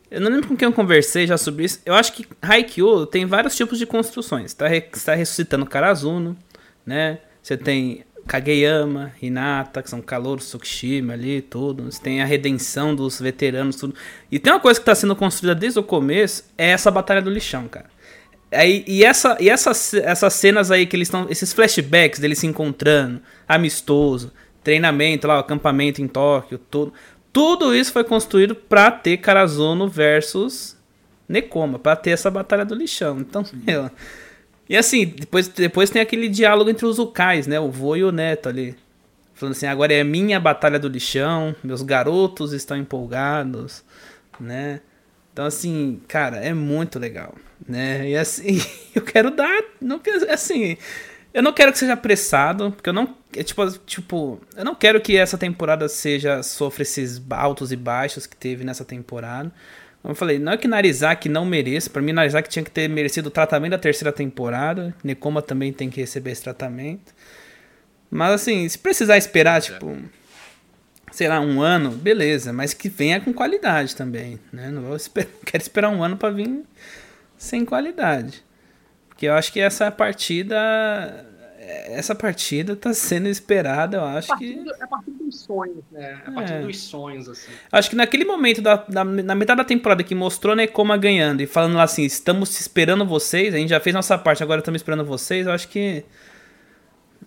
eu 0.10 0.22
não 0.22 0.32
lembro 0.32 0.48
com 0.48 0.56
quem 0.56 0.66
eu 0.66 0.74
conversei 0.74 1.28
já 1.28 1.38
sobre 1.38 1.66
isso. 1.66 1.82
Eu 1.86 1.94
acho 1.94 2.14
que 2.14 2.26
Haikyuu 2.42 3.06
tem 3.06 3.26
vários 3.26 3.56
tipos 3.56 3.78
de 3.78 3.86
construções. 3.86 4.54
Tá, 4.54 4.74
está 4.74 5.14
ressuscitando 5.14 5.66
Karazuno, 5.66 6.38
né? 6.86 7.20
Você 7.42 7.58
tem 7.58 8.06
Kageyama, 8.28 9.14
Hinata, 9.22 9.82
que 9.82 9.90
são 9.90 10.02
Kalouro, 10.02 10.42
Tsukishima 10.42 11.14
ali, 11.14 11.42
tudo. 11.42 11.84
Você 11.84 12.02
tem 12.02 12.22
a 12.22 12.26
redenção 12.26 12.94
dos 12.94 13.20
veteranos, 13.20 13.78
tudo. 13.78 13.96
E 14.32 14.38
tem 14.38 14.52
uma 14.52 14.60
coisa 14.60 14.80
que 14.80 14.84
está 14.84 14.94
sendo 14.94 15.16
construída 15.16 15.56
desde 15.56 15.80
o 15.80 15.84
começo, 15.84 16.44
é 16.58 16.70
essa 16.70 16.92
Batalha 16.92 17.22
do 17.22 17.30
Lixão, 17.30 17.68
cara. 17.68 17.88
Aí, 18.52 18.84
e 18.88 19.04
essa, 19.04 19.38
e 19.40 19.50
essas, 19.50 19.94
essas 19.94 20.34
cenas 20.34 20.72
aí 20.72 20.86
que 20.86 20.96
eles 20.96 21.08
estão. 21.08 21.28
Esses 21.30 21.52
flashbacks 21.52 22.20
deles 22.20 22.40
se 22.40 22.48
encontrando, 22.48 23.22
amistoso, 23.48 24.32
treinamento 24.64 25.28
lá, 25.28 25.40
acampamento 25.40 26.02
em 26.02 26.08
Tóquio, 26.08 26.58
tudo. 26.58 26.94
Tudo 27.38 27.76
isso 27.76 27.94
foi 27.94 28.04
construído 28.04 28.56
para 28.56 28.90
ter 28.90 29.18
Karazuno 29.18 29.88
versus 29.88 30.76
Nekoma, 31.30 31.78
para 31.78 31.96
ter 31.96 32.10
essa 32.10 32.32
batalha 32.32 32.66
do 32.66 32.74
lixão. 32.74 33.20
Então, 33.20 33.46
meu. 33.54 33.92
E 34.68 34.76
assim, 34.76 35.06
depois, 35.06 35.48
depois 35.48 35.92
tem 35.92 36.02
aquele 36.02 36.30
diálogo 36.30 36.68
entre 36.68 36.88
os 36.88 36.98
Ukais, 36.98 37.46
né? 37.46 37.60
O 37.60 37.70
vô 37.70 37.96
e 37.96 38.04
o 38.04 38.12
neto 38.12 38.50
ali. 38.50 38.76
Falando 39.36 39.52
assim, 39.52 39.68
agora 39.68 39.94
é 39.94 40.04
minha 40.04 40.40
batalha 40.40 40.80
do 40.80 40.88
lixão, 40.88 41.56
meus 41.64 41.84
garotos 41.84 42.54
estão 42.54 42.76
empolgados, 42.76 43.84
né? 44.40 44.82
Então, 45.32 45.46
assim, 45.46 46.02
cara, 46.08 46.38
é 46.38 46.56
muito 46.56 46.98
legal, 46.98 47.36
né? 47.70 48.10
E 48.10 48.18
assim, 48.18 48.60
eu 48.96 49.04
quero 49.04 49.30
dar, 49.30 49.62
não 49.80 50.02
assim, 50.28 50.76
Eu 51.34 51.44
não 51.44 51.54
quero 51.54 51.72
que 51.72 51.80
seja 51.80 51.94
apressado, 51.94 52.72
porque 52.72 52.90
eu 52.90 52.94
não. 52.94 53.16
É, 53.36 53.44
tipo, 53.44 53.70
tipo, 53.86 54.42
eu 54.56 54.66
não 54.66 54.74
quero 54.74 55.00
que 55.02 55.18
essa 55.18 55.38
temporada 55.38 55.88
seja. 55.88 56.42
sofra 56.42 56.84
esses 56.84 57.22
altos 57.30 57.72
e 57.72 57.76
baixos 57.76 58.26
que 58.26 58.36
teve 58.36 58.64
nessa 58.64 58.86
temporada. 58.86 59.52
Como 60.02 60.12
eu 60.12 60.16
falei, 60.16 60.40
não 60.40 60.54
é 60.54 60.58
que 60.58 60.68
Narizak 60.68 61.28
não 61.28 61.46
mereça. 61.46 61.90
Pra 61.90 62.02
mim, 62.02 62.14
Narizak 62.14 62.48
tinha 62.50 62.64
que 62.64 62.72
ter 62.72 62.88
merecido 62.88 63.28
o 63.28 63.32
tratamento 63.32 63.72
da 63.72 63.78
terceira 63.78 64.12
temporada. 64.12 64.96
Nekoma 65.04 65.42
também 65.42 65.74
tem 65.74 65.90
que 65.90 66.00
receber 66.00 66.32
esse 66.32 66.44
tratamento. 66.44 67.14
Mas 68.10 68.32
assim, 68.32 68.68
se 68.70 68.78
precisar 68.78 69.18
esperar, 69.18 69.62
tipo, 69.62 69.98
sei 71.12 71.28
lá, 71.28 71.40
um 71.40 71.62
ano, 71.62 71.92
beleza, 71.92 72.54
mas 72.54 72.74
que 72.74 72.90
venha 72.90 73.20
com 73.20 73.34
qualidade 73.34 73.96
também, 73.96 74.40
né? 74.52 74.70
Não 74.72 74.82
vou 74.84 74.96
esperar, 74.98 75.30
quero 75.46 75.62
esperar 75.62 75.90
um 75.90 76.02
ano 76.02 76.16
para 76.16 76.30
vir 76.30 76.64
sem 77.38 77.66
qualidade. 77.66 78.44
Porque 79.18 79.26
eu 79.26 79.34
acho 79.34 79.52
que 79.52 79.60
essa 79.60 79.90
partida 79.90 81.26
essa 81.88 82.14
partida 82.14 82.76
tá 82.76 82.94
sendo 82.94 83.28
esperada, 83.28 83.98
eu 83.98 84.04
acho 84.04 84.32
é 84.32 84.38
que. 84.38 84.64
É 84.80 84.84
a 84.84 84.88
partir 84.88 85.10
dos 85.10 85.40
sonhos, 85.40 85.84
né? 85.92 86.22
É 86.24 86.30
a 86.30 86.32
partir 86.32 86.54
é. 86.54 86.62
dos 86.62 86.78
sonhos, 86.80 87.28
assim. 87.28 87.52
Acho 87.72 87.90
que 87.90 87.96
naquele 87.96 88.26
momento, 88.26 88.62
da, 88.62 88.76
da, 88.76 89.04
na 89.04 89.34
metade 89.34 89.58
da 89.58 89.66
temporada, 89.66 90.04
que 90.04 90.14
mostrou 90.14 90.56
Nekoma 90.56 90.96
ganhando 90.98 91.42
e 91.42 91.48
falando 91.48 91.76
lá 91.76 91.84
assim: 91.84 92.04
estamos 92.04 92.62
esperando 92.62 93.08
vocês, 93.08 93.56
a 93.56 93.58
gente 93.58 93.70
já 93.70 93.80
fez 93.80 93.92
nossa 93.92 94.20
parte, 94.20 94.44
agora 94.44 94.60
estamos 94.60 94.80
esperando 94.80 95.04
vocês, 95.04 95.48
eu 95.48 95.52
acho 95.52 95.68
que 95.68 96.06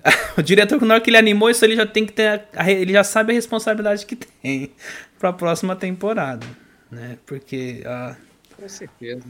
o 0.38 0.42
diretor, 0.42 0.80
na 0.82 0.94
hora 0.94 1.02
que 1.02 1.10
ele 1.10 1.18
animou 1.18 1.50
isso, 1.50 1.64
ele 1.64 1.74
já 1.74 1.86
tem 1.86 2.06
que 2.06 2.12
ter. 2.12 2.44
A, 2.54 2.70
ele 2.70 2.92
já 2.92 3.02
sabe 3.02 3.32
a 3.32 3.34
responsabilidade 3.34 4.06
que 4.06 4.14
tem 4.14 4.70
para 5.18 5.30
a 5.30 5.32
próxima 5.32 5.74
temporada. 5.74 6.46
Né? 6.88 7.18
Porque. 7.26 7.82
Uh, 7.84 8.16
Com 8.56 8.68
certeza. 8.68 9.26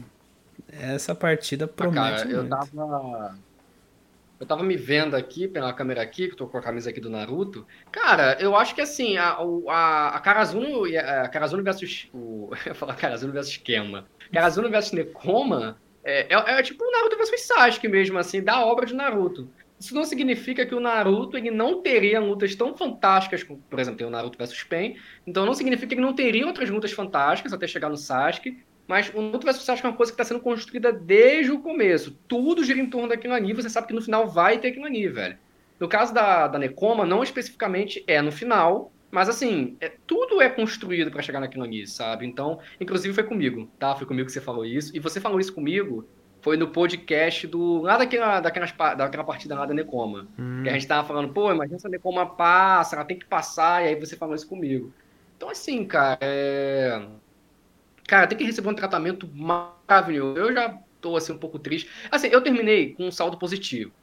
Essa 0.71 1.13
partida 1.13 1.67
promete. 1.67 1.99
Ah, 1.99 2.17
cara, 2.17 2.31
eu 2.31 2.49
tava. 2.49 3.35
Eu 4.39 4.47
tava 4.47 4.63
me 4.63 4.75
vendo 4.75 5.15
aqui 5.15 5.47
pela 5.47 5.71
câmera 5.71 6.01
aqui, 6.01 6.27
que 6.27 6.35
tô 6.35 6.47
com 6.47 6.57
a 6.57 6.61
camisa 6.61 6.89
aqui 6.89 6.99
do 6.99 7.11
Naruto. 7.11 7.65
Cara, 7.91 8.37
eu 8.39 8.55
acho 8.55 8.73
que 8.73 8.81
assim, 8.81 9.15
a, 9.15 9.37
a, 9.69 10.15
a 10.15 10.19
Karazuno, 10.19 10.83
a 10.85 11.27
Karazuno 11.27 11.63
versus. 11.63 12.09
O, 12.11 12.49
eu 12.65 12.71
ia 12.71 12.73
falar 12.73 12.95
Karazuno 12.95 13.31
versus 13.31 13.57
Kema. 13.57 14.07
Karazuno 14.33 14.69
versus 14.69 14.93
Nekoma 14.93 15.77
é, 16.03 16.33
é, 16.33 16.59
é 16.59 16.63
tipo 16.63 16.83
o 16.83 16.91
Naruto 16.91 17.17
versus 17.17 17.41
Sasuke 17.41 17.87
mesmo, 17.87 18.17
assim, 18.17 18.41
da 18.41 18.65
obra 18.65 18.85
de 18.85 18.95
Naruto. 18.95 19.47
Isso 19.79 19.95
não 19.95 20.03
significa 20.03 20.65
que 20.65 20.75
o 20.75 20.79
Naruto 20.79 21.37
ele 21.37 21.49
não 21.49 21.81
teria 21.81 22.19
lutas 22.19 22.53
tão 22.53 22.75
fantásticas, 22.75 23.43
como, 23.43 23.59
por 23.67 23.79
exemplo, 23.79 23.97
tem 23.97 24.05
o 24.05 24.11
Naruto 24.11 24.37
vs 24.37 24.63
Pen. 24.63 24.95
Então 25.25 25.45
não 25.45 25.55
significa 25.55 25.87
que 25.87 25.93
ele 25.95 26.01
não 26.01 26.13
teria 26.13 26.45
outras 26.45 26.69
lutas 26.69 26.91
fantásticas 26.91 27.51
até 27.51 27.67
chegar 27.67 27.89
no 27.89 27.97
Sasuke. 27.97 28.63
Mas 28.91 29.09
o 29.15 29.21
Naruto 29.21 29.47
vs 29.47 29.63
Sasuke 29.63 29.85
é 29.85 29.89
uma 29.89 29.95
coisa 29.95 30.11
que 30.11 30.15
está 30.15 30.25
sendo 30.25 30.41
construída 30.41 30.91
desde 30.91 31.49
o 31.49 31.61
começo. 31.61 32.11
Tudo 32.27 32.61
gira 32.61 32.77
em 32.77 32.89
torno 32.89 33.07
daquilo 33.07 33.33
ali. 33.33 33.53
Você 33.53 33.69
sabe 33.69 33.87
que 33.87 33.93
no 33.93 34.01
final 34.01 34.27
vai 34.27 34.59
ter 34.59 34.67
aquilo 34.67 34.83
ali, 34.83 35.07
velho. 35.07 35.37
No 35.79 35.87
caso 35.87 36.13
da, 36.13 36.45
da 36.49 36.59
Nekoma, 36.59 37.05
não 37.05 37.23
especificamente 37.23 38.03
é 38.05 38.21
no 38.21 38.33
final, 38.33 38.91
mas 39.09 39.29
assim, 39.29 39.77
é, 39.79 39.93
tudo 40.05 40.41
é 40.41 40.49
construído 40.49 41.09
para 41.09 41.21
chegar 41.21 41.39
naquilo 41.39 41.63
ali, 41.63 41.87
sabe? 41.87 42.25
Então, 42.25 42.59
inclusive 42.81 43.13
foi 43.13 43.23
comigo, 43.23 43.71
tá? 43.79 43.95
Foi 43.95 44.05
comigo 44.05 44.25
que 44.25 44.33
você 44.33 44.41
falou 44.41 44.65
isso. 44.65 44.93
E 44.93 44.99
você 44.99 45.21
falou 45.21 45.39
isso 45.39 45.53
comigo 45.53 46.05
foi 46.41 46.57
no 46.57 46.67
podcast 46.67 47.47
do. 47.47 47.83
Lá 47.83 47.95
daquela, 47.97 48.41
daquelas, 48.41 48.73
daquela 48.73 49.23
partida 49.23 49.55
lá 49.55 49.65
da 49.65 49.73
Necoma. 49.73 50.27
Hum. 50.37 50.63
Que 50.63 50.69
a 50.69 50.73
gente 50.73 50.85
tava 50.85 51.07
falando, 51.07 51.31
pô, 51.31 51.49
imagina 51.49 51.79
se 51.79 51.87
a 51.87 51.89
Necoma 51.89 52.25
passa, 52.25 52.97
ela 52.97 53.05
tem 53.05 53.17
que 53.17 53.25
passar, 53.25 53.85
e 53.85 53.87
aí 53.87 53.95
você 53.97 54.17
falou 54.17 54.35
isso 54.35 54.49
comigo. 54.49 54.91
Então, 55.37 55.49
assim, 55.49 55.85
cara, 55.85 56.17
é... 56.19 57.01
Cara, 58.11 58.27
tem 58.27 58.37
que 58.37 58.43
receber 58.43 58.67
um 58.67 58.75
tratamento 58.75 59.25
maravilhoso. 59.33 60.37
Eu 60.37 60.53
já 60.53 60.77
tô, 60.99 61.15
assim, 61.15 61.31
um 61.31 61.37
pouco 61.37 61.57
triste. 61.57 61.89
Assim, 62.11 62.27
eu 62.27 62.41
terminei 62.41 62.93
com 62.93 63.07
um 63.07 63.11
saldo 63.11 63.37
positivo. 63.37 63.93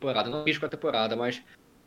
Temporada, 0.00 0.28
não 0.28 0.42
fiz 0.42 0.58
com 0.58 0.66
a 0.66 0.68
temporada, 0.68 1.14
mas 1.14 1.40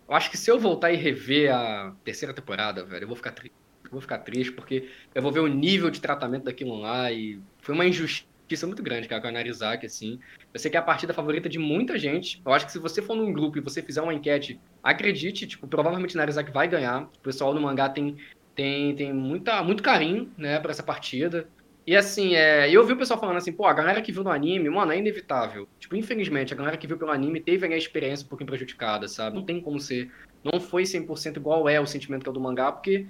eu 0.08 0.16
acho 0.16 0.32
que 0.32 0.38
se 0.38 0.50
eu 0.50 0.58
voltar 0.58 0.94
e 0.94 0.96
rever 0.96 1.54
a 1.54 1.94
terceira 2.06 2.34
temporada, 2.34 2.86
velho, 2.86 3.04
eu 3.04 3.08
vou 3.10 3.18
ficar 3.18 3.34
triste. 3.34 3.54
Eu 3.84 3.92
vou 3.92 4.00
ficar 4.00 4.20
triste 4.20 4.54
porque 4.54 4.90
eu 5.14 5.22
vou 5.22 5.30
ver 5.30 5.42
o 5.42 5.48
nível 5.48 5.90
de 5.90 6.00
tratamento 6.00 6.46
daquilo 6.46 6.78
lá 6.78 7.12
e 7.12 7.42
foi 7.60 7.76
uma 7.76 7.86
injustiça 7.86 8.66
muito 8.66 8.82
grande, 8.82 9.10
cara, 9.10 9.22
com 9.22 9.28
a 9.28 9.32
Narizaki, 9.32 9.86
assim. 9.86 10.22
Eu 10.54 10.60
sei 10.60 10.72
que 10.72 10.78
é 10.78 10.80
a 10.80 10.84
partida 10.84 11.14
favorita 11.14 11.50
de 11.50 11.60
muita 11.60 12.00
gente. 12.00 12.42
Eu 12.46 12.54
acho 12.54 12.66
que 12.66 12.72
se 12.72 12.80
você 12.80 13.02
for 13.02 13.14
num 13.14 13.34
grupo 13.34 13.58
e 13.58 13.62
você 13.62 13.82
fizer 13.82 14.02
uma 14.02 14.14
enquete, 14.14 14.58
acredite, 14.82 15.46
tipo, 15.48 15.68
provavelmente 15.68 16.16
Narizaki 16.16 16.50
vai 16.50 16.66
ganhar. 16.66 17.04
O 17.04 17.20
pessoal 17.22 17.54
no 17.54 17.60
mangá 17.60 17.90
tem, 17.90 18.16
tem, 18.58 18.96
tem 18.96 19.14
muita, 19.14 19.62
muito 19.64 19.84
carinho, 19.84 20.32
né, 20.36 20.60
pra 20.60 20.72
essa 20.72 20.82
partida. 20.82 21.48
E 21.86 21.96
assim, 21.96 22.36
é, 22.36 22.70
eu 22.70 22.84
vi 22.86 22.94
o 22.94 22.98
pessoal 22.98 23.20
falando 23.20 23.38
assim, 23.38 23.54
pô, 23.54 23.66
a 23.68 23.74
galera 23.74 24.02
que 24.02 24.12
viu 24.12 24.24
no 24.24 24.32
anime, 24.32 24.68
mano, 24.68 24.92
é 24.92 24.98
inevitável. 24.98 25.70
Tipo, 25.80 25.96
infelizmente, 25.96 26.54
a 26.54 26.58
galera 26.58 26.76
que 26.76 26.88
viu 26.88 26.98
pelo 26.98 27.12
anime 27.12 27.40
teve 27.40 27.72
a 27.72 27.78
experiência 27.78 28.26
um 28.26 28.30
pouquinho 28.30 28.50
prejudicada, 28.50 29.08
sabe? 29.08 29.36
Não 29.36 29.46
tem 29.46 29.62
como 29.62 29.80
ser. 29.80 30.12
Não 30.44 30.60
foi 30.60 30.84
100% 30.84 31.38
igual 31.38 31.70
é 31.70 31.80
o 31.80 31.86
sentimento 31.86 32.24
que 32.24 32.30
é 32.30 32.32
o 32.32 32.34
do 32.34 32.42
mangá, 32.42 32.72
porque, 32.72 33.06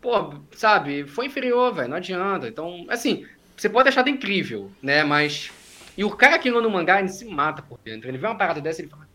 pô, 0.00 0.32
sabe, 0.52 1.06
foi 1.06 1.26
inferior, 1.26 1.74
velho, 1.74 1.90
não 1.90 1.98
adianta. 1.98 2.48
Então, 2.48 2.86
assim, 2.88 3.26
você 3.54 3.68
pode 3.68 3.90
achar 3.90 4.08
incrível, 4.08 4.72
né? 4.82 5.04
Mas. 5.04 5.52
E 5.96 6.04
o 6.04 6.10
cara 6.10 6.38
que 6.38 6.50
lê 6.50 6.60
no 6.60 6.70
mangá, 6.70 6.98
ele 7.00 7.08
se 7.08 7.24
mata 7.26 7.62
por 7.62 7.78
dentro. 7.84 8.08
Ele 8.08 8.18
vê 8.18 8.26
uma 8.26 8.36
parada 8.36 8.62
dessa 8.62 8.80
e 8.80 8.84
ele 8.84 8.90
fala. 8.90 9.08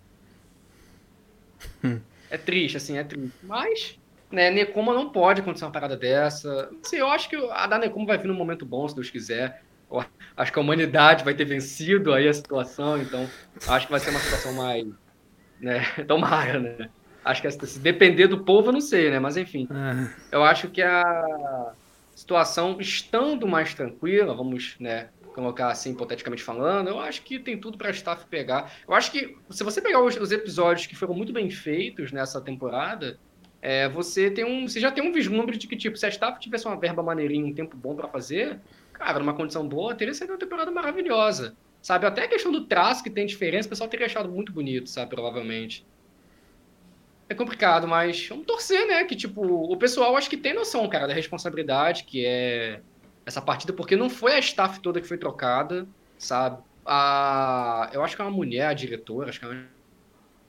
Hum. 1.83 1.99
É 2.29 2.37
triste, 2.37 2.77
assim, 2.77 2.97
é 2.97 3.03
triste. 3.03 3.33
Mas, 3.43 3.99
né, 4.31 4.49
Nekoma 4.49 4.93
não 4.93 5.09
pode 5.09 5.41
acontecer 5.41 5.65
uma 5.65 5.71
parada 5.71 5.97
dessa. 5.97 6.69
Assim, 6.83 6.97
eu 6.97 7.07
acho 7.07 7.29
que 7.29 7.35
a 7.35 7.67
da 7.67 7.77
Nekoma 7.77 8.05
vai 8.05 8.17
vir 8.17 8.27
num 8.27 8.33
momento 8.33 8.65
bom, 8.65 8.87
se 8.87 8.95
Deus 8.95 9.09
quiser. 9.09 9.63
Eu 9.89 10.03
acho 10.37 10.51
que 10.51 10.59
a 10.59 10.61
humanidade 10.61 11.23
vai 11.23 11.33
ter 11.33 11.45
vencido 11.45 12.13
aí 12.13 12.27
a 12.27 12.33
situação, 12.33 13.01
então 13.01 13.27
acho 13.67 13.85
que 13.85 13.91
vai 13.91 13.99
ser 13.99 14.11
uma 14.11 14.19
situação 14.19 14.53
mais. 14.53 14.87
Né, 15.59 15.81
tomara, 16.07 16.59
né? 16.59 16.89
Acho 17.23 17.41
que 17.41 17.51
se 17.51 17.79
depender 17.79 18.27
do 18.27 18.43
povo, 18.43 18.69
eu 18.69 18.73
não 18.73 18.81
sei, 18.81 19.11
né? 19.11 19.19
Mas 19.19 19.37
enfim. 19.37 19.67
Ah. 19.69 20.09
Eu 20.31 20.43
acho 20.43 20.69
que 20.69 20.81
a 20.81 21.73
situação 22.15 22.77
estando 22.79 23.47
mais 23.47 23.73
tranquila, 23.73 24.33
vamos, 24.33 24.75
né, 24.79 25.09
colocar 25.33 25.69
assim, 25.69 25.91
hipoteticamente 25.91 26.43
falando, 26.43 26.89
eu 26.89 26.99
acho 26.99 27.23
que 27.23 27.39
tem 27.39 27.57
tudo 27.57 27.77
para 27.77 27.87
a 27.87 27.91
staff 27.91 28.25
pegar. 28.25 28.71
Eu 28.87 28.93
acho 28.93 29.11
que 29.11 29.37
se 29.49 29.63
você 29.63 29.81
pegar 29.81 30.01
os, 30.01 30.15
os, 30.17 30.31
episódios 30.31 30.87
que 30.87 30.95
foram 30.95 31.13
muito 31.13 31.33
bem 31.33 31.49
feitos 31.49 32.11
nessa 32.11 32.41
temporada, 32.41 33.19
é, 33.61 33.87
você 33.89 34.31
tem 34.31 34.43
um, 34.43 34.67
você 34.67 34.79
já 34.79 34.91
tem 34.91 35.03
um 35.03 35.11
vislumbre 35.11 35.57
de 35.57 35.67
que 35.67 35.75
tipo, 35.75 35.97
se 35.97 36.05
a 36.05 36.09
staff 36.09 36.39
tivesse 36.39 36.65
uma 36.65 36.77
verba 36.77 37.03
maneirinha, 37.03 37.45
um 37.45 37.53
tempo 37.53 37.77
bom 37.77 37.95
para 37.95 38.07
fazer, 38.07 38.59
cara, 38.93 39.19
numa 39.19 39.33
condição 39.33 39.67
boa, 39.67 39.93
teria 39.93 40.13
sido 40.13 40.31
uma 40.31 40.39
temporada 40.39 40.71
maravilhosa. 40.71 41.55
Sabe, 41.81 42.05
até 42.05 42.25
a 42.25 42.27
questão 42.27 42.51
do 42.51 42.65
traço 42.65 43.03
que 43.03 43.09
tem 43.09 43.25
diferença, 43.25 43.67
o 43.67 43.69
pessoal 43.69 43.89
teria 43.89 44.05
achado 44.05 44.29
muito 44.29 44.51
bonito, 44.51 44.87
sabe, 44.87 45.09
provavelmente 45.09 45.85
é 47.31 47.33
complicado, 47.33 47.87
mas 47.87 48.27
vamos 48.27 48.45
torcer, 48.45 48.85
né? 48.87 49.03
Que, 49.05 49.15
tipo, 49.15 49.41
o 49.41 49.77
pessoal 49.77 50.15
acho 50.17 50.29
que 50.29 50.37
tem 50.37 50.53
noção, 50.53 50.87
cara, 50.89 51.07
da 51.07 51.13
responsabilidade 51.13 52.03
que 52.03 52.25
é 52.25 52.81
essa 53.25 53.41
partida, 53.41 53.71
porque 53.71 53.95
não 53.95 54.09
foi 54.09 54.33
a 54.33 54.39
staff 54.39 54.79
toda 54.81 54.99
que 54.99 55.07
foi 55.07 55.17
trocada, 55.17 55.87
sabe? 56.17 56.61
A, 56.85 57.89
eu 57.93 58.03
acho 58.03 58.15
que 58.15 58.21
é 58.21 58.25
uma 58.25 58.31
mulher, 58.31 58.67
a 58.67 58.73
diretora, 58.73 59.29
acho 59.29 59.39
que 59.39 59.45
é 59.45 59.49
uma 59.49 59.67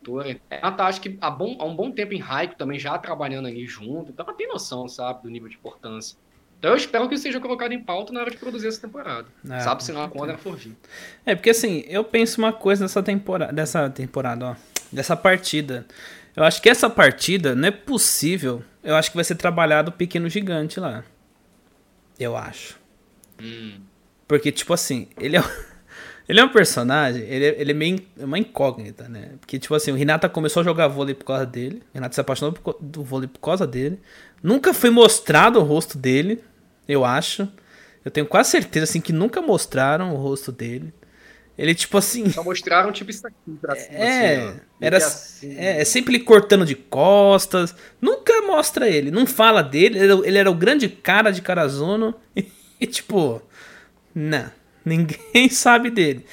diretora. 0.02 0.40
Ela 0.50 0.72
tá, 0.72 0.86
acho 0.86 1.00
que 1.00 1.16
há, 1.20 1.30
bom, 1.30 1.56
há 1.58 1.64
um 1.64 1.74
bom 1.74 1.90
tempo 1.90 2.12
em 2.12 2.18
Raico 2.18 2.56
também, 2.56 2.78
já 2.78 2.98
trabalhando 2.98 3.46
ali 3.46 3.66
junto, 3.66 4.10
então 4.10 4.26
ela 4.26 4.34
tem 4.34 4.48
noção, 4.48 4.88
sabe, 4.88 5.22
do 5.22 5.30
nível 5.30 5.48
de 5.48 5.56
importância. 5.56 6.18
Então 6.58 6.70
eu 6.70 6.76
espero 6.76 7.08
que 7.08 7.14
isso 7.14 7.24
seja 7.24 7.40
colocado 7.40 7.72
em 7.72 7.82
pauta 7.82 8.12
na 8.12 8.20
hora 8.20 8.30
de 8.30 8.36
produzir 8.36 8.68
essa 8.68 8.80
temporada. 8.80 9.26
É, 9.50 9.60
sabe, 9.60 9.82
se 9.82 9.92
não 9.92 10.08
quando 10.08 10.30
ela 10.30 10.38
for 10.38 10.56
vir. 10.56 10.76
É, 11.26 11.34
porque 11.34 11.50
assim, 11.50 11.84
eu 11.88 12.04
penso 12.04 12.40
uma 12.40 12.52
coisa 12.52 12.84
nessa 12.84 13.02
temporada, 13.02 13.52
dessa 13.52 13.90
temporada, 13.90 14.46
ó, 14.46 14.56
dessa 14.90 15.16
partida. 15.16 15.86
Eu 16.36 16.44
acho 16.44 16.62
que 16.62 16.68
essa 16.68 16.88
partida 16.88 17.54
não 17.54 17.68
é 17.68 17.70
possível. 17.70 18.62
Eu 18.82 18.94
acho 18.94 19.10
que 19.10 19.16
vai 19.16 19.24
ser 19.24 19.34
trabalhado 19.34 19.90
o 19.90 19.92
pequeno 19.92 20.28
gigante 20.28 20.78
lá. 20.78 21.04
Eu 22.18 22.36
acho. 22.36 22.78
Hum. 23.40 23.80
Porque, 24.28 24.52
tipo 24.52 24.72
assim, 24.72 25.08
ele 25.18 25.36
é, 25.36 25.42
ele 26.28 26.40
é 26.40 26.44
um 26.44 26.48
personagem, 26.48 27.22
ele 27.22 27.44
é, 27.44 27.60
ele 27.60 27.70
é 27.72 27.74
meio 27.74 28.00
uma 28.16 28.38
incógnita, 28.38 29.08
né? 29.08 29.32
Porque, 29.40 29.58
tipo 29.58 29.74
assim, 29.74 29.90
o 29.90 29.94
Renata 29.94 30.28
começou 30.28 30.60
a 30.60 30.64
jogar 30.64 30.88
vôlei 30.88 31.14
por 31.14 31.24
causa 31.24 31.44
dele. 31.44 31.82
O 31.92 31.94
Renata 31.94 32.14
se 32.14 32.20
apaixonou 32.20 32.54
do 32.80 33.02
vôlei 33.02 33.28
por 33.28 33.40
causa 33.40 33.66
dele. 33.66 34.00
Nunca 34.42 34.72
foi 34.72 34.90
mostrado 34.90 35.58
o 35.58 35.62
rosto 35.62 35.98
dele, 35.98 36.42
eu 36.88 37.04
acho. 37.04 37.48
Eu 38.04 38.10
tenho 38.10 38.26
quase 38.26 38.50
certeza, 38.50 38.84
assim, 38.84 39.00
que 39.00 39.12
nunca 39.12 39.40
mostraram 39.40 40.14
o 40.14 40.16
rosto 40.16 40.50
dele. 40.50 40.92
Ele, 41.56 41.74
tipo 41.74 41.98
assim. 41.98 42.30
Só 42.30 42.42
mostraram, 42.42 42.90
tipo, 42.92 43.10
isso 43.10 43.26
aqui 43.26 43.52
pra 43.60 43.76
cima. 43.76 43.98
É, 43.98 44.36
assim, 44.36 44.60
era. 44.80 44.96
Assim. 44.96 45.56
É, 45.56 45.80
é, 45.80 45.84
sempre 45.84 46.14
ele 46.14 46.24
cortando 46.24 46.64
de 46.64 46.74
costas. 46.74 47.74
Nunca 48.00 48.40
mostra 48.42 48.88
ele. 48.88 49.10
Não 49.10 49.26
fala 49.26 49.62
dele. 49.62 49.98
Ele 49.98 50.38
era 50.38 50.50
o 50.50 50.54
grande 50.54 50.88
cara 50.88 51.30
de 51.30 51.42
Karazuno. 51.42 52.14
E, 52.34 52.50
e 52.80 52.86
tipo. 52.86 53.42
Não. 54.14 54.50
Ninguém 54.84 55.48
sabe 55.48 55.90
dele. 55.90 56.24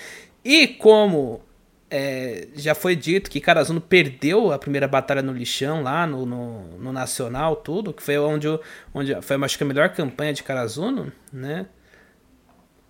E 0.44 0.68
como 0.68 1.42
é, 1.90 2.48
já 2.56 2.76
foi 2.76 2.96
dito 2.96 3.30
que 3.30 3.40
Karazuno 3.40 3.82
perdeu 3.82 4.52
a 4.52 4.60
primeira 4.60 4.88
batalha 4.88 5.22
no 5.22 5.34
lixão 5.34 5.82
lá 5.82 6.06
no, 6.06 6.26
no, 6.26 6.78
no 6.78 6.92
Nacional, 6.92 7.56
tudo, 7.56 7.94
que 7.94 8.04
foi 8.04 8.18
onde, 8.18 8.48
onde 8.94 9.20
foi 9.22 9.44
acho 9.44 9.58
que 9.58 9.64
a 9.64 9.68
melhor 9.68 9.90
campanha 9.90 10.34
de 10.34 10.44
Karazuno, 10.44 11.12
né? 11.34 11.66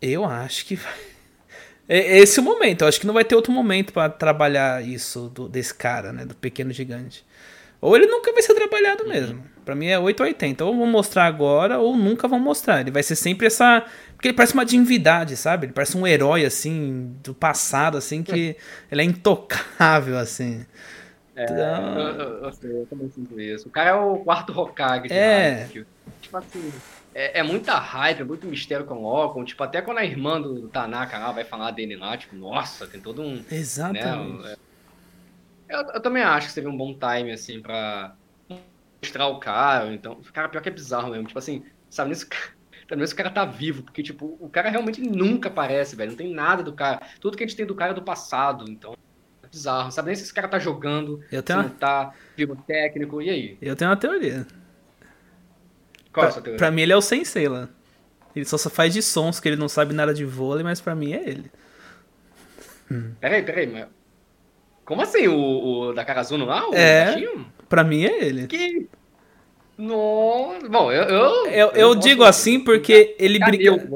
Eu 0.01 0.26
acho 0.26 0.66
que 0.66 0.76
vai 0.76 0.93
é 1.88 2.20
esse 2.20 2.39
o 2.39 2.43
momento. 2.43 2.82
Eu 2.84 2.88
acho 2.88 2.99
que 2.99 3.07
não 3.07 3.14
vai 3.14 3.24
ter 3.24 3.36
outro 3.36 3.51
momento 3.51 3.93
para 3.93 4.10
trabalhar 4.10 4.86
isso 4.86 5.30
do, 5.30 5.47
desse 5.47 5.74
cara, 5.74 6.12
né? 6.14 6.26
Do 6.26 6.36
pequeno 6.36 6.72
gigante. 6.72 7.26
Ou 7.82 7.96
ele 7.96 8.08
nunca 8.08 8.32
vai 8.34 8.42
ser 8.42 8.54
trabalhado 8.54 9.04
uhum. 9.04 9.10
mesmo. 9.10 9.44
Para 9.64 9.76
mim 9.76 9.88
é 9.88 10.00
8 10.00 10.20
ou 10.20 10.26
80. 10.28 10.66
Ou 10.66 10.78
vão 10.78 10.88
mostrar 10.88 11.26
agora, 11.26 11.80
ou 11.80 11.96
nunca 11.96 12.28
vão 12.28 12.40
mostrar. 12.40 12.82
Ele 12.82 12.92
vai 12.92 13.04
ser 13.04 13.16
sempre 13.16 13.48
essa. 13.48 13.86
Porque 14.16 14.30
ele 14.30 14.36
parece 14.36 14.54
uma 14.54 14.66
divindade, 14.66 15.38
sabe? 15.38 15.68
Ele 15.68 15.74
parece 15.74 15.96
um 15.96 16.06
herói, 16.06 16.46
assim, 16.46 17.16
do 17.24 17.34
passado, 17.34 17.98
assim, 17.98 18.24
que 18.24 18.56
ele 18.92 19.02
é 19.02 19.06
intocável, 19.06 20.18
assim. 20.18 20.66
É, 21.36 21.44
então... 21.44 22.00
eu, 22.00 22.20
eu, 22.20 22.44
eu, 22.44 22.54
sei, 22.54 22.72
eu 22.72 22.88
também 22.90 23.10
sinto 23.10 23.40
isso. 23.40 23.68
O 23.68 23.72
cara 23.72 23.92
é 23.92 23.94
o 23.94 24.18
quarto 24.18 24.58
Hokage 24.60 25.14
é. 25.14 25.70
Tipo 26.22 26.38
assim 26.38 26.72
é, 27.14 27.40
é, 27.40 27.44
muita 27.44 27.78
hype, 27.78 28.22
é 28.22 28.24
muito 28.24 28.48
mistério 28.48 28.86
com 28.86 28.96
o 28.96 29.26
Ocon. 29.26 29.44
Tipo, 29.44 29.64
até 29.64 29.82
quando 29.82 29.98
a 29.98 30.06
irmã 30.06 30.42
do, 30.42 30.62
do 30.62 30.68
Tanaka 30.70 31.18
lá 31.18 31.32
vai 31.32 31.44
falar 31.44 31.72
dele 31.72 31.96
lá, 31.96 32.16
tipo, 32.18 32.36
nossa, 32.36 32.88
tem 32.88 33.02
todo 33.02 33.22
um. 33.22 33.44
Exatamente. 33.52 34.44
Né, 34.44 34.56
eu, 35.70 35.80
eu, 35.93 36.01
também 36.01 36.24
acho 36.24 36.47
que 36.47 36.53
seria 36.53 36.70
um 36.70 36.76
bom 36.76 36.93
time, 36.93 37.32
assim, 37.32 37.61
pra 37.61 38.15
mostrar 39.01 39.28
o 39.28 39.39
cara. 39.39 39.93
Então, 39.93 40.20
cara, 40.34 40.49
pior 40.49 40.61
que 40.61 40.70
é 40.70 40.72
bizarro 40.72 41.11
mesmo. 41.11 41.28
Tipo 41.28 41.39
assim, 41.39 41.63
sabe, 41.89 42.09
nisso. 42.09 42.28
Pelo 42.88 42.97
menos 42.97 43.11
o 43.11 43.15
cara 43.15 43.30
tá 43.30 43.45
vivo, 43.45 43.84
porque, 43.84 44.01
tipo, 44.01 44.36
o 44.39 44.49
cara 44.49 44.70
realmente 44.70 44.99
nunca 44.99 45.47
aparece, 45.47 45.95
velho. 45.95 46.09
Não 46.09 46.17
tem 46.17 46.34
nada 46.34 46.63
do 46.63 46.74
cara. 46.74 46.99
Tudo 47.22 47.38
que 47.38 47.43
a 47.43 47.47
gente 47.47 47.55
tem 47.55 47.65
do 47.65 47.76
cara 47.76 47.91
é 47.91 47.93
do 47.93 48.01
passado, 48.01 48.65
então. 48.67 48.97
É 49.43 49.47
bizarro. 49.47 49.91
Sabe 49.91 50.07
nem 50.07 50.15
se 50.15 50.24
esse 50.24 50.34
cara 50.34 50.47
tá 50.47 50.57
jogando, 50.57 51.24
eu 51.32 51.43
tenho 51.43 51.59
se 51.59 51.65
uma... 51.65 51.70
não 51.70 51.78
tá, 51.78 52.13
vivo 52.36 52.55
técnico, 52.55 53.22
e 53.22 53.30
aí? 53.30 53.57
Eu 53.61 53.76
tenho 53.76 53.91
uma 53.91 53.97
teoria. 53.97 54.47
Qual 56.11 56.26
pra, 56.26 56.36
é 56.36 56.39
a 56.39 56.41
teoria? 56.41 56.57
Pra 56.57 56.72
mim 56.72 56.82
ele 56.82 56.93
é 56.93 56.97
o 56.97 57.01
sensei 57.01 57.47
lá. 57.47 57.70
Ele 58.36 58.45
só, 58.45 58.57
só 58.57 58.72
faz 58.72 58.91
de 58.91 59.03
sons, 59.03 59.39
que 59.39 59.47
ele 59.47 59.55
não 59.55 59.70
sabe 59.70 59.93
nada 59.93 60.13
de 60.13 60.26
vôlei, 60.26 60.63
mas 60.63 60.82
pra 60.82 60.95
mim 60.95 61.13
é 61.13 61.30
ele. 61.30 61.51
Peraí, 63.20 63.43
peraí, 63.43 63.67
mas... 63.67 63.88
Como 64.90 65.04
assim? 65.04 65.28
O, 65.28 65.90
o 65.90 65.94
da 65.94 66.04
Karazuno 66.04 66.46
lá? 66.46 66.68
O 66.68 66.74
é, 66.74 67.06
baixinho? 67.06 67.46
pra 67.70 67.84
mim 67.84 68.06
é 68.06 68.26
ele. 68.26 68.48
Que... 68.48 68.88
Nossa. 69.78 70.68
Bom, 70.68 70.92
eu. 70.92 71.04
Eu, 71.04 71.46
eu, 71.52 71.72
eu 71.74 71.96
digo 71.96 72.24
assim 72.24 72.60
porque 72.60 73.16
ele 73.20 73.38
briga. 73.38 73.88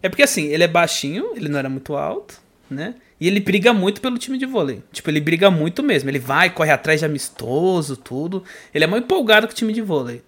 É 0.00 0.08
porque 0.08 0.22
assim, 0.22 0.44
ele 0.44 0.62
é 0.62 0.68
baixinho, 0.68 1.32
ele 1.34 1.48
não 1.48 1.58
era 1.58 1.68
muito 1.68 1.96
alto, 1.96 2.40
né? 2.70 2.94
E 3.20 3.26
ele 3.26 3.40
briga 3.40 3.72
muito 3.72 4.00
pelo 4.00 4.16
time 4.16 4.38
de 4.38 4.46
vôlei. 4.46 4.80
Tipo, 4.92 5.10
ele 5.10 5.20
briga 5.20 5.50
muito 5.50 5.82
mesmo. 5.82 6.08
Ele 6.08 6.20
vai, 6.20 6.50
corre 6.50 6.70
atrás 6.70 7.00
de 7.00 7.06
amistoso, 7.06 7.96
tudo. 7.96 8.44
Ele 8.72 8.84
é 8.84 8.86
muito 8.86 9.06
empolgado 9.06 9.48
com 9.48 9.52
o 9.52 9.56
time 9.56 9.72
de 9.72 9.82
vôlei. 9.82 10.22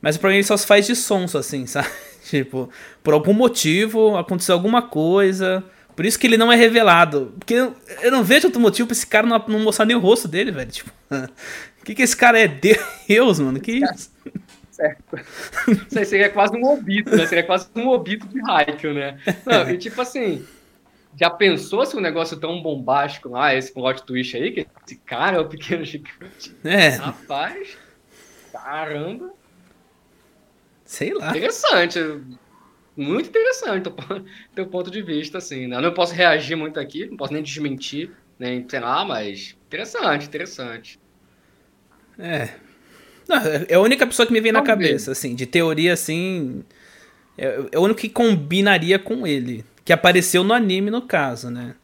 Mas 0.00 0.16
pra 0.16 0.30
mim 0.30 0.36
ele 0.36 0.44
só 0.44 0.56
se 0.56 0.68
faz 0.68 0.86
de 0.86 0.94
sonso, 0.94 1.36
assim, 1.36 1.66
sabe? 1.66 1.88
tipo, 2.22 2.70
por 3.02 3.12
algum 3.12 3.32
motivo, 3.32 4.16
aconteceu 4.16 4.54
alguma 4.54 4.82
coisa. 4.82 5.64
Por 5.96 6.04
isso 6.04 6.18
que 6.18 6.26
ele 6.26 6.36
não 6.36 6.52
é 6.52 6.56
revelado. 6.56 7.32
Porque 7.38 7.54
eu, 7.54 7.74
eu 8.02 8.12
não 8.12 8.22
vejo 8.22 8.46
outro 8.46 8.60
motivo 8.60 8.86
pra 8.86 8.92
esse 8.92 9.06
cara 9.06 9.26
não, 9.26 9.42
não 9.48 9.60
mostrar 9.60 9.86
nem 9.86 9.96
o 9.96 10.00
rosto 10.00 10.28
dele, 10.28 10.52
velho. 10.52 10.70
Tipo, 10.70 10.90
o 11.10 11.28
que, 11.84 11.94
que 11.94 12.02
esse 12.02 12.14
cara 12.16 12.38
é? 12.38 12.46
Deus, 12.46 13.40
mano. 13.40 13.58
Que 13.58 13.82
isso? 13.82 14.10
Certo. 14.70 15.16
Isso 15.88 15.98
aí 15.98 16.04
seria 16.04 16.28
quase 16.28 16.54
um 16.54 16.64
obito, 16.66 17.16
né? 17.16 17.26
Seria 17.26 17.44
quase 17.44 17.66
um 17.74 17.88
obito 17.88 18.28
de 18.28 18.38
Haikyuu, 18.46 18.92
né? 18.92 19.18
Não, 19.46 19.70
e 19.70 19.78
tipo 19.78 19.98
assim, 20.02 20.46
já 21.18 21.30
pensou 21.30 21.86
se 21.86 21.96
um 21.96 22.00
negócio 22.00 22.36
tão 22.36 22.62
bombástico 22.62 23.30
lá, 23.30 23.54
esse 23.54 23.72
plot 23.72 24.02
twist 24.02 24.36
aí, 24.36 24.52
que 24.52 24.66
esse 24.86 24.96
cara 24.96 25.38
é 25.38 25.40
o 25.40 25.48
pequeno 25.48 25.82
gigante? 25.82 26.54
É. 26.62 26.88
Rapaz, 26.90 27.78
caramba. 28.52 29.30
Sei 30.84 31.14
lá. 31.14 31.30
Interessante. 31.30 31.98
Muito 32.96 33.28
interessante 33.28 33.88
o 33.88 33.92
teu 34.54 34.66
ponto 34.66 34.90
de 34.90 35.02
vista, 35.02 35.38
assim. 35.38 35.66
Né? 35.66 35.76
Eu 35.76 35.82
não 35.82 35.92
posso 35.92 36.14
reagir 36.14 36.56
muito 36.56 36.80
aqui, 36.80 37.06
não 37.06 37.16
posso 37.16 37.32
nem 37.32 37.42
desmentir, 37.42 38.10
nem 38.38 38.66
sei 38.68 38.80
lá, 38.80 39.04
mas 39.04 39.56
interessante, 39.66 40.26
interessante. 40.26 40.98
É. 42.18 42.48
Não, 43.28 43.36
é 43.68 43.74
a 43.74 43.80
única 43.80 44.06
pessoa 44.06 44.26
que 44.26 44.32
me 44.32 44.40
vem 44.40 44.52
na 44.52 44.62
cabeça, 44.62 45.12
assim, 45.12 45.34
de 45.34 45.46
teoria, 45.46 45.92
assim. 45.92 46.64
É, 47.36 47.66
é 47.72 47.78
o 47.78 47.82
único 47.82 48.00
que 48.00 48.08
combinaria 48.08 48.98
com 48.98 49.26
ele. 49.26 49.64
Que 49.84 49.92
apareceu 49.92 50.42
no 50.42 50.54
anime, 50.54 50.90
no 50.90 51.02
caso, 51.02 51.50
né? 51.50 51.74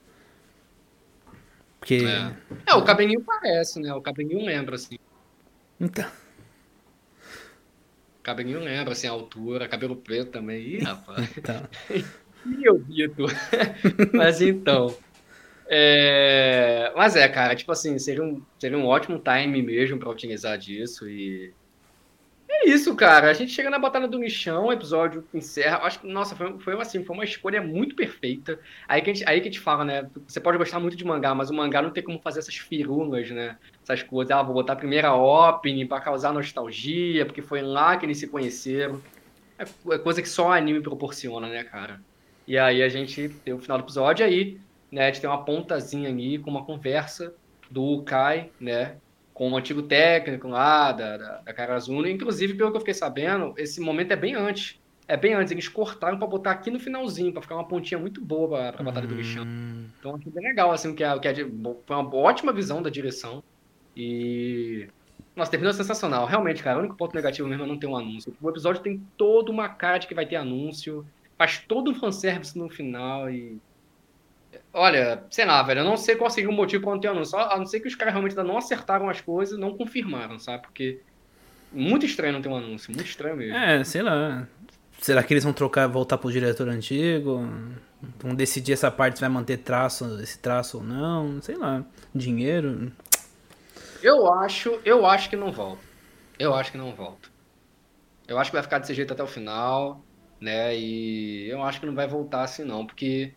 Porque... 1.78 2.04
É. 2.06 2.32
é, 2.66 2.74
o 2.74 2.84
cabelinho 2.84 3.20
parece, 3.20 3.80
né? 3.80 3.92
O 3.92 4.00
cabelinho 4.00 4.44
lembra, 4.44 4.76
assim. 4.76 4.98
Então. 5.80 6.08
Cabelinho 8.22 8.60
lembra, 8.60 8.92
assim, 8.92 9.06
a 9.06 9.10
altura, 9.10 9.68
cabelo 9.68 9.96
preto 9.96 10.30
também. 10.30 10.62
Ih, 10.62 10.78
rapaz. 10.78 11.28
Tá. 11.42 11.68
Ih, 12.46 12.64
eu 12.64 12.78
Vitor. 12.78 13.32
Mas 14.12 14.40
então. 14.40 14.96
É... 15.66 16.92
Mas 16.96 17.16
é, 17.16 17.28
cara, 17.28 17.54
tipo 17.54 17.72
assim, 17.72 17.98
seria 17.98 18.22
um, 18.22 18.42
seria 18.58 18.76
um 18.76 18.86
ótimo 18.86 19.20
time 19.20 19.62
mesmo 19.62 19.98
para 19.98 20.10
utilizar 20.10 20.58
disso 20.58 21.08
e 21.08 21.52
é 22.52 22.68
isso, 22.68 22.94
cara. 22.94 23.30
A 23.30 23.32
gente 23.32 23.50
chega 23.50 23.70
na 23.70 23.78
Batalha 23.78 24.06
do 24.06 24.18
Michão, 24.18 24.66
o 24.66 24.72
episódio 24.72 25.26
encerra. 25.32 25.78
Acho 25.78 26.00
que, 26.00 26.06
nossa, 26.06 26.36
foi, 26.36 26.58
foi, 26.60 26.80
assim, 26.80 27.02
foi 27.02 27.16
uma 27.16 27.24
escolha 27.24 27.62
muito 27.62 27.96
perfeita. 27.96 28.60
Aí 28.86 29.00
que, 29.00 29.10
a 29.10 29.14
gente, 29.14 29.28
aí 29.28 29.40
que 29.40 29.48
a 29.48 29.50
gente 29.50 29.60
fala, 29.60 29.84
né? 29.84 30.10
Você 30.26 30.38
pode 30.38 30.58
gostar 30.58 30.78
muito 30.78 30.96
de 30.96 31.04
mangá, 31.04 31.34
mas 31.34 31.50
o 31.50 31.54
mangá 31.54 31.80
não 31.80 31.90
tem 31.90 32.04
como 32.04 32.20
fazer 32.20 32.40
essas 32.40 32.56
firulas, 32.56 33.30
né? 33.30 33.56
Essas 33.82 34.02
coisas. 34.02 34.30
Ah, 34.30 34.42
vou 34.42 34.54
botar 34.54 34.74
a 34.74 34.76
primeira 34.76 35.14
opening 35.14 35.86
pra 35.86 36.00
causar 36.00 36.32
nostalgia, 36.32 37.26
porque 37.26 37.42
foi 37.42 37.62
lá 37.62 37.96
que 37.96 38.06
eles 38.06 38.18
se 38.18 38.28
conheceram. 38.28 39.00
É, 39.58 39.64
é 39.94 39.98
coisa 39.98 40.22
que 40.22 40.28
só 40.28 40.48
o 40.48 40.52
anime 40.52 40.80
proporciona, 40.80 41.48
né, 41.48 41.64
cara? 41.64 42.00
E 42.46 42.58
aí 42.58 42.82
a 42.82 42.88
gente 42.88 43.28
tem 43.44 43.54
o 43.54 43.58
final 43.58 43.78
do 43.78 43.84
episódio 43.84 44.24
aí, 44.24 44.60
né? 44.90 45.04
A 45.04 45.06
gente 45.06 45.20
tem 45.20 45.30
uma 45.30 45.44
pontazinha 45.44 46.08
ali 46.08 46.38
com 46.38 46.50
uma 46.50 46.64
conversa 46.64 47.34
do 47.70 48.02
Kai, 48.02 48.50
né? 48.60 48.96
com 49.34 49.48
o 49.48 49.52
um 49.52 49.56
antigo 49.56 49.82
técnico 49.82 50.48
lá 50.48 50.92
da, 50.92 51.16
da, 51.16 51.36
da 51.38 51.54
Carazuno. 51.54 52.06
Inclusive, 52.06 52.54
pelo 52.54 52.70
que 52.70 52.76
eu 52.76 52.80
fiquei 52.80 52.94
sabendo, 52.94 53.54
esse 53.56 53.80
momento 53.80 54.12
é 54.12 54.16
bem 54.16 54.34
antes. 54.34 54.80
É 55.08 55.16
bem 55.16 55.34
antes. 55.34 55.50
Eles 55.50 55.68
cortaram 55.68 56.18
para 56.18 56.26
botar 56.26 56.52
aqui 56.52 56.70
no 56.70 56.78
finalzinho, 56.78 57.32
para 57.32 57.42
ficar 57.42 57.56
uma 57.56 57.66
pontinha 57.66 57.98
muito 57.98 58.20
boa 58.20 58.72
para 58.72 58.80
a 58.80 58.84
Batalha 58.84 59.06
do 59.06 59.14
Bichão. 59.14 59.44
Hum. 59.44 59.86
Então, 59.98 60.14
achei 60.14 60.30
bem 60.30 60.44
legal, 60.44 60.70
assim, 60.70 60.94
que, 60.94 61.02
é, 61.02 61.18
que 61.18 61.28
é, 61.28 61.34
foi 61.34 61.96
uma 61.96 62.14
ótima 62.14 62.52
visão 62.52 62.82
da 62.82 62.90
direção. 62.90 63.42
E. 63.96 64.88
Nossa, 65.34 65.50
terminou 65.50 65.72
sensacional. 65.72 66.26
Realmente, 66.26 66.62
cara, 66.62 66.78
o 66.78 66.80
único 66.80 66.96
ponto 66.96 67.14
negativo 67.14 67.48
mesmo 67.48 67.64
é 67.64 67.66
não 67.66 67.78
ter 67.78 67.86
um 67.86 67.96
anúncio. 67.96 68.34
O 68.40 68.50
episódio 68.50 68.82
tem 68.82 69.02
toda 69.16 69.50
uma 69.50 69.68
cara 69.68 69.98
de 69.98 70.06
que 70.06 70.14
vai 70.14 70.26
ter 70.26 70.36
anúncio. 70.36 71.06
Faz 71.38 71.58
todo 71.58 71.90
o 71.90 71.94
fanservice 71.94 72.56
no 72.56 72.68
final 72.68 73.30
e 73.30 73.58
Olha, 74.72 75.22
sei 75.30 75.44
lá, 75.44 75.62
velho, 75.62 75.80
eu 75.80 75.84
não 75.84 75.96
sei 75.96 76.16
qual 76.16 76.30
seria 76.30 76.48
o 76.48 76.52
motivo 76.52 76.82
para 76.82 76.92
não 76.92 77.00
ter 77.00 77.08
anúncio. 77.08 77.38
A 77.38 77.58
não 77.58 77.66
ser 77.66 77.80
que 77.80 77.88
os 77.88 77.94
caras 77.94 78.14
realmente 78.14 78.38
ainda 78.38 78.44
não 78.44 78.58
acertaram 78.58 79.08
as 79.08 79.20
coisas, 79.20 79.58
não 79.58 79.76
confirmaram, 79.76 80.38
sabe? 80.38 80.62
Porque 80.62 81.00
muito 81.70 82.06
estranho 82.06 82.32
não 82.32 82.42
ter 82.42 82.48
um 82.48 82.56
anúncio, 82.56 82.92
muito 82.92 83.08
estranho 83.08 83.36
mesmo. 83.36 83.56
É, 83.56 83.84
sei 83.84 84.02
lá. 84.02 84.46
Será 84.98 85.22
que 85.22 85.34
eles 85.34 85.44
vão 85.44 85.52
trocar, 85.52 85.86
voltar 85.88 86.16
pro 86.16 86.30
diretor 86.30 86.68
antigo? 86.68 87.46
Vão 88.18 88.34
decidir 88.34 88.72
essa 88.72 88.90
parte 88.90 89.16
se 89.16 89.20
vai 89.20 89.28
manter 89.28 89.58
traço, 89.58 90.20
esse 90.22 90.38
traço 90.38 90.78
ou 90.78 90.84
não? 90.84 91.40
Sei 91.42 91.56
lá. 91.56 91.84
Dinheiro? 92.14 92.92
Eu 94.02 94.32
acho, 94.32 94.80
eu 94.84 95.06
acho 95.06 95.30
que 95.30 95.36
não 95.36 95.52
volta. 95.52 95.82
Eu 96.38 96.54
acho 96.54 96.72
que 96.72 96.78
não 96.78 96.92
volta. 96.94 97.28
Eu 98.26 98.38
acho 98.38 98.50
que 98.50 98.56
vai 98.56 98.62
ficar 98.62 98.78
desse 98.78 98.94
jeito 98.94 99.12
até 99.12 99.22
o 99.22 99.26
final, 99.26 100.04
né? 100.40 100.76
E 100.76 101.48
eu 101.48 101.62
acho 101.62 101.80
que 101.80 101.86
não 101.86 101.94
vai 101.94 102.06
voltar 102.06 102.42
assim 102.42 102.64
não, 102.64 102.86
porque 102.86 103.32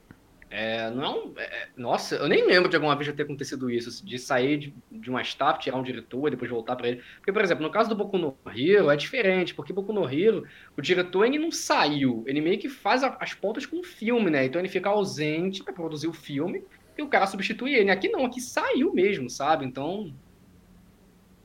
é, 0.49 0.89
não 0.91 1.33
é, 1.37 1.43
é, 1.43 1.67
nossa, 1.75 2.15
eu 2.15 2.27
nem 2.27 2.45
lembro 2.45 2.69
de 2.69 2.75
alguma 2.75 2.95
vez 2.95 3.07
já 3.07 3.13
ter 3.13 3.23
acontecido 3.23 3.69
isso, 3.69 4.05
de 4.05 4.17
sair 4.17 4.57
de, 4.57 4.75
de 4.91 5.09
uma 5.09 5.21
staff, 5.21 5.59
tirar 5.59 5.77
um 5.77 5.83
diretor 5.83 6.27
e 6.27 6.31
depois 6.31 6.49
voltar 6.49 6.75
para 6.75 6.87
ele. 6.87 7.03
Porque, 7.17 7.33
por 7.33 7.43
exemplo, 7.43 7.63
no 7.63 7.71
caso 7.71 7.89
do 7.89 7.95
Boku 7.95 8.17
no 8.17 8.37
Hero 8.55 8.89
é 8.89 8.95
diferente, 8.95 9.53
porque 9.53 9.73
Boku 9.73 9.91
no 9.91 10.09
Hero, 10.09 10.47
o 10.77 10.81
diretor 10.81 11.25
ele 11.25 11.37
não 11.37 11.51
saiu, 11.51 12.23
ele 12.25 12.41
meio 12.41 12.57
que 12.57 12.69
faz 12.69 13.03
a, 13.03 13.17
as 13.19 13.33
pontas 13.33 13.65
com 13.65 13.79
o 13.79 13.83
filme, 13.83 14.29
né? 14.31 14.45
Então 14.45 14.61
ele 14.61 14.69
fica 14.69 14.89
ausente 14.89 15.63
para 15.63 15.73
produzir 15.73 16.07
o 16.07 16.13
filme 16.13 16.63
e 16.97 17.01
o 17.01 17.07
cara 17.07 17.27
substitui 17.27 17.73
ele. 17.73 17.91
Aqui 17.91 18.07
não, 18.07 18.25
aqui 18.25 18.39
saiu 18.39 18.93
mesmo, 18.93 19.29
sabe? 19.29 19.65
Então. 19.65 20.13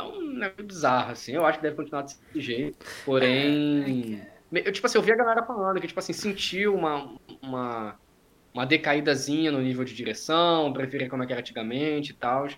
É 0.00 0.18
um 0.18 0.32
negócio 0.32 0.64
bizarro, 0.64 1.12
assim. 1.12 1.32
Eu 1.32 1.44
acho 1.46 1.58
que 1.58 1.62
deve 1.62 1.76
continuar 1.76 2.02
desse 2.02 2.20
jeito. 2.34 2.78
Porém. 3.04 4.22
Eu, 4.52 4.72
tipo 4.72 4.86
assim, 4.86 4.98
eu 4.98 5.02
vi 5.02 5.12
a 5.12 5.16
galera 5.16 5.44
falando 5.44 5.80
que, 5.80 5.86
tipo 5.86 6.00
assim, 6.00 6.12
sentiu 6.12 6.74
uma. 6.74 7.14
uma 7.42 7.98
uma 8.52 8.66
decaídazinha 8.66 9.52
no 9.52 9.60
nível 9.60 9.84
de 9.84 9.94
direção, 9.94 10.72
preferir 10.72 11.08
como 11.08 11.22
é 11.22 11.26
que 11.26 11.32
era 11.32 11.40
antigamente 11.40 12.10
e 12.10 12.14
tal. 12.14 12.48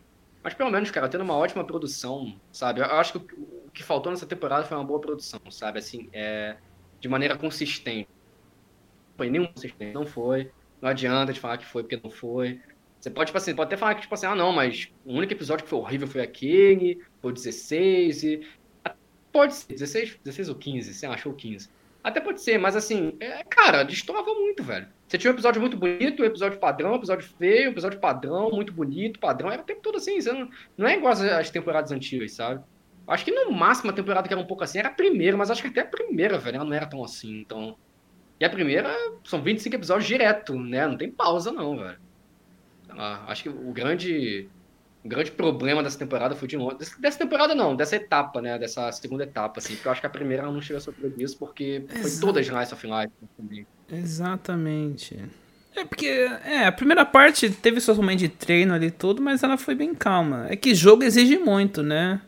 Mas 0.43 0.55
pelo 0.55 0.71
menos, 0.71 0.91
cara, 0.91 1.09
tendo 1.09 1.23
uma 1.23 1.37
ótima 1.37 1.65
produção, 1.65 2.41
sabe? 2.51 2.81
Eu 2.81 2.87
acho 2.87 3.13
que 3.13 3.35
o 3.35 3.71
que 3.73 3.83
faltou 3.83 4.11
nessa 4.11 4.27
temporada 4.27 4.65
foi 4.65 4.77
uma 4.77 4.85
boa 4.85 5.01
produção, 5.01 5.41
sabe? 5.51 5.79
Assim, 5.79 6.09
é, 6.13 6.57
de 6.99 7.09
maneira 7.09 7.37
consistente. 7.37 8.09
Não 9.11 9.17
foi 9.17 9.31
nenhum 9.31 9.47
consistente, 9.47 9.95
não 9.95 10.07
foi. 10.07 10.51
Não 10.81 10.89
adianta 10.89 11.33
de 11.33 11.39
falar 11.39 11.59
que 11.59 11.67
foi 11.67 11.83
porque 11.83 12.01
não 12.03 12.11
foi. 12.11 12.61
Você 13.03 13.11
pode, 13.11 13.27
tipo 13.27 13.39
assim, 13.39 13.53
pode 13.53 13.67
até 13.67 13.77
falar 13.77 13.97
que, 13.97 14.03
tipo 14.03 14.15
assim, 14.15 14.27
ah, 14.27 14.35
não, 14.37 14.53
mas 14.53 14.89
o 15.05 15.15
único 15.15 15.33
episódio 15.33 15.65
que 15.65 15.71
foi 15.71 15.81
horrível 15.81 16.07
foi 16.07 16.23
aquele, 16.23 17.03
foi 17.21 17.33
o 17.33 17.35
16, 17.35 18.23
e... 18.23 18.47
Pode 19.33 19.57
ser, 19.57 19.73
16, 19.73 20.21
16 20.23 20.49
ou 20.51 20.55
15, 20.55 20.95
você 20.95 21.07
achou 21.07 21.35
15. 21.35 21.69
Até 22.05 22.21
pode 22.21 22.41
ser, 22.41 22.59
mas 22.59 22.77
assim, 22.77 23.17
é, 23.19 23.43
cara, 23.43 23.83
destoava 23.83 24.33
muito, 24.35 24.63
velho. 24.63 24.87
Você 25.09 25.19
tinha 25.19 25.33
um 25.33 25.35
episódio 25.35 25.61
muito 25.61 25.77
bonito, 25.77 26.23
um 26.23 26.27
episódio 26.27 26.61
padrão, 26.61 26.93
um 26.93 26.97
episódio 26.97 27.29
feio, 27.39 27.71
um 27.71 27.73
episódio 27.73 27.99
padrão, 27.99 28.51
muito 28.51 28.73
bonito, 28.73 29.19
padrão. 29.19 29.51
Era 29.51 29.63
o 29.63 29.65
tempo 29.65 29.81
todo 29.81 29.97
assim, 29.97 30.19
não, 30.19 30.49
não 30.79 30.87
é 30.87 30.97
igual 30.97 31.13
às 31.13 31.51
temporadas 31.51 31.91
antigas, 31.91 32.33
sabe? 32.33 32.63
Acho 33.09 33.25
que 33.25 33.33
no 33.33 33.51
máximo 33.51 33.91
a 33.91 33.95
temporada 33.95 34.29
que 34.29 34.35
era 34.35 34.41
um 34.41 34.47
pouco 34.47 34.63
assim 34.63 34.79
era 34.79 34.89
a 34.89 34.93
primeira, 34.95 35.37
mas 35.37 35.51
acho 35.51 35.63
que 35.63 35.69
até 35.69 35.81
a 35.81 35.87
primeira, 35.87 36.39
velho, 36.39 36.57
ela 36.57 36.65
não 36.65 36.73
era 36.73 36.87
tão 36.87 37.03
assim, 37.03 37.41
então. 37.41 37.77
E 38.39 38.45
a 38.45 38.51
primeira 38.51 38.95
são 39.25 39.43
25 39.43 39.75
episódios 39.75 40.07
direto, 40.07 40.55
né? 40.55 40.87
Não 40.87 40.97
tem 40.97 41.11
pausa, 41.11 41.51
não, 41.51 41.77
velho. 41.77 41.99
Ah, 42.97 43.25
acho 43.29 43.45
que 43.45 43.49
o 43.49 43.73
grande 43.73 44.49
o 45.05 45.09
grande 45.09 45.33
problema 45.33 45.83
dessa 45.83 45.99
temporada 45.99 46.35
foi 46.37 46.47
de 46.47 46.57
novo. 46.57 46.77
Dessa 46.77 47.19
temporada 47.19 47.55
não, 47.55 47.75
dessa 47.75 47.97
etapa, 47.97 48.41
né? 48.41 48.57
Dessa 48.57 48.91
segunda 48.93 49.25
etapa, 49.25 49.59
assim. 49.59 49.75
Porque 49.75 49.89
eu 49.89 49.93
acho 49.93 50.01
que 50.01 50.07
a 50.07 50.11
primeira 50.11 50.45
não 50.45 50.61
chegou 50.61 50.79
a 50.79 50.81
sofrer 50.81 51.13
isso, 51.19 51.37
porque 51.39 51.85
Exato. 51.89 52.09
foi 52.09 52.21
toda 52.21 52.41
Slice 52.41 52.73
of 52.73 52.87
Life 52.87 53.13
também. 53.37 53.67
Exatamente. 53.91 55.19
É 55.75 55.85
porque, 55.85 56.07
é, 56.07 56.67
a 56.67 56.73
primeira 56.73 57.05
parte 57.05 57.51
teve 57.51 57.81
seu 57.81 57.97
momento 57.97 58.21
de 58.21 58.29
treino 58.29 58.75
ali 58.75 58.91
tudo, 58.91 59.21
mas 59.21 59.43
ela 59.43 59.59
foi 59.59 59.75
bem 59.75 59.93
calma. 59.93 60.47
É 60.49 60.55
que 60.55 60.73
jogo 60.73 61.03
exige 61.03 61.37
muito, 61.37 61.83
né? 61.83 62.21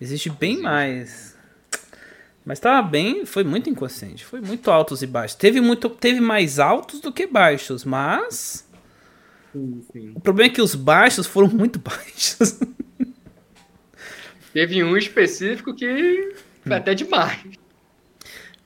Exige 0.00 0.30
bem 0.30 0.60
mais. 0.60 1.36
Mas 2.44 2.60
tava 2.60 2.86
bem, 2.86 3.24
foi 3.24 3.42
muito 3.42 3.70
inconsciente, 3.70 4.24
foi 4.24 4.40
muito 4.40 4.70
altos 4.70 5.02
e 5.02 5.06
baixos. 5.06 5.36
Teve 5.36 5.60
muito, 5.60 5.88
teve 5.88 6.20
mais 6.20 6.58
altos 6.58 7.00
do 7.00 7.12
que 7.12 7.26
baixos, 7.26 7.84
mas 7.84 8.68
Sim, 9.52 9.82
sim. 9.92 10.12
O 10.14 10.20
problema 10.20 10.50
é 10.50 10.54
que 10.54 10.62
os 10.62 10.74
baixos 10.74 11.26
foram 11.26 11.48
muito 11.52 11.78
baixos. 11.78 12.58
Teve 14.52 14.82
um 14.82 14.96
específico 14.96 15.74
que 15.74 16.34
foi 16.62 16.76
até 16.76 16.94
demais. 16.94 17.40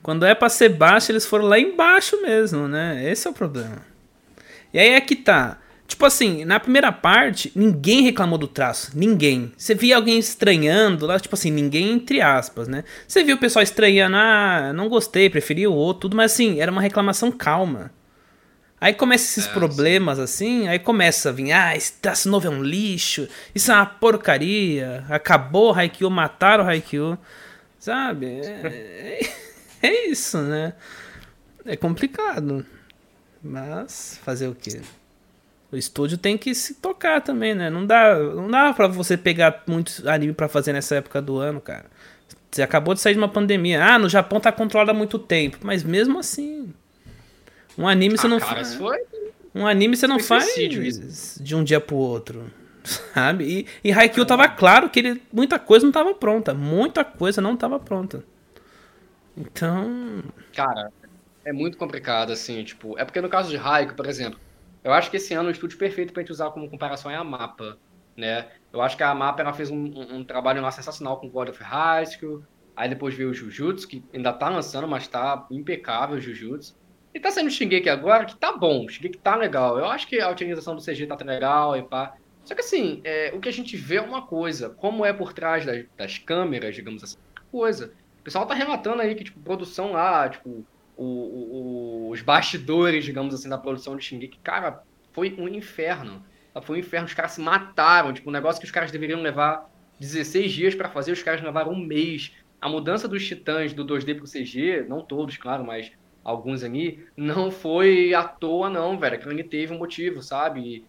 Quando 0.02 0.24
é 0.24 0.34
pra 0.34 0.48
ser 0.48 0.68
baixo, 0.68 1.10
eles 1.10 1.26
foram 1.26 1.46
lá 1.46 1.58
embaixo 1.58 2.20
mesmo, 2.22 2.68
né? 2.68 3.10
Esse 3.10 3.26
é 3.26 3.30
o 3.30 3.34
problema. 3.34 3.84
E 4.72 4.78
aí 4.78 4.90
é 4.90 5.00
que 5.00 5.16
tá. 5.16 5.58
Tipo 5.86 6.04
assim, 6.04 6.44
na 6.44 6.58
primeira 6.58 6.90
parte, 6.90 7.52
ninguém 7.54 8.02
reclamou 8.02 8.38
do 8.38 8.48
traço. 8.48 8.90
Ninguém. 8.94 9.52
Você 9.56 9.74
via 9.74 9.96
alguém 9.96 10.18
estranhando 10.18 11.06
lá, 11.06 11.18
tipo 11.18 11.34
assim, 11.34 11.50
ninguém 11.50 11.92
entre 11.92 12.20
aspas, 12.20 12.66
né? 12.66 12.82
Você 13.06 13.22
viu 13.22 13.36
o 13.36 13.38
pessoal 13.38 13.62
estranhando, 13.62 14.16
ah, 14.16 14.72
não 14.74 14.88
gostei, 14.88 15.30
preferi 15.30 15.66
o 15.66 15.72
outro, 15.72 16.02
tudo, 16.02 16.16
mas 16.16 16.32
assim, 16.32 16.60
era 16.60 16.70
uma 16.72 16.80
reclamação 16.80 17.30
calma. 17.30 17.92
Aí 18.80 18.92
começa 18.92 19.24
esses 19.24 19.46
é, 19.46 19.52
problemas 19.52 20.18
sim. 20.18 20.24
assim, 20.24 20.68
aí 20.68 20.78
começa 20.78 21.30
a 21.30 21.32
vir, 21.32 21.50
ah, 21.50 21.74
esse 21.74 22.28
novo 22.28 22.46
é 22.46 22.50
um 22.50 22.62
lixo, 22.62 23.26
isso 23.54 23.72
é 23.72 23.74
uma 23.74 23.86
porcaria, 23.86 25.04
acabou 25.08 25.70
o 25.70 25.74
Haikyuu, 25.74 26.10
mataram 26.10 26.64
o 26.64 26.68
Haikyuu, 26.68 27.16
sabe? 27.78 28.26
É, 28.26 29.20
é, 29.82 29.88
é, 29.88 30.06
isso, 30.08 30.38
né? 30.38 30.74
É 31.64 31.74
complicado, 31.74 32.66
mas 33.42 34.20
fazer 34.22 34.48
o 34.48 34.54
quê? 34.54 34.82
O 35.72 35.76
estúdio 35.76 36.18
tem 36.18 36.36
que 36.36 36.54
se 36.54 36.74
tocar 36.74 37.22
também, 37.22 37.54
né? 37.54 37.70
Não 37.70 37.84
dá, 37.84 38.18
não 38.18 38.48
dá 38.48 38.74
pra 38.74 38.86
você 38.86 39.16
pegar 39.16 39.64
muito 39.66 40.08
anime 40.08 40.34
para 40.34 40.48
fazer 40.48 40.72
nessa 40.72 40.96
época 40.96 41.20
do 41.20 41.38
ano, 41.38 41.60
cara. 41.60 41.86
Você 42.50 42.62
acabou 42.62 42.94
de 42.94 43.00
sair 43.00 43.14
de 43.14 43.18
uma 43.18 43.28
pandemia. 43.28 43.82
Ah, 43.84 43.98
no 43.98 44.08
Japão 44.08 44.38
tá 44.38 44.52
controlado 44.52 44.92
há 44.92 44.94
muito 44.94 45.18
tempo, 45.18 45.58
mas 45.62 45.82
mesmo 45.82 46.18
assim... 46.18 46.72
Um 47.78 47.86
anime 47.86 48.16
você 48.16 48.26
ah, 48.26 48.30
não 48.30 48.40
faz. 48.40 48.74
Foi... 48.74 48.98
Um 49.54 49.66
anime 49.66 49.96
você 49.96 50.06
não 50.06 50.18
faz 50.18 50.46
de 51.40 51.54
um 51.54 51.64
dia 51.64 51.80
pro 51.80 51.96
outro. 51.96 52.50
Sabe? 52.84 53.66
E, 53.82 53.88
e 53.88 53.92
Haikyuu 53.92 54.24
ah. 54.24 54.26
tava 54.26 54.48
claro 54.48 54.88
que 54.88 55.00
ele, 55.00 55.22
muita 55.32 55.58
coisa 55.58 55.84
não 55.84 55.92
tava 55.92 56.14
pronta. 56.14 56.54
Muita 56.54 57.04
coisa 57.04 57.40
não 57.40 57.56
tava 57.56 57.78
pronta. 57.78 58.24
Então. 59.36 60.22
Cara, 60.54 60.92
é 61.44 61.52
muito 61.52 61.76
complicado, 61.76 62.32
assim, 62.32 62.62
tipo. 62.64 62.98
É 62.98 63.04
porque 63.04 63.20
no 63.20 63.28
caso 63.28 63.50
de 63.50 63.56
Haikyuu, 63.56 63.96
por 63.96 64.06
exemplo, 64.06 64.40
eu 64.82 64.92
acho 64.92 65.10
que 65.10 65.16
esse 65.16 65.34
ano 65.34 65.48
o 65.48 65.52
estúdio 65.52 65.78
perfeito 65.78 66.12
pra 66.12 66.22
gente 66.22 66.32
usar 66.32 66.50
como 66.50 66.70
comparação 66.70 67.10
é 67.10 67.16
a 67.16 67.24
Mapa, 67.24 67.76
né? 68.16 68.48
Eu 68.72 68.80
acho 68.80 68.96
que 68.96 69.02
a 69.02 69.14
Mapa 69.14 69.42
ela 69.42 69.52
fez 69.52 69.70
um, 69.70 69.76
um, 69.76 70.16
um 70.18 70.24
trabalho 70.24 70.62
lá 70.62 70.70
sensacional 70.70 71.18
com 71.18 71.28
God 71.28 71.48
of 71.48 71.62
High 71.62 72.06
School. 72.06 72.42
Aí 72.76 72.88
depois 72.88 73.14
veio 73.14 73.30
o 73.30 73.34
Jujutsu, 73.34 73.88
que 73.88 74.04
ainda 74.12 74.32
tá 74.32 74.48
lançando, 74.48 74.86
mas 74.86 75.08
tá 75.08 75.46
impecável 75.50 76.16
o 76.18 76.20
Jujutsu. 76.20 76.76
E 77.16 77.18
tá 77.18 77.30
saindo 77.30 77.46
o 77.46 77.50
Shingeki 77.50 77.88
agora, 77.88 78.26
que 78.26 78.36
tá 78.36 78.54
bom, 78.54 78.86
Shingeki 78.86 79.16
tá 79.16 79.34
legal. 79.36 79.78
Eu 79.78 79.86
acho 79.86 80.06
que 80.06 80.20
a 80.20 80.28
utilização 80.28 80.76
do 80.76 80.82
CG 80.82 81.06
tá 81.06 81.16
legal 81.24 81.74
e 81.74 81.82
pá. 81.82 82.14
Só 82.44 82.54
que 82.54 82.60
assim, 82.60 83.00
é, 83.04 83.32
o 83.34 83.40
que 83.40 83.48
a 83.48 83.52
gente 83.52 83.74
vê 83.74 83.96
é 83.96 84.02
uma 84.02 84.20
coisa, 84.20 84.68
como 84.68 85.02
é 85.02 85.14
por 85.14 85.32
trás 85.32 85.64
das, 85.64 85.86
das 85.96 86.18
câmeras, 86.18 86.74
digamos 86.74 87.02
assim, 87.02 87.16
coisa. 87.50 87.94
O 88.20 88.22
pessoal 88.22 88.44
tá 88.44 88.52
relatando 88.52 89.00
aí 89.00 89.14
que, 89.14 89.24
tipo, 89.24 89.40
produção 89.40 89.92
lá, 89.92 90.28
tipo, 90.28 90.62
o, 90.94 91.04
o, 91.04 92.10
os 92.10 92.20
bastidores, 92.20 93.02
digamos 93.02 93.34
assim, 93.34 93.48
da 93.48 93.56
produção 93.56 93.96
de 93.96 94.04
Shingeki, 94.04 94.38
cara, 94.40 94.82
foi 95.14 95.34
um 95.38 95.48
inferno. 95.48 96.22
Foi 96.64 96.76
um 96.76 96.80
inferno, 96.80 97.06
os 97.06 97.14
caras 97.14 97.32
se 97.32 97.40
mataram, 97.40 98.12
tipo, 98.12 98.28
um 98.28 98.32
negócio 98.32 98.60
que 98.60 98.66
os 98.66 98.72
caras 98.72 98.90
deveriam 98.90 99.22
levar 99.22 99.70
16 99.98 100.52
dias 100.52 100.74
para 100.74 100.90
fazer, 100.90 101.12
os 101.12 101.22
caras 101.22 101.40
levaram 101.40 101.72
um 101.72 101.80
mês. 101.82 102.32
A 102.60 102.68
mudança 102.68 103.08
dos 103.08 103.26
titãs 103.26 103.72
do 103.72 103.86
2D 103.86 104.16
pro 104.16 104.30
CG, 104.30 104.84
não 104.86 105.00
todos, 105.00 105.38
claro, 105.38 105.64
mas 105.64 105.90
alguns 106.26 106.64
ali, 106.64 107.06
não 107.16 107.52
foi 107.52 108.12
à 108.12 108.24
toa, 108.24 108.68
não, 108.68 108.98
velho. 108.98 109.14
Aquilo 109.14 109.30
ali 109.30 109.44
teve 109.44 109.72
um 109.72 109.78
motivo, 109.78 110.20
sabe? 110.20 110.60
E 110.60 110.84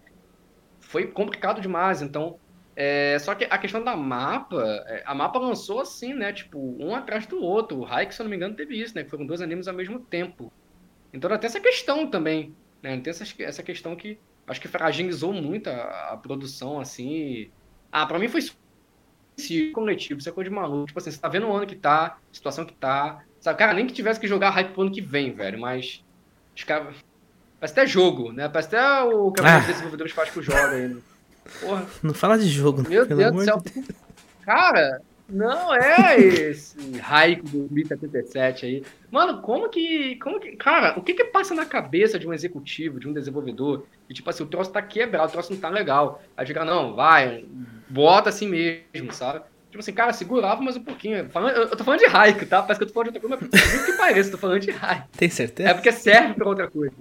foi 0.80 1.06
complicado 1.06 1.62
demais. 1.62 2.02
Então, 2.02 2.40
é, 2.76 3.20
só 3.20 3.36
que 3.36 3.46
a 3.46 3.58
questão 3.60 3.84
da 3.84 3.96
mapa, 3.96 4.64
é, 4.88 5.04
a 5.06 5.14
mapa 5.14 5.38
lançou 5.38 5.80
assim, 5.80 6.12
né? 6.12 6.34
Tipo, 6.34 6.60
um 6.84 6.96
atrás 6.96 7.28
do 7.28 7.40
outro. 7.40 7.82
O 7.82 7.86
Hike, 7.86 8.16
se 8.16 8.20
eu 8.20 8.24
não 8.24 8.32
me 8.32 8.36
engano, 8.36 8.56
teve 8.56 8.82
isso, 8.82 8.96
né? 8.96 9.06
Foram 9.06 9.28
dois 9.28 9.40
animes 9.40 9.68
ao 9.68 9.76
mesmo 9.76 10.00
tempo. 10.00 10.52
Então 11.14 11.30
tem 11.38 11.48
essa 11.48 11.60
questão 11.60 12.10
também, 12.10 12.56
né? 12.82 13.00
Tem 13.00 13.12
essa, 13.12 13.24
essa 13.44 13.62
questão 13.62 13.96
que 13.96 14.20
acho 14.48 14.60
que 14.60 14.68
fragilizou 14.68 15.32
muito 15.34 15.68
a, 15.70 16.14
a 16.14 16.18
produção, 16.18 16.80
assim. 16.80 17.52
Ah, 17.92 18.08
pra 18.08 18.18
mim 18.18 18.28
foi 18.28 18.42
coletivo, 19.74 20.20
isso 20.20 20.30
é 20.30 20.32
coisa 20.32 20.50
de 20.50 20.56
maluco. 20.56 20.88
Tipo 20.88 21.00
assim, 21.00 21.12
você 21.12 21.20
tá 21.20 21.30
vendo 21.30 21.48
o 21.48 21.54
ano 21.54 21.68
que 21.68 21.76
tá, 21.76 22.18
a 22.32 22.34
situação 22.34 22.66
que 22.66 22.74
tá, 22.74 23.24
Sabe, 23.48 23.60
cara, 23.60 23.74
nem 23.74 23.88
que 23.88 23.94
tivesse 23.94 24.20
que 24.20 24.28
jogar 24.28 24.50
hype 24.50 24.74
pro 24.74 24.82
ano 24.82 24.92
que 24.92 25.02
vem, 25.02 25.32
velho, 25.34 25.60
mas. 25.60 26.04
Os 26.56 26.64
caras. 26.64 26.96
Parece 27.60 27.80
até 27.80 27.88
jogo, 27.88 28.32
né? 28.32 28.50
Parece 28.50 28.76
até 28.76 29.04
o 29.04 29.32
que 29.32 29.42
ah. 29.42 29.60
desenvolvedores 29.60 30.12
faz 30.12 30.30
com 30.32 30.42
jogo 30.42 30.58
ainda. 30.58 31.00
Porra. 31.62 31.88
Não 32.04 32.14
fala 32.14 32.38
de 32.38 32.48
jogo, 32.50 32.88
Meu 32.88 33.06
Deus 33.06 33.34
do 33.34 33.44
céu. 33.44 33.62
De 33.64 33.96
cara, 34.44 35.02
não 35.30 35.74
é 35.76 36.20
esse 36.20 36.98
Raico 37.00 37.48
do 37.48 37.68
1077 37.74 38.66
aí. 38.66 38.84
Mano, 39.12 39.42
como 39.42 39.70
que. 39.70 40.16
Como 40.18 40.40
que. 40.40 40.56
Cara, 40.56 40.98
o 40.98 41.02
que 41.02 41.14
que 41.14 41.26
passa 41.26 41.54
na 41.54 41.66
cabeça 41.66 42.18
de 42.18 42.28
um 42.28 42.34
executivo, 42.34 43.00
de 43.00 43.08
um 43.08 43.14
desenvolvedor? 43.14 43.86
E 44.10 44.14
tipo 44.14 44.30
assim, 44.30 44.44
o 44.44 44.48
troço 44.48 44.72
tá 44.72 44.82
quebrado, 44.82 45.28
o 45.28 45.32
troço 45.32 45.52
não 45.54 45.60
tá 45.60 45.70
legal. 45.70 46.22
Aí 46.36 46.46
fica, 46.46 46.64
não, 46.64 46.96
vai, 46.96 47.46
bota 47.90 48.30
assim 48.30 48.48
mesmo, 48.48 49.12
sabe? 49.12 49.42
Tipo 49.70 49.80
assim, 49.80 49.94
cara, 49.94 50.14
segurava 50.14 50.62
mais 50.62 50.78
um 50.78 50.84
pouquinho. 50.84 51.30
Falando, 51.30 51.56
eu, 51.56 51.70
tô 51.76 51.84
falando 51.84 52.00
de 52.00 52.08
Raico, 52.08 52.46
tá? 52.46 52.62
Parece 52.62 52.80
que 52.80 52.84
eu 52.86 52.88
tô 52.88 52.94
falando 52.94 53.12
de 53.12 53.18
outra 53.20 53.38
coisa, 53.38 53.60
mas 53.62 53.86
que 53.86 53.94
parece, 53.94 54.32
tô 54.32 54.38
falando 54.38 54.62
de 54.62 54.72
Raico. 54.72 55.08
Tem 55.18 55.30
certeza? 55.30 55.70
É 55.70 55.74
porque 55.74 55.92
serve 55.92 56.36
pra 56.36 56.48
outra 56.48 56.70
coisa. 56.70 56.96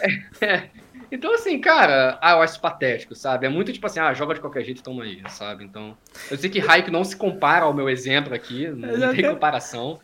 É, 0.00 0.44
é. 0.44 0.70
Então, 1.10 1.34
assim, 1.34 1.58
cara, 1.60 2.18
ah, 2.20 2.32
eu 2.32 2.42
acho 2.42 2.60
patético, 2.60 3.14
sabe? 3.14 3.46
É 3.46 3.48
muito 3.48 3.72
tipo 3.72 3.86
assim, 3.86 3.98
ah, 3.98 4.14
joga 4.14 4.34
de 4.34 4.40
qualquer 4.40 4.62
jeito, 4.62 4.82
toma 4.82 5.02
aí, 5.02 5.22
sabe? 5.28 5.64
Então, 5.64 5.96
eu 6.30 6.36
sei 6.36 6.48
que 6.48 6.60
Raico 6.60 6.90
não 6.90 7.02
se 7.02 7.16
compara 7.16 7.64
ao 7.64 7.74
meu 7.74 7.88
exemplo 7.88 8.32
aqui, 8.32 8.68
não, 8.68 9.08
tem 9.08 9.22
quero... 9.22 9.34
comparação. 9.34 9.98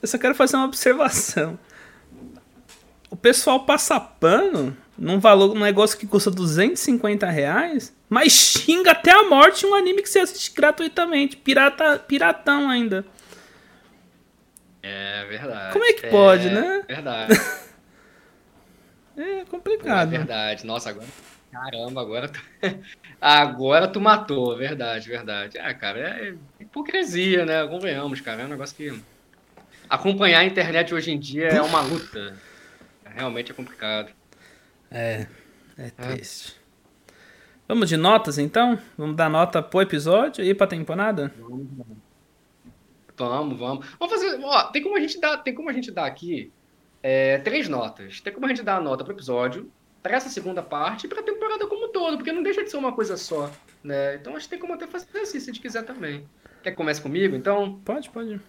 Eu 0.00 0.08
só 0.08 0.16
quero 0.16 0.34
fazer 0.34 0.56
uma 0.56 0.66
observação. 0.66 1.58
O 3.10 3.16
pessoal 3.16 3.64
passa 3.64 4.00
pano 4.00 4.76
num 4.98 5.20
valor, 5.20 5.54
um 5.54 5.60
negócio 5.60 5.98
que 5.98 6.06
custa 6.06 6.30
250 6.30 7.28
reais, 7.28 7.94
mas 8.08 8.32
xinga 8.32 8.92
até 8.92 9.12
a 9.12 9.24
morte 9.24 9.66
um 9.66 9.74
anime 9.74 10.02
que 10.02 10.08
você 10.08 10.20
assiste 10.20 10.54
gratuitamente. 10.54 11.36
Pirata, 11.36 11.98
piratão 11.98 12.70
ainda. 12.70 13.04
É 14.82 15.24
verdade. 15.28 15.72
Como 15.72 15.84
é 15.84 15.92
que 15.92 16.06
pode, 16.06 16.48
é 16.48 16.50
né? 16.52 16.84
Verdade. 16.88 17.34
é 19.16 19.44
complicado. 19.44 20.14
É 20.14 20.18
verdade. 20.18 20.66
Nossa, 20.66 20.90
agora. 20.90 21.06
Caramba, 21.50 22.02
agora 22.02 22.28
tu, 22.28 22.40
agora 23.20 23.88
tu 23.88 24.00
matou, 24.00 24.56
verdade, 24.56 25.08
verdade. 25.08 25.58
Ah, 25.58 25.72
cara, 25.72 25.98
é 26.00 26.34
hipocrisia, 26.60 27.46
né? 27.46 27.66
Convenhamos, 27.66 28.20
cara. 28.20 28.42
É 28.42 28.44
um 28.44 28.48
negócio 28.48 28.76
que. 28.76 29.00
Acompanhar 29.88 30.40
a 30.40 30.44
internet 30.44 30.92
hoje 30.92 31.12
em 31.12 31.18
dia 31.18 31.46
é 31.46 31.62
uma 31.62 31.80
luta. 31.80 32.36
Realmente 33.04 33.52
é 33.52 33.54
complicado. 33.54 34.10
É, 34.90 35.26
é, 35.78 35.90
triste. 35.90 36.60
É. 36.60 37.12
Vamos 37.68 37.88
de 37.88 37.96
notas 37.96 38.36
então? 38.36 38.78
Vamos 38.98 39.16
dar 39.16 39.30
nota 39.30 39.62
pro 39.62 39.80
episódio 39.80 40.44
e 40.44 40.54
pra 40.54 40.66
temporada? 40.66 41.32
Vamos, 41.38 41.68
vamos. 43.16 43.58
Vamos, 43.58 43.86
vamos 43.98 44.14
fazer. 44.14 44.38
Ó, 44.42 44.64
tem 44.64 44.82
como 44.82 44.96
a 44.96 45.00
gente 45.00 45.20
dar, 45.20 45.38
tem 45.38 45.54
como 45.54 45.70
a 45.70 45.72
gente 45.72 45.90
dar 45.90 46.06
aqui 46.06 46.52
é, 47.08 47.38
três 47.38 47.68
notas. 47.68 48.20
Tem 48.20 48.32
como 48.32 48.46
a 48.46 48.48
gente 48.48 48.64
dar 48.64 48.78
a 48.78 48.80
nota 48.80 49.04
pro 49.04 49.12
episódio, 49.12 49.70
para 50.02 50.16
essa 50.16 50.28
segunda 50.28 50.60
parte 50.60 51.06
e 51.06 51.08
pra 51.08 51.22
temporada 51.22 51.64
como 51.68 51.86
um 51.86 51.92
todo, 51.92 52.16
porque 52.16 52.32
não 52.32 52.42
deixa 52.42 52.64
de 52.64 52.70
ser 52.70 52.78
uma 52.78 52.92
coisa 52.92 53.16
só. 53.16 53.48
Né? 53.84 54.16
Então 54.16 54.34
acho 54.34 54.46
que 54.46 54.50
tem 54.50 54.58
como 54.58 54.74
até 54.74 54.88
fazer 54.88 55.16
assim, 55.20 55.38
se 55.38 55.48
a 55.48 55.52
gente 55.52 55.62
quiser 55.62 55.84
também. 55.84 56.28
Quer 56.64 56.72
que 56.72 56.76
comece 56.76 57.00
comigo, 57.00 57.36
então? 57.36 57.78
Pode, 57.84 58.10
pode. 58.10 58.40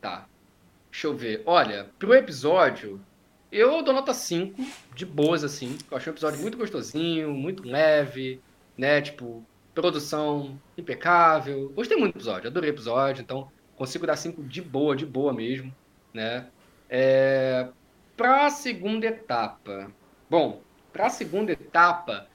Tá. 0.00 0.26
Deixa 0.90 1.06
eu 1.06 1.16
ver. 1.16 1.44
Olha, 1.46 1.88
pro 2.00 2.14
episódio, 2.14 3.00
eu 3.52 3.80
dou 3.80 3.94
nota 3.94 4.12
5, 4.12 4.60
de 4.92 5.06
boas, 5.06 5.44
assim. 5.44 5.78
Eu 5.88 5.98
achei 5.98 6.10
um 6.10 6.14
episódio 6.14 6.40
muito 6.40 6.58
gostosinho, 6.58 7.30
muito 7.30 7.62
leve, 7.62 8.40
né? 8.76 9.00
Tipo, 9.00 9.46
produção 9.72 10.60
impecável. 10.76 11.68
Gostei 11.76 11.96
muito 11.96 12.14
do 12.14 12.18
episódio, 12.18 12.48
adorei 12.48 12.70
o 12.70 12.74
episódio, 12.74 13.22
então 13.22 13.52
consigo 13.76 14.06
dar 14.06 14.16
5 14.16 14.42
de 14.42 14.62
boa, 14.62 14.96
de 14.96 15.06
boa 15.06 15.32
mesmo, 15.32 15.74
né? 16.12 16.46
É... 16.88 17.68
Pra 18.16 18.48
segunda 18.50 19.06
etapa. 19.06 19.90
Bom, 20.28 20.62
pra 20.92 21.10
segunda 21.10 21.52
etapa, 21.52 22.26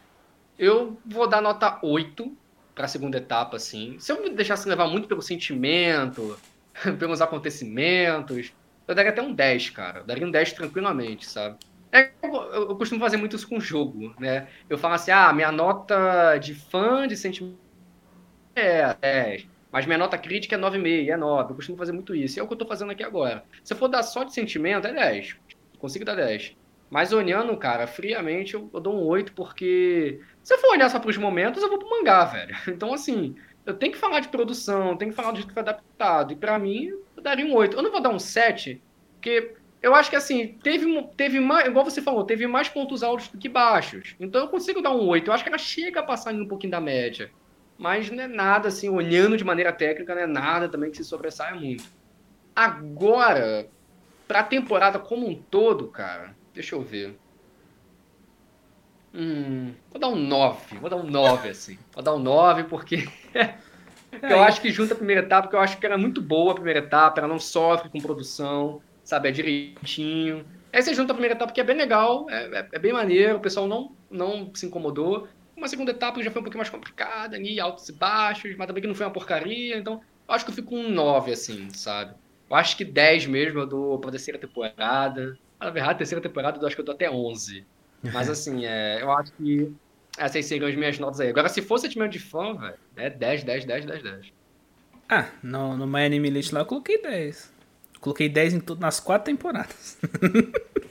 eu 0.58 0.98
vou 1.06 1.28
dar 1.28 1.42
nota 1.42 1.80
8 1.82 2.38
pra 2.76 2.88
segunda 2.88 3.18
etapa, 3.18 3.58
assim. 3.58 3.98
Se 4.00 4.12
eu 4.12 4.22
me 4.22 4.30
deixasse 4.30 4.70
levar 4.70 4.88
muito 4.88 5.08
pelo 5.08 5.22
sentimento, 5.22 6.38
pelos 7.00 7.22
acontecimentos, 7.22 8.54
eu 8.88 8.96
daria 8.96 9.12
até 9.12 9.22
um 9.22 9.34
10, 9.34 9.70
cara. 9.72 10.00
Eu 10.00 10.06
daria 10.06 10.26
um 10.26 10.32
10 10.32 10.54
tranquilamente, 10.54 11.26
sabe? 11.26 11.58
É, 11.92 12.12
eu, 12.24 12.34
eu, 12.70 12.76
costumo 12.76 13.02
fazer 13.02 13.18
muito 13.18 13.36
isso 13.36 13.48
com 13.48 13.60
jogo, 13.60 14.16
né? 14.18 14.48
Eu 14.70 14.78
falo 14.78 14.94
assim, 14.94 15.12
ah, 15.12 15.34
minha 15.34 15.52
nota 15.52 16.38
de 16.38 16.56
fã, 16.56 17.06
de 17.06 17.18
sentimento 17.18 17.60
é 18.56 18.94
10. 18.94 19.48
Mas 19.72 19.86
minha 19.86 19.97
nota 19.97 20.17
crítica 20.17 20.55
é 20.55 20.59
9,5, 20.59 21.09
é 21.09 21.17
9. 21.17 21.51
Eu 21.51 21.55
costumo 21.55 21.78
fazer 21.78 21.91
muito 21.91 22.13
isso. 22.13 22.38
E 22.38 22.39
é 22.39 22.43
o 22.43 22.47
que 22.47 22.53
eu 22.53 22.57
tô 22.57 22.65
fazendo 22.65 22.91
aqui 22.91 23.03
agora. 23.03 23.43
Se 23.63 23.74
eu 23.74 23.78
for 23.78 23.88
dar 23.88 24.03
só 24.03 24.24
de 24.24 24.34
sentimento, 24.34 24.88
é 24.88 24.93
10. 24.93 25.38
Consigo 25.80 26.03
dar 26.03 26.15
10. 26.15 26.55
Mas 26.89 27.13
olhando, 27.13 27.55
cara, 27.55 27.88
friamente, 27.88 28.53
eu, 28.53 28.69
eu 28.74 28.80
dou 28.82 28.93
um 28.93 29.07
8, 29.07 29.32
porque 29.32 30.19
se 30.43 30.53
eu 30.53 30.57
for 30.59 30.72
olhar 30.72 30.89
só 30.89 30.99
pros 30.99 31.17
momentos, 31.17 31.63
eu 31.63 31.69
vou 31.69 31.80
pro 31.80 31.89
mangá, 31.89 32.26
velho. 32.26 32.53
Então, 32.67 32.93
assim, 32.93 33.36
eu 33.65 33.74
tenho 33.74 33.93
que 33.93 33.97
falar 33.97 34.19
de 34.19 34.28
produção, 34.28 34.97
tenho 34.97 35.11
que 35.11 35.15
falar 35.15 35.32
do 35.32 35.38
jeito 35.38 35.47
que 35.47 35.53
foi 35.53 35.61
adaptado. 35.61 36.34
E 36.34 36.36
para 36.36 36.59
mim, 36.59 36.88
eu 37.15 37.24
daria 37.24 37.45
um 37.45 37.55
8. 37.55 37.78
Eu 37.78 37.84
não 37.84 37.91
vou 37.91 38.01
dar 38.01 38.09
um 38.09 38.19
7, 38.19 38.82
porque 39.13 39.53
eu 39.82 39.95
acho 39.95 40.09
que 40.09 40.15
assim, 40.15 40.59
teve, 40.61 40.86
teve 41.15 41.39
mais, 41.39 41.67
igual 41.67 41.86
você 41.86 42.01
falou, 42.01 42.24
teve 42.24 42.45
mais 42.45 42.69
pontos 42.69 43.01
altos 43.01 43.30
do 43.30 43.38
que 43.38 43.49
baixos. 43.49 44.15
Então 44.19 44.41
eu 44.41 44.47
consigo 44.47 44.82
dar 44.82 44.91
um 44.91 45.07
8. 45.07 45.28
Eu 45.28 45.34
acho 45.34 45.43
que 45.43 45.49
ela 45.49 45.57
chega 45.57 46.01
a 46.01 46.03
passar 46.03 46.34
um 46.34 46.47
pouquinho 46.47 46.72
da 46.72 46.82
média. 46.82 47.32
Mas 47.82 48.12
não 48.12 48.24
é 48.24 48.28
nada, 48.28 48.68
assim, 48.68 48.90
olhando 48.90 49.36
de 49.36 49.44
maneira 49.44 49.74
técnica, 49.74 50.14
não 50.14 50.22
é 50.22 50.28
nada 50.28 50.70
também 50.70 50.92
que 50.92 50.98
se 50.98 51.04
sobressaia 51.04 51.56
muito. 51.56 51.84
Agora, 52.56 53.68
pra 54.28 54.44
temporada 54.44 55.00
como 55.00 55.28
um 55.28 55.34
todo, 55.34 55.88
cara, 55.88 56.36
deixa 56.54 56.76
eu 56.76 56.82
ver. 56.84 57.18
Hum, 59.12 59.74
vou 59.90 60.00
dar 60.00 60.10
um 60.10 60.16
9. 60.16 60.78
Vou 60.78 60.92
dar 60.92 60.98
um 60.98 61.10
9, 61.10 61.50
assim. 61.50 61.80
Vou 61.92 62.04
dar 62.04 62.14
um 62.14 62.20
9 62.20 62.66
porque. 62.66 63.10
eu 64.14 64.30
é. 64.30 64.44
acho 64.44 64.62
que 64.62 64.70
junta 64.70 64.94
a 64.94 64.98
primeira 64.98 65.24
etapa, 65.24 65.48
porque 65.48 65.56
eu 65.56 65.62
acho 65.62 65.80
que 65.80 65.86
era 65.88 65.98
muito 65.98 66.22
boa 66.22 66.52
a 66.52 66.56
primeira 66.56 66.82
etapa, 66.82 67.20
ela 67.20 67.28
não 67.28 67.40
sofre 67.40 67.90
com 67.90 68.00
produção, 68.00 68.80
sabe? 69.04 69.30
É 69.30 69.32
direitinho. 69.32 70.46
Aí 70.72 70.84
você 70.84 70.94
junta 70.94 71.14
a 71.14 71.16
primeira 71.16 71.34
etapa, 71.34 71.52
que 71.52 71.60
é 71.60 71.64
bem 71.64 71.78
legal, 71.78 72.28
é, 72.30 72.60
é, 72.60 72.68
é 72.74 72.80
bem 72.80 72.94
maneiro, 72.94 73.38
o 73.38 73.42
pessoal 73.42 73.68
não, 73.68 73.96
não 74.08 74.54
se 74.54 74.68
incomodou. 74.68 75.28
Uma 75.62 75.68
segunda 75.68 75.91
etapa 75.91 76.24
já 76.24 76.32
foi 76.32 76.41
um 76.41 76.43
pouquinho 76.43 76.57
mais 76.57 76.72
complicada, 76.72 77.36
ali, 77.36 77.59
altos 77.59 77.88
e 77.88 77.93
baixos, 77.93 78.55
mas 78.57 78.66
também 78.66 78.82
que 78.82 78.88
não 78.88 78.95
foi 78.95 79.05
uma 79.05 79.14
porcaria, 79.14 79.78
então 79.78 80.01
eu 80.28 80.34
acho 80.34 80.43
que 80.43 80.49
eu 80.49 80.55
fico 80.55 80.70
com 80.70 80.80
um 80.80 80.89
9, 80.89 81.32
assim, 81.32 81.70
sabe? 81.70 82.16
Eu 82.49 82.55
acho 82.55 82.76
que 82.76 82.84
10 82.84 83.28
mesmo 83.28 83.59
eu 83.59 83.68
dou 83.68 83.99
pra 83.99 84.09
terceira 84.09 84.39
temporada. 84.39 85.38
Na 85.59 85.70
verdade, 85.70 85.93
a 85.93 85.97
terceira 85.99 86.20
temporada 86.20 86.59
eu 86.59 86.66
acho 86.66 86.76
que 86.76 86.82
eu 86.82 86.86
dou 86.86 86.95
até 86.95 87.12
11. 87.12 87.64
Mas 88.12 88.28
assim, 88.32 88.66
é, 88.66 89.03
eu 89.03 89.12
acho 89.12 89.32
que 89.34 89.72
essas 90.18 90.43
seriam 90.47 90.68
as 90.68 90.76
minhas 90.76 90.97
notas 90.97 91.20
aí. 91.20 91.30
Agora, 91.30 91.47
se 91.47 91.62
for 91.62 91.78
sentimento 91.78 92.14
de 92.14 92.20
fã, 92.20 92.55
velho, 92.55 92.80
é 92.95 93.12
10, 93.12 93.43
10, 93.43 93.66
10, 93.66 93.86
10, 93.86 94.01
10. 94.01 94.34
Ah, 95.07 95.30
no, 95.43 95.78
no 95.78 95.86
My 95.86 96.05
Anime 96.05 96.32
List 96.32 96.51
lá 96.53 96.62
eu 96.62 96.66
coloquei 96.66 96.99
10. 96.99 97.53
Coloquei 97.99 98.28
10 98.28 98.55
em 98.55 98.59
tudo, 98.59 98.82
nas 98.82 98.99
quatro 98.99 99.26
temporadas. 99.26 99.99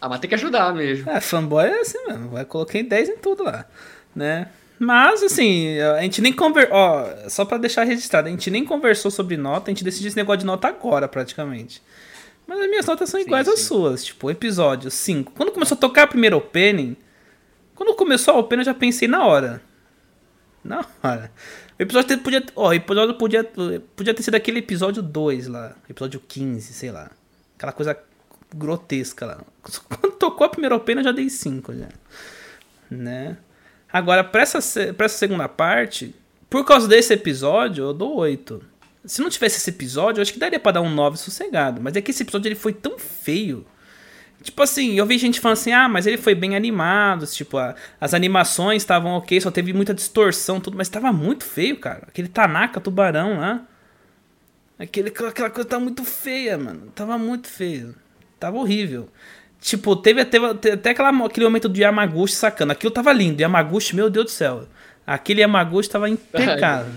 ah, 0.00 0.08
mas 0.08 0.20
tem 0.20 0.28
que 0.28 0.34
ajudar 0.34 0.74
mesmo. 0.74 1.10
É, 1.10 1.20
fanboy 1.20 1.66
é 1.66 1.80
assim 1.80 1.98
mesmo. 2.06 2.38
Eu 2.38 2.46
coloquei 2.46 2.82
10 2.82 3.08
em 3.10 3.16
tudo 3.18 3.44
lá, 3.44 3.66
né? 4.14 4.48
Mas, 4.78 5.22
assim, 5.22 5.78
a 5.78 6.00
gente 6.00 6.22
nem 6.22 6.32
conversou. 6.32 6.74
Ó, 6.74 7.28
só 7.28 7.44
pra 7.44 7.58
deixar 7.58 7.84
registrado, 7.84 8.28
a 8.28 8.30
gente 8.30 8.50
nem 8.50 8.64
conversou 8.64 9.10
sobre 9.10 9.36
nota, 9.36 9.70
a 9.70 9.72
gente 9.72 9.84
decidiu 9.84 10.08
esse 10.08 10.16
negócio 10.16 10.38
de 10.38 10.46
nota 10.46 10.68
agora, 10.68 11.06
praticamente. 11.06 11.82
Mas 12.46 12.60
as 12.60 12.68
minhas 12.68 12.86
notas 12.86 13.10
são 13.10 13.20
iguais 13.20 13.46
sim, 13.46 13.52
às 13.52 13.60
suas. 13.60 14.04
Tipo, 14.04 14.30
episódio 14.30 14.90
5. 14.90 15.32
Quando 15.32 15.52
começou 15.52 15.76
a 15.76 15.78
tocar 15.78 16.04
a 16.04 16.06
primeira 16.06 16.34
opening. 16.34 16.96
Quando 17.74 17.94
começou 17.94 18.34
a 18.34 18.38
opening, 18.38 18.62
eu 18.62 18.66
já 18.66 18.74
pensei 18.74 19.06
na 19.06 19.24
hora. 19.26 19.62
Na 20.64 20.84
hora. 21.02 21.30
O 21.78 21.82
episódio 21.82 22.18
podia. 22.18 22.42
Ó, 22.56 22.68
o 22.68 22.74
episódio 22.74 23.14
podia, 23.14 23.44
podia 23.94 24.14
ter 24.14 24.22
sido 24.22 24.34
aquele 24.34 24.60
episódio 24.60 25.02
2 25.02 25.46
lá. 25.46 25.76
Episódio 25.88 26.20
15, 26.26 26.72
sei 26.72 26.90
lá. 26.90 27.10
Aquela 27.56 27.72
coisa 27.72 27.96
grotesca 28.54 29.26
lá. 29.26 29.40
Quando 29.88 30.14
tocou 30.16 30.46
a 30.46 30.50
primeira 30.50 30.76
opening, 30.76 31.00
eu 31.00 31.04
já 31.04 31.12
dei 31.12 31.28
5 31.28 31.74
já. 31.74 31.88
Né? 32.90 33.36
Agora, 33.92 34.22
pra 34.22 34.42
essa, 34.42 34.60
pra 34.94 35.06
essa 35.06 35.18
segunda 35.18 35.48
parte, 35.48 36.14
por 36.48 36.64
causa 36.64 36.88
desse 36.88 37.12
episódio, 37.12 37.84
eu 37.84 37.92
dou 37.92 38.16
8. 38.16 38.62
Se 39.04 39.22
não 39.22 39.30
tivesse 39.30 39.56
esse 39.56 39.70
episódio, 39.70 40.20
eu 40.20 40.22
acho 40.22 40.32
que 40.32 40.38
daria 40.38 40.60
pra 40.60 40.72
dar 40.72 40.80
um 40.80 40.90
9 40.90 41.16
sossegado. 41.16 41.80
Mas 41.80 41.96
é 41.96 42.02
que 42.02 42.10
esse 42.10 42.22
episódio 42.22 42.48
ele 42.48 42.54
foi 42.54 42.72
tão 42.72 42.98
feio. 42.98 43.66
Tipo 44.42 44.62
assim, 44.62 44.94
eu 44.94 45.04
vi 45.04 45.18
gente 45.18 45.38
falando 45.38 45.58
assim, 45.58 45.72
ah, 45.72 45.88
mas 45.88 46.06
ele 46.06 46.16
foi 46.16 46.34
bem 46.34 46.56
animado, 46.56 47.26
tipo, 47.26 47.58
a, 47.58 47.74
as 48.00 48.14
animações 48.14 48.82
estavam 48.82 49.12
ok, 49.12 49.38
só 49.38 49.50
teve 49.50 49.72
muita 49.74 49.92
distorção, 49.92 50.58
tudo, 50.58 50.78
mas 50.78 50.88
tava 50.88 51.12
muito 51.12 51.44
feio, 51.44 51.78
cara. 51.78 52.04
Aquele 52.08 52.28
Tanaka 52.28 52.80
tubarão 52.80 53.38
lá. 53.38 53.66
Aquele, 54.78 55.10
aquela 55.10 55.50
coisa 55.50 55.68
tá 55.68 55.78
muito 55.78 56.04
feia, 56.04 56.56
mano. 56.56 56.90
Tava 56.94 57.18
muito 57.18 57.48
feio. 57.48 57.94
Tava 58.40 58.56
horrível. 58.56 59.08
Tipo, 59.60 59.94
teve, 59.94 60.24
teve, 60.24 60.54
teve 60.54 60.74
até 60.76 60.90
aquela, 60.90 61.26
aquele 61.26 61.44
momento 61.44 61.68
do 61.68 61.78
Yamaguchi 61.78 62.34
sacando. 62.34 62.72
Aquilo 62.72 62.90
tava 62.90 63.12
lindo. 63.12 63.42
Yamaguchi, 63.42 63.94
meu 63.94 64.08
Deus 64.08 64.24
do 64.24 64.30
céu. 64.30 64.66
Aquele 65.06 65.42
Yamaguchi 65.42 65.90
tava 65.90 66.08
impecável. 66.08 66.94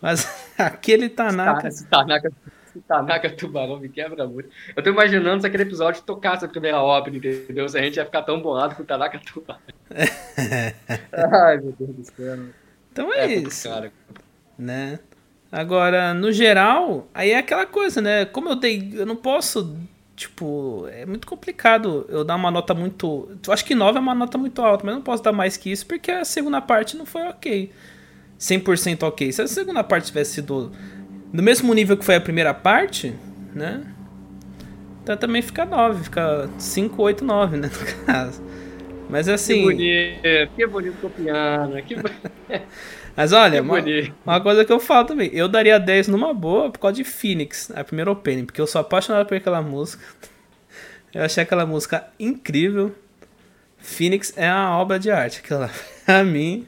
Mas 0.00 0.26
aquele 0.56 1.10
Tanaka. 1.10 1.68
Esse 1.68 1.86
Tanaka, 1.86 2.32
esse 2.68 2.80
Tanaka 2.80 3.30
Tubarão 3.30 3.78
me 3.78 3.90
quebra 3.90 4.26
muito. 4.26 4.48
Eu 4.74 4.82
tô 4.82 4.88
imaginando 4.88 5.42
se 5.42 5.46
aquele 5.46 5.64
episódio 5.64 6.02
tocasse 6.02 6.46
a 6.46 6.48
primeira 6.48 6.80
ópera, 6.80 7.14
entendeu? 7.14 7.68
Se 7.68 7.78
a 7.78 7.82
gente 7.82 7.96
ia 7.96 8.04
ficar 8.06 8.22
tão 8.22 8.40
bolado 8.40 8.74
com 8.74 8.82
o 8.82 8.86
Tanaka 8.86 9.18
Tubarão. 9.18 9.60
Ai, 11.46 11.58
meu 11.58 11.74
Deus 11.78 11.96
do 11.96 12.04
céu. 12.04 12.38
Então 12.90 13.12
é, 13.12 13.26
é 13.26 13.34
isso. 13.34 13.68
Cara. 13.68 13.92
Né? 14.58 14.98
Agora, 15.54 16.12
no 16.12 16.32
geral, 16.32 17.08
aí 17.14 17.30
é 17.30 17.38
aquela 17.38 17.64
coisa, 17.64 18.00
né? 18.00 18.24
Como 18.24 18.48
eu 18.48 18.56
dei. 18.56 18.90
Eu 18.92 19.06
não 19.06 19.14
posso. 19.14 19.78
Tipo, 20.16 20.88
é 20.90 21.06
muito 21.06 21.28
complicado 21.28 22.04
eu 22.08 22.24
dar 22.24 22.34
uma 22.34 22.50
nota 22.50 22.74
muito. 22.74 23.28
Eu 23.46 23.52
acho 23.52 23.64
que 23.64 23.72
9 23.72 23.98
é 23.98 24.00
uma 24.00 24.16
nota 24.16 24.36
muito 24.36 24.60
alta, 24.60 24.84
mas 24.84 24.92
eu 24.92 24.96
não 24.96 25.04
posso 25.04 25.22
dar 25.22 25.30
mais 25.30 25.56
que 25.56 25.70
isso 25.70 25.86
porque 25.86 26.10
a 26.10 26.24
segunda 26.24 26.60
parte 26.60 26.96
não 26.96 27.06
foi 27.06 27.22
ok. 27.28 27.70
100% 28.36 29.04
ok. 29.04 29.30
Se 29.30 29.42
a 29.42 29.46
segunda 29.46 29.84
parte 29.84 30.06
tivesse 30.08 30.32
sido 30.34 30.72
no 31.32 31.40
mesmo 31.40 31.72
nível 31.72 31.96
que 31.96 32.04
foi 32.04 32.16
a 32.16 32.20
primeira 32.20 32.52
parte, 32.52 33.14
né? 33.54 33.84
Então 35.04 35.16
também 35.16 35.40
fica 35.40 35.64
9, 35.64 36.02
fica 36.02 36.50
5, 36.58 37.00
8, 37.00 37.24
9, 37.24 37.56
né? 37.58 37.70
No 37.72 37.86
caso. 38.06 38.42
Mas 39.08 39.28
assim. 39.28 39.54
Que 39.54 39.62
bonito, 39.62 40.54
que 40.56 40.66
bonito 40.66 40.96
copiando. 41.00 41.80
Que 41.84 41.94
Mas 43.16 43.32
olha, 43.32 43.62
uma, 43.62 43.78
uma, 44.24 44.40
coisa 44.40 44.64
que 44.64 44.72
eu 44.72 44.80
falo 44.80 45.06
também, 45.06 45.30
eu 45.32 45.48
daria 45.48 45.78
10 45.78 46.08
numa 46.08 46.34
boa 46.34 46.70
por 46.70 46.78
causa 46.78 46.96
de 46.96 47.04
Phoenix, 47.04 47.70
a 47.74 47.84
primeira 47.84 48.10
opening, 48.10 48.44
porque 48.44 48.60
eu 48.60 48.66
sou 48.66 48.80
apaixonado 48.80 49.26
por 49.26 49.36
aquela 49.36 49.62
música. 49.62 50.04
Eu 51.12 51.22
achei 51.22 51.42
aquela 51.42 51.64
música 51.64 52.08
incrível. 52.18 52.92
Phoenix 53.78 54.32
é 54.36 54.50
uma 54.50 54.78
obra 54.78 54.98
de 54.98 55.10
arte, 55.10 55.40
aquela. 55.44 55.70
Pra 56.04 56.22
mim, 56.24 56.66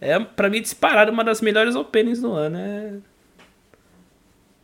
é, 0.00 0.18
pra 0.18 0.50
mim, 0.50 0.60
disparado 0.60 1.10
uma 1.10 1.24
das 1.24 1.40
melhores 1.40 1.74
openings 1.74 2.20
do 2.20 2.32
ano. 2.32 2.58
É... 2.58 2.92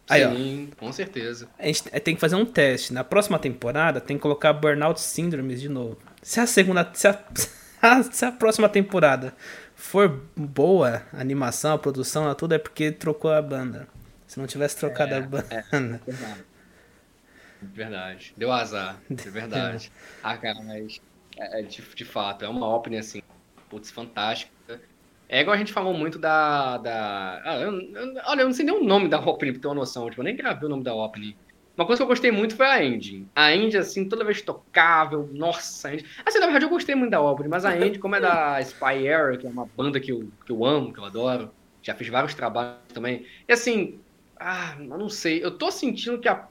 Aí, 0.08 0.24
Sim, 0.24 0.70
ó, 0.72 0.76
com 0.76 0.92
certeza. 0.92 1.48
A 1.58 1.66
gente 1.66 1.84
tem 1.84 2.14
que 2.14 2.20
fazer 2.20 2.36
um 2.36 2.44
teste. 2.44 2.92
Na 2.92 3.02
próxima 3.02 3.38
temporada, 3.38 4.00
tem 4.00 4.16
que 4.16 4.22
colocar 4.22 4.52
Burnout 4.52 5.00
Syndrome 5.00 5.54
de 5.54 5.68
novo. 5.68 5.96
Se 6.22 6.38
a 6.38 6.46
segunda. 6.46 6.90
Se 6.92 7.08
a, 7.08 7.18
se 8.10 8.24
a 8.24 8.32
próxima 8.32 8.68
temporada 8.68 9.34
for 9.82 10.20
boa, 10.36 11.02
a 11.12 11.20
animação, 11.20 11.74
a 11.74 11.78
produção, 11.78 12.32
tudo 12.34 12.54
é 12.54 12.58
porque 12.58 12.92
trocou 12.92 13.32
a 13.32 13.42
banda. 13.42 13.88
Se 14.26 14.38
não 14.38 14.46
tivesse 14.46 14.78
trocado 14.78 15.12
é, 15.12 15.18
a 15.18 15.20
banda. 15.20 15.46
É, 15.50 15.62
verdade. 16.06 16.44
verdade. 17.60 18.34
Deu 18.36 18.52
azar. 18.52 18.96
É 19.10 19.14
verdade. 19.14 19.92
ah, 20.22 20.36
cara, 20.38 20.62
mas. 20.62 21.00
É, 21.36 21.60
é, 21.60 21.62
de, 21.62 21.82
de 21.82 22.04
fato, 22.04 22.44
é 22.44 22.48
uma 22.48 22.74
opening 22.74 22.98
assim. 22.98 23.22
Putz, 23.68 23.90
fantástica. 23.90 24.52
É 25.28 25.40
igual 25.40 25.54
a 25.54 25.58
gente 25.58 25.72
falou 25.72 25.92
muito 25.92 26.18
da. 26.18 26.78
da 26.78 27.42
ah, 27.44 27.56
eu, 27.56 27.72
eu, 27.72 28.14
olha, 28.26 28.42
eu 28.42 28.46
não 28.46 28.52
sei 28.52 28.64
nem 28.64 28.74
o 28.74 28.84
nome 28.84 29.08
da 29.08 29.18
opening, 29.18 29.52
pra 29.52 29.62
ter 29.62 29.68
uma 29.68 29.74
noção. 29.74 30.08
Tipo, 30.08 30.20
eu 30.20 30.24
nem 30.24 30.36
gravei 30.36 30.66
o 30.66 30.70
nome 30.70 30.84
da 30.84 30.94
opening. 30.94 31.36
Uma 31.76 31.86
coisa 31.86 32.00
que 32.00 32.02
eu 32.02 32.08
gostei 32.08 32.30
muito 32.30 32.54
foi 32.54 32.66
a 32.66 32.78
Andy. 32.78 33.26
A 33.34 33.46
Andy, 33.48 33.78
assim, 33.78 34.08
toda 34.08 34.24
vez 34.24 34.42
tocável. 34.42 35.28
Nossa, 35.32 35.88
Andy. 35.88 36.04
Assim, 36.24 36.38
na 36.38 36.46
verdade, 36.46 36.66
eu 36.66 36.70
gostei 36.70 36.94
muito 36.94 37.10
da 37.10 37.20
opening, 37.20 37.48
mas 37.48 37.64
a 37.64 37.70
Andy, 37.70 37.98
como 37.98 38.14
é 38.14 38.20
da 38.20 38.60
Spy 38.60 39.06
Era, 39.06 39.36
que 39.36 39.46
é 39.46 39.50
uma 39.50 39.66
banda 39.66 39.98
que 39.98 40.12
eu, 40.12 40.28
que 40.44 40.52
eu 40.52 40.64
amo, 40.64 40.92
que 40.92 41.00
eu 41.00 41.04
adoro, 41.04 41.50
Já 41.82 41.94
fiz 41.94 42.08
vários 42.08 42.34
trabalhos 42.34 42.78
também. 42.92 43.26
E 43.48 43.52
assim, 43.52 44.00
ah, 44.38 44.76
eu 44.78 44.98
não 44.98 45.08
sei. 45.08 45.42
Eu 45.42 45.56
tô 45.56 45.70
sentindo 45.70 46.18
que 46.18 46.28
a, 46.28 46.46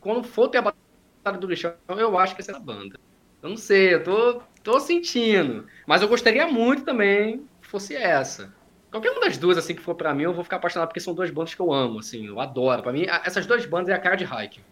quando 0.00 0.22
for 0.22 0.48
ter 0.48 0.58
a 0.58 0.62
Batalha 0.62 1.38
do 1.38 1.46
Lixão, 1.46 1.74
eu 1.88 2.18
acho 2.18 2.34
que 2.36 2.42
vai 2.42 2.44
ser 2.44 2.56
a 2.56 2.60
banda. 2.60 2.98
Eu 3.42 3.50
não 3.50 3.56
sei, 3.56 3.94
eu 3.94 4.04
tô, 4.04 4.42
tô 4.62 4.80
sentindo. 4.80 5.66
Mas 5.86 6.02
eu 6.02 6.08
gostaria 6.08 6.46
muito 6.46 6.84
também 6.84 7.46
que 7.62 7.68
fosse 7.68 7.94
essa. 7.94 8.54
Qualquer 8.96 9.10
uma 9.10 9.20
das 9.20 9.36
duas, 9.36 9.58
assim, 9.58 9.74
que 9.74 9.82
for 9.82 9.94
para 9.94 10.14
mim, 10.14 10.22
eu 10.22 10.32
vou 10.32 10.42
ficar 10.42 10.56
apaixonado, 10.56 10.88
porque 10.88 11.00
são 11.00 11.12
duas 11.12 11.30
bandas 11.30 11.54
que 11.54 11.60
eu 11.60 11.70
amo, 11.70 11.98
assim, 11.98 12.28
eu 12.28 12.40
adoro. 12.40 12.82
para 12.82 12.92
mim, 12.92 13.04
essas 13.24 13.44
duas 13.44 13.66
bandas 13.66 13.90
é 13.90 13.92
a 13.92 13.98
cara 13.98 14.16
de 14.16 14.24
Haikyuu, 14.24 14.64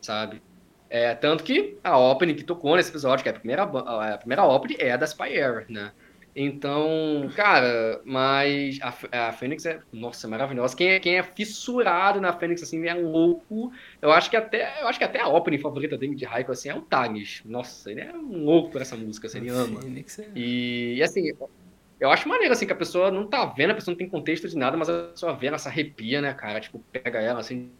sabe? 0.00 0.40
É, 0.88 1.12
tanto 1.16 1.42
que 1.42 1.76
a 1.82 1.98
opening 1.98 2.36
que 2.36 2.44
tocou 2.44 2.76
nesse 2.76 2.90
episódio, 2.90 3.24
que 3.24 3.28
é 3.28 3.32
a 3.32 3.34
primeira, 3.34 3.64
a 3.64 4.16
primeira 4.16 4.44
opening, 4.44 4.76
é 4.78 4.92
a 4.92 4.96
da 4.96 5.04
Spire, 5.08 5.66
né? 5.68 5.90
Então, 6.36 7.28
cara, 7.34 8.00
mas 8.04 8.78
a, 8.80 9.28
a 9.28 9.32
Fênix 9.32 9.66
é, 9.66 9.80
nossa, 9.92 10.28
é 10.28 10.30
maravilhosa. 10.30 10.76
Quem 10.76 10.90
é, 10.90 11.00
quem 11.00 11.18
é 11.18 11.22
fissurado 11.24 12.20
na 12.20 12.32
Fênix, 12.32 12.62
assim, 12.62 12.86
é 12.86 12.94
louco. 12.94 13.72
Eu 14.00 14.12
acho 14.12 14.30
que 14.30 14.36
até, 14.36 14.80
eu 14.80 14.86
acho 14.86 15.00
que 15.00 15.04
até 15.04 15.20
a 15.20 15.26
opening 15.26 15.58
favorita 15.58 15.98
dele 15.98 16.14
de 16.14 16.24
Raikou, 16.24 16.52
assim, 16.52 16.68
é 16.68 16.76
o 16.76 16.82
Tagnis. 16.82 17.42
Nossa, 17.44 17.90
ele 17.90 18.02
é 18.02 18.12
um 18.12 18.44
louco 18.44 18.70
por 18.70 18.80
essa 18.80 18.96
música, 18.96 19.26
assim, 19.26 19.38
ele 19.38 19.48
ama. 19.48 19.80
É... 19.80 20.28
E, 20.36 20.94
e, 20.98 21.02
assim, 21.02 21.32
eu 22.00 22.10
acho 22.10 22.28
maneiro, 22.28 22.52
assim, 22.52 22.66
que 22.66 22.72
a 22.72 22.76
pessoa 22.76 23.10
não 23.10 23.26
tá 23.26 23.44
vendo, 23.46 23.70
a 23.70 23.74
pessoa 23.74 23.92
não 23.92 23.98
tem 23.98 24.08
contexto 24.08 24.48
de 24.48 24.56
nada, 24.56 24.76
mas 24.76 24.88
a 24.88 25.04
pessoa 25.04 25.34
vendo 25.34 25.54
essa 25.54 25.68
arrepia, 25.68 26.20
né, 26.20 26.32
cara? 26.32 26.60
Tipo, 26.60 26.78
pega 26.92 27.20
ela, 27.20 27.40
assim. 27.40 27.70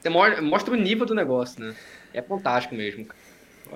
Você 0.00 0.08
mostra 0.40 0.72
o 0.72 0.76
nível 0.76 1.06
do 1.06 1.14
negócio, 1.14 1.62
né? 1.62 1.74
É 2.12 2.22
fantástico 2.22 2.74
mesmo, 2.74 3.04
cara. 3.04 3.24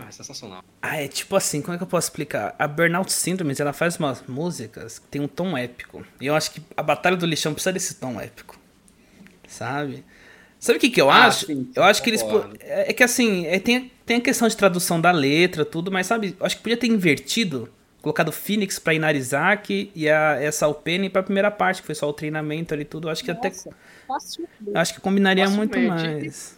É 0.06 0.10
sensacional. 0.10 0.62
Ah, 0.82 1.02
é 1.02 1.08
tipo 1.08 1.34
assim, 1.34 1.62
como 1.62 1.74
é 1.74 1.76
que 1.76 1.82
eu 1.82 1.88
posso 1.88 2.08
explicar? 2.08 2.54
A 2.58 2.68
Burnout 2.68 3.12
Syndrome, 3.12 3.54
ela 3.58 3.72
faz 3.72 3.96
umas 3.96 4.22
músicas 4.26 4.98
que 4.98 5.06
tem 5.06 5.20
um 5.20 5.28
tom 5.28 5.56
épico. 5.56 6.04
E 6.20 6.26
eu 6.26 6.34
acho 6.34 6.52
que 6.52 6.62
a 6.76 6.82
Batalha 6.82 7.16
do 7.16 7.26
Lixão 7.26 7.52
precisa 7.52 7.72
desse 7.72 7.94
tom 7.94 8.20
épico. 8.20 8.58
Sabe? 9.46 10.04
Sabe 10.58 10.78
o 10.78 10.80
que, 10.80 10.90
que 10.90 11.00
eu 11.00 11.10
ah, 11.10 11.26
acho? 11.26 11.46
Sim, 11.46 11.70
eu 11.74 11.82
acho 11.82 12.02
que 12.02 12.10
eles. 12.10 12.22
É, 12.60 12.90
é 12.90 12.92
que 12.92 13.02
assim, 13.02 13.46
é, 13.46 13.58
tem, 13.58 13.90
tem 14.04 14.16
a 14.18 14.20
questão 14.20 14.46
de 14.48 14.56
tradução 14.56 15.00
da 15.00 15.10
letra, 15.10 15.64
tudo, 15.64 15.90
mas 15.90 16.06
sabe, 16.06 16.36
eu 16.38 16.44
acho 16.44 16.56
que 16.56 16.62
podia 16.62 16.76
ter 16.76 16.88
invertido, 16.88 17.72
colocado 18.02 18.32
Phoenix 18.32 18.78
pra 18.78 18.94
Inarizaki 18.94 19.90
e 19.94 20.08
a, 20.08 20.40
essa 20.40 20.66
Alpene 20.66 21.10
pra 21.10 21.22
primeira 21.22 21.50
parte, 21.50 21.80
que 21.80 21.86
foi 21.86 21.94
só 21.94 22.08
o 22.08 22.12
treinamento 22.12 22.74
ali 22.74 22.84
tudo. 22.84 23.08
Acho 23.08 23.24
que 23.24 23.32
Nossa, 23.32 24.42
até. 24.42 24.78
Acho 24.78 24.94
que 24.94 25.00
combinaria 25.00 25.48
muito 25.48 25.78
mais. 25.78 26.56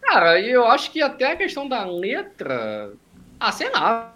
Cara, 0.00 0.38
e 0.40 0.50
eu 0.50 0.66
acho 0.66 0.90
que 0.90 1.00
até 1.00 1.32
a 1.32 1.36
questão 1.36 1.68
da 1.68 1.84
letra. 1.84 2.92
Ah, 3.40 3.52
sei 3.52 3.70
lá. 3.70 4.14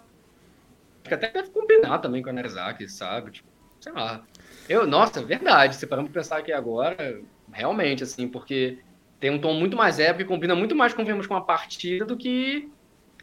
Acho 1.01 1.09
que 1.09 1.13
até 1.13 1.31
deve 1.31 1.49
combinar 1.49 1.99
também 1.99 2.21
com 2.21 2.29
a 2.29 2.33
Narizaki, 2.33 2.87
sabe? 2.87 3.31
Tipo, 3.31 3.47
sei 3.79 3.91
lá. 3.93 4.23
Eu, 4.69 4.85
nossa, 4.85 5.23
verdade. 5.23 5.75
Se 5.75 5.87
paramos 5.87 6.11
pra 6.11 6.21
pensar 6.21 6.37
aqui 6.37 6.51
agora, 6.51 7.19
realmente, 7.51 8.03
assim, 8.03 8.27
porque 8.27 8.79
tem 9.19 9.31
um 9.31 9.39
tom 9.39 9.53
muito 9.53 9.75
mais 9.75 9.99
épico 9.99 10.21
e 10.21 10.33
combina 10.35 10.55
muito 10.55 10.75
mais 10.75 10.93
com 10.93 11.03
com 11.05 11.35
a 11.35 11.41
partida 11.41 12.05
do 12.05 12.15
que. 12.15 12.69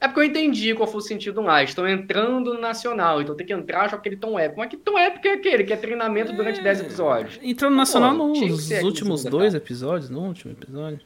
É 0.00 0.08
porque 0.08 0.20
eu 0.20 0.24
entendi 0.24 0.74
qual 0.74 0.86
foi 0.86 0.98
o 0.98 1.00
sentido 1.00 1.40
lá. 1.40 1.62
Estão 1.62 1.88
entrando 1.88 2.54
no 2.54 2.60
nacional, 2.60 3.22
então 3.22 3.34
tem 3.34 3.46
que 3.46 3.52
entrar 3.52 3.88
com 3.88 3.96
aquele 3.96 4.16
tom 4.16 4.38
épico. 4.38 4.60
Mas 4.60 4.68
que 4.68 4.76
tom 4.76 4.98
épico 4.98 5.26
é 5.26 5.32
aquele? 5.32 5.64
Que 5.64 5.72
é 5.72 5.76
treinamento 5.76 6.32
é... 6.32 6.34
durante 6.34 6.62
10 6.62 6.80
episódios. 6.80 7.40
Entrou 7.42 7.70
no 7.70 7.76
nacional 7.76 8.16
Pô, 8.16 8.28
nos 8.28 8.70
últimos 8.82 9.24
dois 9.24 9.54
episódios, 9.54 10.10
no 10.10 10.20
último 10.20 10.52
episódio. 10.52 11.00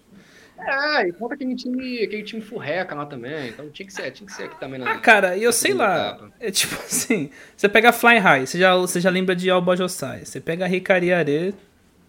É, 0.58 1.08
e 1.08 1.12
conta 1.12 1.34
aquele 1.34 1.54
time, 1.54 2.02
aquele 2.02 2.22
time 2.24 2.42
furreca 2.42 2.94
lá 2.94 3.06
também. 3.06 3.48
Então 3.48 3.70
tinha 3.70 3.86
que 3.86 3.92
ser, 3.92 4.10
tinha 4.10 4.26
que 4.26 4.32
ser 4.32 4.44
aqui 4.44 4.58
também. 4.58 4.80
Na, 4.80 4.92
ah, 4.92 4.98
cara, 4.98 5.36
e 5.36 5.44
eu 5.44 5.52
sei 5.52 5.72
lá. 5.72 6.30
É 6.40 6.50
tipo 6.50 6.74
assim, 6.82 7.30
você 7.56 7.68
pega 7.68 7.92
Fly 7.92 8.18
High, 8.18 8.46
você 8.46 8.58
já, 8.58 8.74
você 8.74 9.00
já 9.00 9.10
lembra 9.10 9.36
de 9.36 9.48
Alba 9.48 9.76
Josai. 9.76 10.24
Você 10.24 10.40
pega 10.40 10.66
Ricariare, 10.66 11.54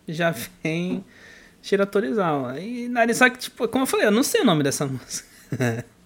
já 0.07 0.33
vem 0.63 1.05
Shiratorizawa. 1.61 2.59
E 2.59 2.87
Narisaki, 2.89 3.37
tipo, 3.37 3.67
como 3.67 3.83
eu 3.83 3.87
falei, 3.87 4.07
eu 4.07 4.11
não 4.11 4.23
sei 4.23 4.41
o 4.41 4.45
nome 4.45 4.63
dessa 4.63 4.85
música. 4.85 5.29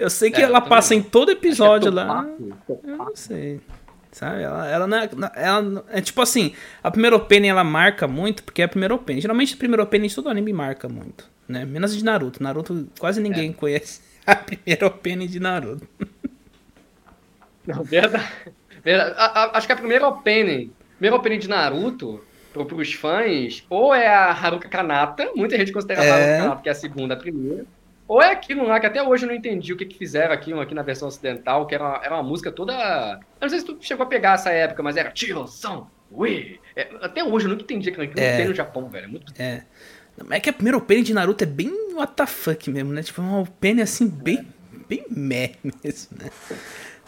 eu 0.00 0.10
sei 0.10 0.30
que 0.30 0.40
é, 0.40 0.44
ela 0.44 0.60
passa 0.60 0.94
em 0.94 1.02
todo 1.02 1.30
é 1.30 1.32
episódio 1.32 1.88
é 1.88 1.92
lá. 1.92 2.26
Eu 2.68 2.96
não 2.96 3.14
sei. 3.14 3.60
Sabe? 4.12 4.42
Ela, 4.42 4.68
ela, 4.68 4.86
não 4.86 4.96
é, 4.96 5.10
ela 5.36 5.84
é 5.88 6.00
tipo 6.00 6.20
assim, 6.20 6.52
a 6.82 6.90
primeira 6.90 7.14
opening 7.14 7.48
ela 7.48 7.62
marca 7.62 8.08
muito, 8.08 8.42
porque 8.42 8.62
é 8.62 8.64
a 8.64 8.68
primeira 8.68 8.94
opening. 8.94 9.20
Geralmente 9.20 9.54
a 9.54 9.56
primeira 9.56 9.82
opening 9.82 10.08
todo 10.08 10.28
anime 10.28 10.52
marca 10.52 10.88
muito, 10.88 11.30
né? 11.46 11.64
Menos 11.64 11.96
de 11.96 12.02
Naruto. 12.02 12.42
Naruto 12.42 12.88
quase 12.98 13.20
ninguém 13.20 13.50
é. 13.50 13.52
conhece 13.52 14.00
a 14.26 14.34
primeira 14.34 14.86
opening 14.86 15.26
de 15.26 15.38
Naruto. 15.38 15.86
Não, 17.66 17.84
verdade. 17.84 18.28
verdade. 18.82 19.14
A, 19.16 19.24
a, 19.24 19.58
acho 19.58 19.66
que 19.66 19.72
a 19.72 19.76
primeira 19.76 20.08
opening, 20.08 20.72
primeira 20.98 21.16
opening 21.16 21.38
de 21.38 21.48
Naruto, 21.48 22.24
pro, 22.52 22.66
pros 22.66 22.92
fãs, 22.92 23.64
ou 23.70 23.94
é 23.94 24.08
a 24.08 24.32
Haruka 24.32 24.68
Kanata, 24.68 25.30
muita 25.36 25.56
gente 25.56 25.72
considera 25.72 26.02
é. 26.02 26.10
a 26.10 26.14
Haruka 26.14 26.42
Kanata 26.42 26.62
que 26.62 26.68
é 26.68 26.72
a 26.72 26.74
segunda, 26.74 27.14
a 27.14 27.16
primeira. 27.16 27.64
Ou 28.10 28.20
é 28.20 28.32
aquilo 28.32 28.66
lá 28.66 28.80
que 28.80 28.86
até 28.86 29.00
hoje 29.00 29.24
eu 29.24 29.28
não 29.28 29.36
entendi 29.36 29.72
o 29.72 29.76
que, 29.76 29.84
que 29.84 29.96
fizeram 29.96 30.34
aqui, 30.34 30.52
aqui 30.52 30.74
na 30.74 30.82
versão 30.82 31.06
ocidental, 31.06 31.64
que 31.64 31.76
era 31.76 31.84
uma, 31.84 32.00
era 32.04 32.14
uma 32.16 32.24
música 32.24 32.50
toda. 32.50 32.72
Eu 33.40 33.42
não 33.42 33.48
sei 33.48 33.60
se 33.60 33.64
tu 33.64 33.78
chegou 33.80 34.04
a 34.04 34.08
pegar 34.08 34.32
essa 34.32 34.50
época, 34.50 34.82
mas 34.82 34.96
era 34.96 35.12
Tiroção, 35.12 35.88
ui. 36.10 36.58
É, 36.74 36.88
até 37.02 37.22
hoje 37.22 37.46
eu 37.46 37.50
nunca 37.50 37.62
entendi 37.62 37.88
aquilo 37.88 38.08
que 38.08 38.18
é. 38.18 38.30
não 38.30 38.36
tem 38.38 38.48
no 38.48 38.54
Japão, 38.54 38.88
velho. 38.88 39.04
É 39.04 39.06
muito. 39.06 39.32
É. 39.40 39.62
É 40.28 40.40
que 40.40 40.50
a 40.50 40.52
primeira 40.52 40.76
opening 40.76 41.04
de 41.04 41.14
Naruto 41.14 41.44
é 41.44 41.46
bem 41.46 41.70
WTF 41.94 42.68
mesmo, 42.72 42.92
né? 42.92 43.00
Tipo, 43.04 43.22
uma 43.22 43.42
opening 43.42 43.82
assim, 43.82 44.08
bem, 44.08 44.44
bem 44.88 45.04
meh 45.08 45.52
mesmo, 45.62 46.18
né? 46.20 46.32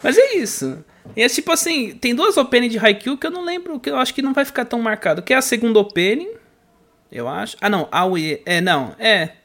Mas 0.01 0.17
é 0.17 0.35
isso. 0.35 0.85
E 1.17 1.21
é 1.21 1.27
tipo 1.27 1.51
assim, 1.51 1.97
tem 1.97 2.15
duas 2.15 2.37
openings 2.37 2.71
de 2.71 2.79
Haikyuu 2.79 3.17
que 3.17 3.27
eu 3.27 3.31
não 3.31 3.43
lembro, 3.43 3.77
que 3.77 3.89
eu 3.89 3.97
acho 3.97 4.13
que 4.13 4.21
não 4.21 4.33
vai 4.33 4.45
ficar 4.45 4.63
tão 4.63 4.81
marcado. 4.81 5.21
Que 5.21 5.33
é 5.33 5.35
a 5.35 5.41
segunda 5.41 5.79
opening, 5.79 6.29
eu 7.11 7.27
acho. 7.27 7.57
Ah, 7.59 7.69
não, 7.69 7.89
Aoi. 7.91 8.41
É, 8.45 8.61
não, 8.61 8.95
é. 8.97 9.42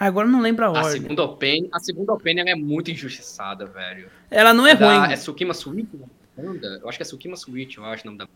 Agora 0.00 0.26
não 0.26 0.40
lembro 0.40 0.64
a, 0.64 0.68
a 0.68 0.70
ordem. 0.70 1.02
Segunda 1.02 1.24
Open, 1.24 1.68
a 1.70 1.78
segunda 1.78 2.14
Open 2.14 2.40
é 2.40 2.54
muito 2.54 2.90
injustiçada, 2.90 3.66
velho. 3.66 4.08
Ela 4.30 4.54
não 4.54 4.66
é, 4.66 4.70
é 4.70 4.72
ruim. 4.72 4.98
Da, 4.98 5.12
é 5.12 5.16
Tsukima 5.16 5.52
Switch? 5.52 5.88
Eu 6.38 6.88
acho 6.88 6.98
que 6.98 7.02
é 7.02 7.04
Tsukima 7.04 7.36
Switch, 7.36 7.76
eu 7.76 7.84
acho 7.84 8.04
o 8.04 8.06
nome 8.06 8.16
da. 8.16 8.26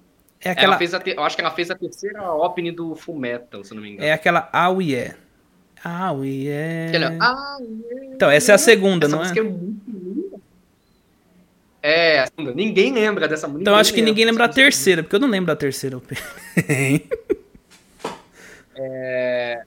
É 0.43 0.51
aquela... 0.51 0.67
ela 0.67 0.79
fez 0.79 0.93
a 0.93 1.01
te... 1.01 1.13
Eu 1.13 1.25
acho 1.25 1.35
que 1.35 1.41
ela 1.41 1.51
fez 1.51 1.71
a 1.71 1.75
terceira 1.75 2.31
opening 2.35 2.75
do 2.75 2.95
Full 2.95 3.17
Metal, 3.17 3.65
se 3.65 3.75
não 3.75 3.81
me 3.81 3.93
engano. 3.93 4.07
É 4.07 4.13
aquela 4.13 4.51
Aoie. 4.53 5.15
Aoie. 5.83 6.93
Então, 8.13 8.31
essa 8.31 8.53
é 8.53 8.55
a 8.57 8.59
segunda, 8.59 9.07
essa 9.07 9.17
não 9.17 9.25
é? 9.25 9.31
é 9.31 9.43
muito 9.43 9.91
linda. 9.91 10.37
É, 11.81 12.21
a 12.21 12.27
segunda. 12.27 12.53
Ninguém 12.53 12.93
lembra 12.93 13.27
dessa 13.27 13.49
música. 13.49 13.63
Então, 13.63 13.75
acho 13.75 13.95
que 13.95 14.03
ninguém 14.03 14.27
lembra 14.27 14.45
a 14.45 14.49
terceira, 14.49 15.03
porque 15.03 15.17
eu 15.17 15.21
não 15.21 15.29
lembro 15.29 15.47
da 15.47 15.57
terceira 15.57 15.97
é. 18.77 19.63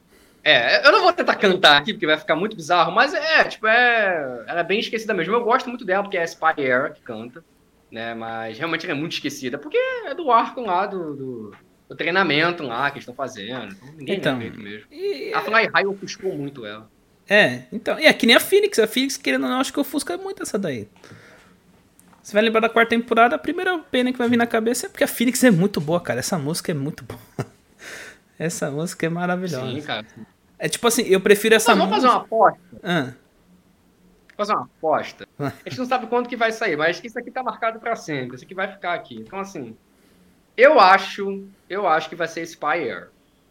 É, 0.49 0.87
eu 0.87 0.93
não 0.93 1.01
vou 1.01 1.11
tentar 1.11 1.35
cantar 1.35 1.75
aqui, 1.75 1.91
porque 1.91 2.07
vai 2.07 2.17
ficar 2.17 2.33
muito 2.33 2.55
bizarro, 2.55 2.89
mas 2.89 3.13
é, 3.13 3.43
tipo, 3.43 3.67
é. 3.67 4.45
Ela 4.47 4.61
é 4.61 4.63
bem 4.63 4.79
esquecida 4.79 5.13
mesmo. 5.13 5.33
Eu 5.33 5.43
gosto 5.43 5.67
muito 5.67 5.83
dela, 5.83 6.03
porque 6.03 6.15
é 6.15 6.23
a 6.23 6.27
Spire 6.27 6.93
que 6.95 7.01
canta, 7.01 7.43
né? 7.91 8.13
Mas 8.13 8.57
realmente 8.57 8.85
ela 8.85 8.95
é 8.95 8.97
muito 8.97 9.11
esquecida, 9.11 9.57
porque 9.57 9.77
é 10.05 10.13
do 10.15 10.31
arco 10.31 10.61
lá 10.61 10.85
do, 10.85 11.13
do, 11.13 11.55
do 11.89 11.95
treinamento 11.97 12.63
lá 12.63 12.89
que 12.89 12.95
eles 12.95 13.03
estão 13.03 13.13
fazendo. 13.13 13.73
Então, 13.73 13.93
ninguém 13.97 14.15
então, 14.15 14.39
lembra 14.39 14.57
mesmo. 14.57 14.87
E... 14.89 15.33
A 15.33 15.41
Fly 15.41 15.67
High 15.67 15.85
ofuscou 15.85 16.33
muito 16.33 16.65
ela. 16.65 16.89
É, 17.27 17.63
então. 17.69 17.99
E 17.99 18.05
é 18.05 18.13
que 18.13 18.25
nem 18.25 18.37
a 18.37 18.39
Phoenix. 18.39 18.79
A 18.79 18.87
Phoenix, 18.87 19.17
querendo 19.17 19.43
ou 19.43 19.49
não, 19.49 19.59
acho 19.59 19.73
que 19.73 19.79
ofusca 19.81 20.15
muito 20.15 20.43
essa 20.43 20.57
daí. 20.57 20.87
Você 22.23 22.31
vai 22.31 22.41
lembrar 22.41 22.61
da 22.61 22.69
quarta 22.69 22.91
temporada, 22.91 23.35
a 23.35 23.39
primeira 23.39 23.77
pena 23.79 24.13
que 24.13 24.17
vai 24.17 24.29
vir 24.29 24.37
na 24.37 24.47
cabeça 24.47 24.85
é 24.85 24.89
porque 24.89 25.03
a 25.03 25.07
Phoenix 25.09 25.43
é 25.43 25.51
muito 25.51 25.81
boa, 25.81 25.99
cara. 25.99 26.19
Essa 26.19 26.37
música 26.39 26.71
é 26.71 26.73
muito 26.73 27.03
boa. 27.03 27.19
Essa 28.39 28.71
música 28.71 29.05
é 29.05 29.09
maravilhosa. 29.09 29.67
Sim, 29.67 29.81
cara. 29.81 30.05
É 30.59 30.67
tipo 30.67 30.87
assim, 30.87 31.03
eu 31.03 31.21
prefiro 31.21 31.55
essa 31.55 31.73
Vamos 31.75 31.89
música... 31.89 32.01
fazer 32.01 32.15
uma 32.15 32.23
aposta? 32.23 32.61
Ah. 32.83 33.13
Fazer 34.35 34.53
uma 34.53 34.63
aposta. 34.63 35.27
A 35.39 35.69
gente 35.69 35.79
não 35.79 35.85
sabe 35.85 36.07
quando 36.07 36.27
que 36.27 36.35
vai 36.35 36.51
sair, 36.51 36.75
mas 36.75 37.01
isso 37.03 37.17
aqui 37.17 37.31
tá 37.31 37.43
marcado 37.43 37.79
para 37.79 37.95
sempre. 37.95 38.35
Isso 38.35 38.45
aqui 38.45 38.53
vai 38.53 38.67
ficar 38.67 38.93
aqui. 38.93 39.15
Então, 39.15 39.39
assim, 39.39 39.75
eu 40.55 40.79
acho, 40.79 41.47
eu 41.69 41.87
acho 41.87 42.09
que 42.09 42.15
vai 42.15 42.27
ser 42.27 42.45
Spire. 42.45 43.07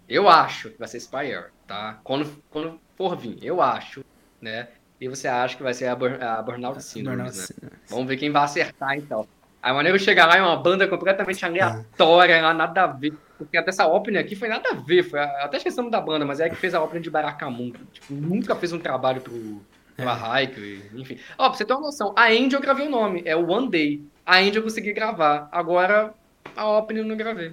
Eu 0.08 0.28
acho 0.28 0.70
que 0.70 0.78
vai 0.78 0.88
ser 0.88 1.00
Spire, 1.00 1.46
tá? 1.66 1.98
Quando, 2.04 2.42
quando 2.50 2.80
for 2.96 3.16
vir, 3.16 3.38
eu 3.42 3.60
acho, 3.60 4.04
né? 4.40 4.68
E 5.00 5.08
você 5.08 5.28
acha 5.28 5.56
que 5.56 5.62
vai 5.62 5.74
ser 5.74 5.86
a, 5.88 5.94
Bur 5.94 6.22
a 6.22 6.40
Burnout 6.42 6.82
Syndrome, 6.82 7.22
né? 7.22 7.30
Vamos 7.88 8.06
ver 8.06 8.16
quem 8.16 8.30
vai 8.30 8.44
acertar, 8.44 8.96
então. 8.96 9.26
A 9.62 9.74
maneira 9.74 9.98
de 9.98 10.04
chegar 10.04 10.26
lá 10.26 10.36
é 10.36 10.42
uma 10.42 10.56
banda 10.56 10.86
completamente 10.86 11.44
aleatória, 11.44 12.40
lá, 12.40 12.54
nada 12.54 12.84
a 12.84 12.86
ver. 12.86 13.14
Porque 13.38 13.56
até 13.56 13.70
essa 13.70 13.86
opening 13.86 14.18
aqui 14.18 14.34
foi 14.34 14.48
nada 14.48 14.70
a 14.70 14.74
ver. 14.74 15.02
Foi 15.02 15.18
a, 15.18 15.44
até 15.44 15.58
esquecemos 15.58 15.90
da 15.90 16.00
banda, 16.00 16.24
mas 16.24 16.40
é 16.40 16.48
que 16.48 16.56
fez 16.56 16.74
a 16.74 16.82
opening 16.82 17.02
de 17.02 17.10
Baracamun. 17.10 17.72
Tipo, 17.92 18.14
nunca 18.14 18.56
fez 18.56 18.72
um 18.72 18.78
trabalho 18.78 19.20
pro, 19.20 19.62
pro 19.96 20.08
é. 20.08 20.44
enfim. 20.94 21.18
Ó, 21.38 21.48
pra 21.48 21.56
você 21.56 21.64
ter 21.64 21.72
uma 21.72 21.82
noção, 21.82 22.12
a 22.16 22.28
Angel 22.28 22.58
eu 22.58 22.60
gravei 22.60 22.86
o 22.86 22.90
nome, 22.90 23.22
é 23.24 23.36
o 23.36 23.48
One 23.50 23.70
Day. 23.70 24.02
A 24.24 24.38
Angel 24.38 24.56
eu 24.56 24.62
consegui 24.62 24.92
gravar. 24.92 25.48
Agora, 25.52 26.14
a 26.56 26.78
opening 26.78 27.00
eu 27.00 27.06
não 27.06 27.16
gravei. 27.16 27.52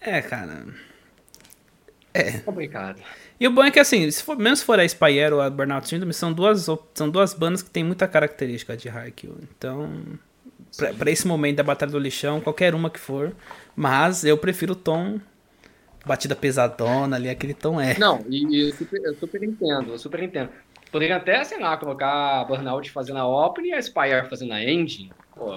É, 0.00 0.20
cara. 0.20 0.66
É. 2.14 2.38
Complicado. 2.38 3.00
E 3.38 3.48
o 3.48 3.50
bom 3.50 3.64
é 3.64 3.70
que, 3.70 3.80
assim, 3.80 4.08
se 4.10 4.22
for, 4.22 4.36
mesmo 4.36 4.56
se 4.56 4.64
for 4.64 4.78
a 4.78 4.88
Spire 4.88 5.32
ou 5.32 5.40
a 5.40 5.50
Burnout 5.50 5.88
Syndrome, 5.88 6.12
são 6.12 6.32
duas, 6.32 6.66
são 6.94 7.10
duas 7.10 7.34
bandas 7.34 7.62
que 7.62 7.70
têm 7.70 7.82
muita 7.82 8.06
característica 8.06 8.76
de 8.76 8.88
Haikyuu. 8.88 9.36
Então, 9.42 9.90
pra, 10.76 10.92
pra, 10.94 11.10
esse 11.10 11.26
momento 11.26 11.56
da 11.56 11.62
Batalha 11.62 11.90
do 11.90 11.98
Lixão, 11.98 12.40
qualquer 12.40 12.74
uma 12.74 12.90
que 12.90 13.00
for. 13.00 13.34
Mas 13.74 14.24
eu 14.24 14.36
prefiro 14.36 14.72
o 14.72 14.76
tom 14.76 15.20
batida 16.04 16.34
pesadona 16.34 17.16
ali, 17.16 17.28
aquele 17.28 17.54
tom 17.54 17.80
é. 17.80 17.98
Não, 17.98 18.24
e, 18.28 18.44
e 18.46 18.68
eu, 18.68 18.74
super, 18.74 19.00
eu 19.04 19.14
super 19.14 19.42
entendo, 19.42 19.92
eu 19.92 19.98
super 19.98 20.22
entendo. 20.22 20.50
Poderia 20.90 21.16
até, 21.16 21.42
sei 21.44 21.58
lá, 21.58 21.76
colocar 21.76 22.40
a 22.40 22.44
Burnout 22.44 22.90
fazendo 22.90 23.18
a 23.18 23.26
Open 23.26 23.66
e 23.66 23.72
a 23.72 23.80
Spire 23.80 24.28
fazendo 24.28 24.52
a 24.52 24.62
Engine. 24.62 25.10
Pô, 25.34 25.54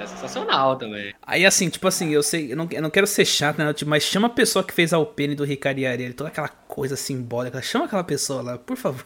é 0.00 0.06
sensacional 0.06 0.76
também. 0.76 1.14
Aí 1.22 1.46
assim, 1.46 1.68
tipo 1.68 1.86
assim, 1.86 2.10
eu 2.10 2.22
sei, 2.22 2.52
eu 2.52 2.56
não, 2.56 2.66
eu 2.70 2.82
não 2.82 2.90
quero 2.90 3.06
ser 3.06 3.24
chato, 3.24 3.58
né? 3.58 3.72
Tipo, 3.72 3.90
mas 3.90 4.02
chama 4.02 4.26
a 4.26 4.30
pessoa 4.30 4.64
que 4.64 4.72
fez 4.72 4.92
a 4.92 4.98
Open 4.98 5.36
do 5.36 5.44
Ricariari, 5.44 6.12
toda 6.12 6.28
aquela 6.28 6.48
coisa 6.48 6.96
simbólica. 6.96 7.62
Chama 7.62 7.84
aquela 7.84 8.04
pessoa 8.04 8.42
lá, 8.42 8.58
por 8.58 8.76
favor. 8.76 9.04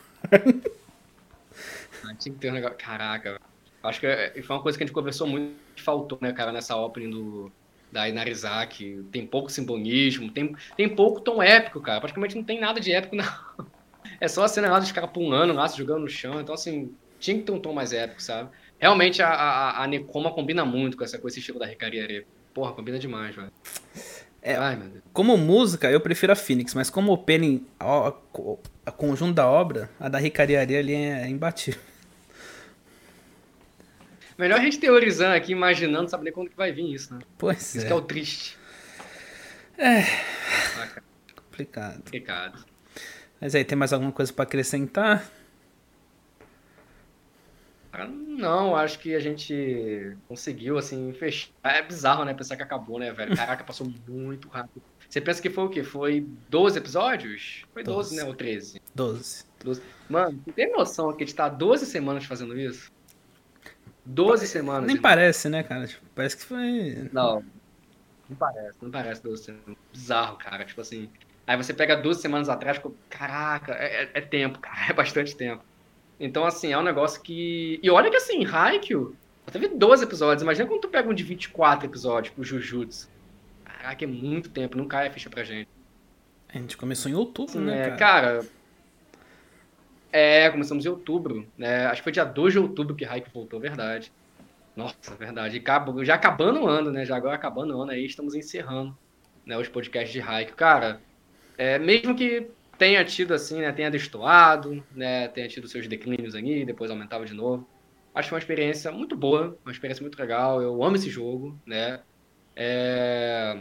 Ah, 2.04 2.14
tinha 2.14 2.32
que 2.32 2.40
ter 2.40 2.50
um 2.50 2.54
negócio. 2.54 2.78
Caraca, 2.78 3.38
acho 3.82 4.00
que 4.00 4.06
é, 4.06 4.32
foi 4.42 4.56
uma 4.56 4.62
coisa 4.62 4.78
que 4.78 4.84
a 4.84 4.86
gente 4.86 4.94
conversou 4.94 5.26
muito 5.26 5.54
que 5.74 5.82
faltou, 5.82 6.18
né, 6.20 6.32
cara, 6.32 6.50
nessa 6.52 6.76
opening 6.76 7.10
do, 7.10 7.52
da 7.90 8.08
Inarizaki. 8.08 9.04
Tem 9.10 9.26
pouco 9.26 9.50
simbolismo, 9.50 10.30
tem, 10.30 10.54
tem 10.76 10.88
pouco 10.88 11.20
tom 11.20 11.42
épico, 11.42 11.80
cara. 11.80 12.00
Praticamente 12.00 12.36
não 12.36 12.44
tem 12.44 12.60
nada 12.60 12.80
de 12.80 12.92
épico, 12.92 13.16
não. 13.16 13.24
É 14.20 14.26
só 14.26 14.42
a 14.42 14.48
cena 14.48 14.68
lá 14.68 14.80
dos 14.80 14.90
caras 14.90 15.10
pulando 15.10 15.52
lá, 15.52 15.68
se 15.68 15.78
jogando 15.78 16.00
no 16.00 16.08
chão. 16.08 16.40
Então, 16.40 16.52
assim, 16.52 16.92
tinha 17.20 17.36
que 17.36 17.44
ter 17.44 17.52
um 17.52 17.60
tom 17.60 17.72
mais 17.72 17.92
épico, 17.92 18.20
sabe? 18.20 18.50
Realmente 18.78 19.22
a, 19.22 19.28
a, 19.28 19.84
a 19.84 19.86
Nekoma 19.86 20.32
combina 20.32 20.64
muito 20.64 20.96
com, 20.96 21.04
essa, 21.04 21.18
com 21.18 21.28
esse 21.28 21.38
estilo 21.38 21.58
da 21.58 21.66
Ricariere. 21.66 22.26
Porra, 22.52 22.72
combina 22.72 22.98
demais, 22.98 23.36
velho. 23.36 23.52
É, 24.42 24.56
Ai, 24.56 24.78
como 25.12 25.36
música, 25.36 25.90
eu 25.90 26.00
prefiro 26.00 26.32
a 26.32 26.36
Phoenix, 26.36 26.74
mas 26.74 26.90
como 26.90 27.12
opening, 27.12 27.66
a, 27.78 28.08
a, 28.08 28.12
a 28.86 28.90
conjunto 28.90 29.34
da 29.34 29.46
obra, 29.46 29.90
a 30.00 30.08
da 30.08 30.18
Ricariere 30.18 30.76
ali 30.76 30.94
é, 30.94 31.22
é 31.22 31.28
imbatível. 31.28 31.80
Melhor 34.38 34.60
a 34.60 34.62
gente 34.62 34.78
teorizando 34.78 35.34
aqui, 35.34 35.50
imaginando, 35.50 36.08
saber 36.08 36.30
quando 36.30 36.48
que 36.48 36.56
vai 36.56 36.70
vir 36.70 36.94
isso, 36.94 37.12
né? 37.12 37.20
Pois 37.36 37.58
isso 37.58 37.76
é. 37.76 37.78
Isso 37.78 37.86
que 37.88 37.92
é 37.92 37.96
o 37.96 38.02
triste. 38.02 38.56
É. 39.76 40.02
Complicado. 41.34 41.96
Complicado. 41.96 42.64
Mas 43.40 43.54
aí, 43.56 43.64
tem 43.64 43.76
mais 43.76 43.92
alguma 43.92 44.12
coisa 44.12 44.32
para 44.32 44.44
acrescentar? 44.44 45.28
Ah, 47.92 48.06
não, 48.06 48.76
acho 48.76 49.00
que 49.00 49.12
a 49.12 49.20
gente 49.20 50.16
conseguiu, 50.28 50.78
assim, 50.78 51.12
fechar. 51.14 51.50
É 51.64 51.82
bizarro, 51.82 52.24
né? 52.24 52.32
Pensar 52.32 52.56
que 52.56 52.62
acabou, 52.62 53.00
né, 53.00 53.12
velho? 53.12 53.36
Caraca, 53.36 53.64
passou 53.64 53.92
muito 54.06 54.48
rápido. 54.48 54.80
Você 55.08 55.20
pensa 55.20 55.42
que 55.42 55.50
foi 55.50 55.64
o 55.64 55.68
quê? 55.68 55.82
Foi 55.82 56.24
12 56.48 56.78
episódios? 56.78 57.64
Foi 57.72 57.82
12, 57.82 58.10
12 58.10 58.16
né? 58.16 58.24
Ou 58.24 58.34
13? 58.34 58.80
12. 58.94 59.44
12. 59.64 59.82
Mano, 60.08 60.40
você 60.44 60.52
tem 60.52 60.70
noção 60.70 61.12
que 61.12 61.24
a 61.24 61.26
gente 61.26 61.34
tá 61.34 61.48
12 61.48 61.86
semanas 61.86 62.24
fazendo 62.24 62.56
isso? 62.56 62.92
12 64.08 64.46
semanas. 64.46 64.86
Nem 64.86 64.96
irmão. 64.96 65.02
parece, 65.02 65.48
né, 65.48 65.62
cara? 65.62 65.86
Tipo, 65.86 66.04
parece 66.14 66.36
que 66.36 66.44
foi. 66.44 67.08
Não. 67.12 67.44
Não 68.28 68.36
parece, 68.36 68.78
não 68.80 68.90
parece 68.90 69.22
12 69.22 69.44
semanas. 69.44 69.76
Bizarro, 69.92 70.36
cara. 70.38 70.64
Tipo 70.64 70.80
assim. 70.80 71.10
Aí 71.46 71.56
você 71.56 71.72
pega 71.72 71.96
12 71.96 72.20
semanas 72.20 72.48
atrás, 72.48 72.76
ficou, 72.76 72.94
caraca, 73.08 73.72
é, 73.72 74.02
é, 74.02 74.10
é, 74.14 74.20
tempo, 74.20 74.58
cara, 74.58 74.90
é 74.90 74.92
bastante 74.92 75.34
tempo. 75.34 75.64
Então, 76.20 76.44
assim, 76.44 76.72
é 76.72 76.78
um 76.78 76.82
negócio 76.82 77.22
que. 77.22 77.78
E 77.82 77.90
olha 77.90 78.10
que 78.10 78.16
assim, 78.16 78.44
Haikyuu 78.44 79.14
teve 79.50 79.68
12 79.68 80.04
episódios. 80.04 80.42
Imagina 80.42 80.68
quando 80.68 80.82
tu 80.82 80.88
pega 80.88 81.08
um 81.08 81.14
de 81.14 81.22
24 81.22 81.86
episódios 81.86 82.34
pro 82.34 82.44
Jujutsu. 82.44 83.08
Caraca, 83.64 84.04
é 84.04 84.06
muito 84.06 84.50
tempo, 84.50 84.76
não 84.76 84.86
cai 84.86 85.08
a 85.08 85.10
ficha 85.10 85.30
pra 85.30 85.44
gente. 85.44 85.68
A 86.48 86.58
gente 86.58 86.76
começou 86.76 87.10
em 87.10 87.14
outubro, 87.14 87.60
né? 87.60 87.88
É, 87.88 87.96
cara? 87.96 88.44
É, 90.12 90.48
começamos 90.50 90.86
em 90.86 90.88
outubro, 90.88 91.46
né? 91.56 91.86
Acho 91.86 92.00
que 92.00 92.04
foi 92.04 92.12
dia 92.12 92.24
2 92.24 92.52
de 92.52 92.58
outubro 92.58 92.94
que 92.94 93.04
Haikyuu 93.04 93.32
voltou, 93.32 93.60
verdade. 93.60 94.10
Nossa, 94.74 95.14
verdade. 95.18 95.62
Já 96.04 96.14
acabando 96.14 96.62
o 96.62 96.68
ano, 96.68 96.90
né? 96.90 97.04
Já 97.04 97.16
agora 97.16 97.34
acabando 97.34 97.76
o 97.76 97.82
ano 97.82 97.90
aí, 97.90 98.06
estamos 98.06 98.34
encerrando 98.34 98.96
né, 99.44 99.56
os 99.58 99.68
podcasts 99.68 100.12
de 100.12 100.20
Haikyuu. 100.20 100.56
Cara, 100.56 101.00
é, 101.56 101.78
mesmo 101.78 102.14
que 102.14 102.48
tenha 102.78 103.04
tido 103.04 103.34
assim, 103.34 103.60
né, 103.60 103.72
tenha 103.72 103.90
destoado, 103.90 104.82
né, 104.94 105.26
tenha 105.28 105.48
tido 105.48 105.66
seus 105.66 105.88
declínios 105.88 106.34
ali, 106.34 106.64
depois 106.64 106.90
aumentava 106.90 107.26
de 107.26 107.34
novo. 107.34 107.68
Acho 108.14 108.34
uma 108.34 108.38
experiência 108.38 108.90
muito 108.92 109.16
boa, 109.16 109.58
uma 109.64 109.72
experiência 109.72 110.02
muito 110.02 110.18
legal. 110.18 110.62
Eu 110.62 110.82
amo 110.82 110.96
esse 110.96 111.10
jogo, 111.10 111.58
né? 111.66 112.00
É... 112.56 113.60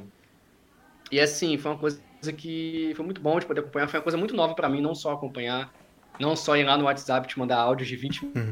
E 1.12 1.20
assim, 1.20 1.58
foi 1.58 1.72
uma 1.72 1.78
coisa 1.78 2.02
que 2.36 2.92
foi 2.96 3.06
muito 3.06 3.22
bom 3.22 3.40
de 3.40 3.46
poder 3.46 3.62
acompanhar. 3.62 3.88
Foi 3.88 4.00
uma 4.00 4.04
coisa 4.04 4.18
muito 4.18 4.36
nova 4.36 4.56
para 4.56 4.70
mim, 4.70 4.82
não 4.82 4.96
só 4.96 5.14
acompanhar, 5.14 5.72
não 6.20 6.36
só 6.36 6.56
ir 6.56 6.64
lá 6.64 6.78
no 6.78 6.86
WhatsApp 6.86 7.28
te 7.28 7.38
mandar 7.40 7.58
áudios 7.58 7.88
de 7.88 7.96
20 7.96 8.26
uhum. 8.26 8.52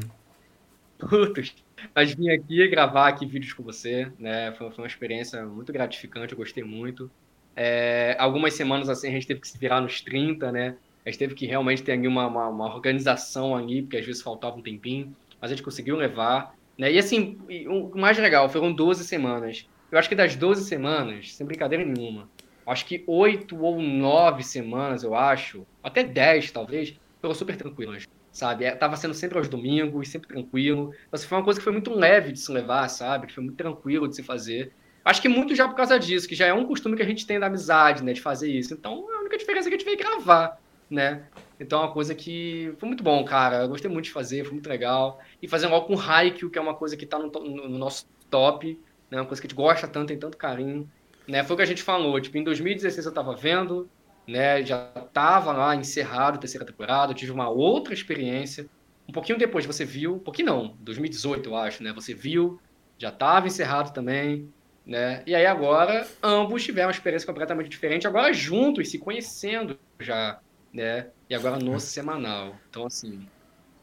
minutos, 1.12 1.54
mas 1.94 2.14
vir 2.14 2.30
aqui 2.30 2.68
gravar 2.68 3.08
aqui 3.08 3.26
vídeos 3.26 3.52
com 3.52 3.62
você, 3.62 4.10
né? 4.18 4.52
Foi, 4.52 4.70
foi 4.70 4.84
uma 4.84 4.88
experiência 4.88 5.44
muito 5.44 5.72
gratificante, 5.72 6.32
eu 6.32 6.38
gostei 6.38 6.64
muito. 6.64 7.10
É, 7.54 8.14
algumas 8.18 8.54
semanas 8.54 8.88
assim 8.88 9.08
a 9.08 9.12
gente 9.12 9.26
teve 9.26 9.40
que 9.40 9.48
se 9.48 9.58
virar 9.58 9.80
nos 9.80 10.00
30, 10.00 10.52
né? 10.52 10.76
A 11.04 11.10
gente 11.10 11.18
teve 11.18 11.34
que 11.34 11.46
realmente 11.46 11.82
ter 11.82 11.92
ali 11.92 12.08
uma, 12.08 12.26
uma, 12.26 12.48
uma, 12.48 12.74
organização 12.74 13.56
ali, 13.56 13.82
porque 13.82 13.96
às 13.96 14.04
vezes 14.04 14.22
faltava 14.22 14.56
um 14.56 14.62
tempinho, 14.62 15.14
mas 15.40 15.50
a 15.50 15.54
gente 15.54 15.62
conseguiu 15.62 15.96
levar. 15.96 16.54
Né? 16.76 16.92
E 16.92 16.98
assim, 16.98 17.38
o 17.68 17.96
mais 17.96 18.18
legal, 18.18 18.48
foram 18.48 18.72
12 18.72 19.04
semanas. 19.04 19.66
Eu 19.90 19.98
acho 19.98 20.08
que 20.08 20.16
das 20.16 20.34
12 20.34 20.64
semanas, 20.64 21.32
sem 21.32 21.46
brincadeira 21.46 21.84
nenhuma, 21.84 22.28
acho 22.66 22.84
que 22.84 23.04
8 23.06 23.56
ou 23.56 23.80
9 23.80 24.42
semanas, 24.42 25.04
eu 25.04 25.14
acho, 25.14 25.64
até 25.82 26.02
10 26.02 26.50
talvez, 26.50 26.98
foram 27.20 27.34
super 27.34 27.56
tranquilas, 27.56 28.06
sabe? 28.30 28.64
É, 28.64 28.74
tava 28.74 28.96
sendo 28.96 29.14
sempre 29.14 29.38
aos 29.38 29.48
domingos, 29.48 30.08
sempre 30.08 30.28
tranquilo. 30.28 30.94
Assim, 31.10 31.26
foi 31.26 31.38
uma 31.38 31.44
coisa 31.44 31.58
que 31.58 31.64
foi 31.64 31.72
muito 31.72 31.92
leve 31.92 32.32
de 32.32 32.40
se 32.40 32.50
levar, 32.52 32.88
sabe? 32.88 33.26
Que 33.26 33.34
foi 33.34 33.44
muito 33.44 33.56
tranquilo 33.56 34.08
de 34.08 34.16
se 34.16 34.22
fazer. 34.22 34.72
Acho 35.04 35.22
que 35.22 35.28
muito 35.28 35.54
já 35.54 35.68
por 35.68 35.76
causa 35.76 35.98
disso, 35.98 36.28
que 36.28 36.34
já 36.34 36.46
é 36.46 36.52
um 36.52 36.66
costume 36.66 36.96
que 36.96 37.02
a 37.02 37.06
gente 37.06 37.26
tem 37.26 37.38
da 37.38 37.46
amizade, 37.46 38.02
né, 38.02 38.12
de 38.12 38.20
fazer 38.20 38.50
isso. 38.50 38.74
Então, 38.74 39.06
a 39.14 39.20
única 39.20 39.38
diferença 39.38 39.68
é 39.68 39.70
que 39.70 39.76
a 39.76 39.78
gente 39.78 39.86
veio 39.86 39.96
gravar, 39.96 40.60
né? 40.90 41.26
Então, 41.60 41.80
é 41.80 41.84
uma 41.84 41.92
coisa 41.92 42.14
que 42.14 42.74
foi 42.78 42.88
muito 42.88 43.04
bom, 43.04 43.24
cara. 43.24 43.62
Eu 43.62 43.68
gostei 43.68 43.90
muito 43.90 44.06
de 44.06 44.12
fazer, 44.12 44.42
foi 44.42 44.54
muito 44.54 44.68
legal. 44.68 45.20
E 45.40 45.46
fazer 45.46 45.66
algo 45.66 45.86
com 45.86 45.98
Haikyuu, 45.98 46.50
que 46.50 46.58
é 46.58 46.60
uma 46.60 46.74
coisa 46.74 46.96
que 46.96 47.06
tá 47.06 47.18
no, 47.18 47.30
no, 47.30 47.68
no, 47.68 47.78
nosso 47.78 48.06
top, 48.28 48.78
né? 49.08 49.20
Uma 49.20 49.26
coisa 49.26 49.40
que 49.40 49.46
a 49.46 49.48
gente 49.48 49.56
gosta 49.56 49.86
tanto, 49.86 50.08
tem 50.08 50.18
tanto 50.18 50.36
carinho. 50.36 50.90
Né? 51.26 51.42
Foi 51.44 51.54
o 51.54 51.56
que 51.56 51.62
a 51.62 51.66
gente 51.66 51.82
falou, 51.82 52.20
tipo, 52.20 52.36
em 52.36 52.44
2016 52.44 53.06
eu 53.06 53.12
tava 53.12 53.34
vendo, 53.34 53.88
né? 54.26 54.64
Já 54.64 54.78
tava 55.12 55.52
lá 55.52 55.74
encerrado 55.74 56.36
a 56.36 56.38
terceira 56.38 56.66
temporada, 56.66 57.14
tive 57.14 57.32
uma 57.32 57.48
outra 57.48 57.94
experiência. 57.94 58.66
Um 59.08 59.12
pouquinho 59.12 59.38
depois 59.38 59.64
você 59.64 59.84
viu, 59.84 60.16
um 60.16 60.18
pouquinho 60.18 60.48
não, 60.48 60.76
2018 60.80 61.48
eu 61.48 61.56
acho, 61.56 61.82
né? 61.82 61.92
Você 61.92 62.12
viu, 62.14 62.60
já 62.98 63.10
tava 63.10 63.46
encerrado 63.46 63.92
também. 63.92 64.52
Né? 64.84 65.24
E 65.26 65.34
aí 65.34 65.44
agora 65.44 66.06
ambos 66.22 66.62
tiveram 66.62 66.86
uma 66.86 66.92
experiência 66.92 67.26
completamente 67.26 67.68
diferente, 67.68 68.06
agora 68.06 68.32
juntos, 68.32 68.88
se 68.88 69.00
conhecendo 69.00 69.76
já, 69.98 70.38
né? 70.72 71.08
E 71.28 71.34
agora 71.34 71.58
no 71.58 71.78
semanal. 71.80 72.54
Então, 72.70 72.86
assim, 72.86 73.28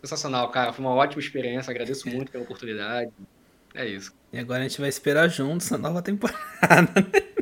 sensacional, 0.01 0.49
cara. 0.49 0.71
Foi 0.71 0.83
uma 0.83 0.93
ótima 0.93 1.21
experiência, 1.21 1.71
agradeço 1.71 2.07
muito 2.07 2.31
pela 2.31 2.43
oportunidade. 2.43 3.11
É 3.73 3.85
isso. 3.85 4.13
E 4.33 4.39
agora 4.39 4.61
a 4.61 4.63
gente 4.67 4.81
vai 4.81 4.89
esperar 4.89 5.29
juntos 5.29 5.71
a 5.71 5.77
nova 5.77 6.01
temporada. 6.01 6.89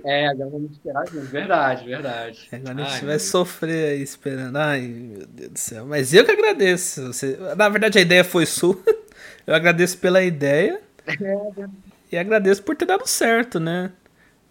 É, 0.03 0.27
agora 0.27 0.49
vamos 0.49 0.71
esperar 0.71 1.07
juntos. 1.07 1.29
Verdade, 1.29 1.85
verdade. 1.85 2.47
Agora 2.51 2.73
a 2.73 2.83
gente 2.83 2.93
Ai, 2.95 3.05
vai 3.05 3.19
sofrer 3.19 3.93
aí 3.93 4.01
esperando. 4.01 4.57
Ai, 4.57 4.81
meu 4.81 5.25
Deus 5.25 5.51
do 5.51 5.59
céu. 5.59 5.85
Mas 5.85 6.13
eu 6.13 6.25
que 6.25 6.31
agradeço. 6.31 7.13
Você... 7.13 7.37
Na 7.55 7.69
verdade, 7.69 7.97
a 7.97 8.01
ideia 8.01 8.23
foi 8.23 8.45
sua. 8.45 8.77
Eu 9.47 9.55
agradeço 9.55 9.97
pela 9.97 10.21
ideia. 10.21 10.79
É, 11.07 11.65
e 12.11 12.17
agradeço 12.17 12.61
por 12.61 12.75
ter 12.75 12.85
dado 12.85 13.07
certo, 13.07 13.59
né? 13.59 13.91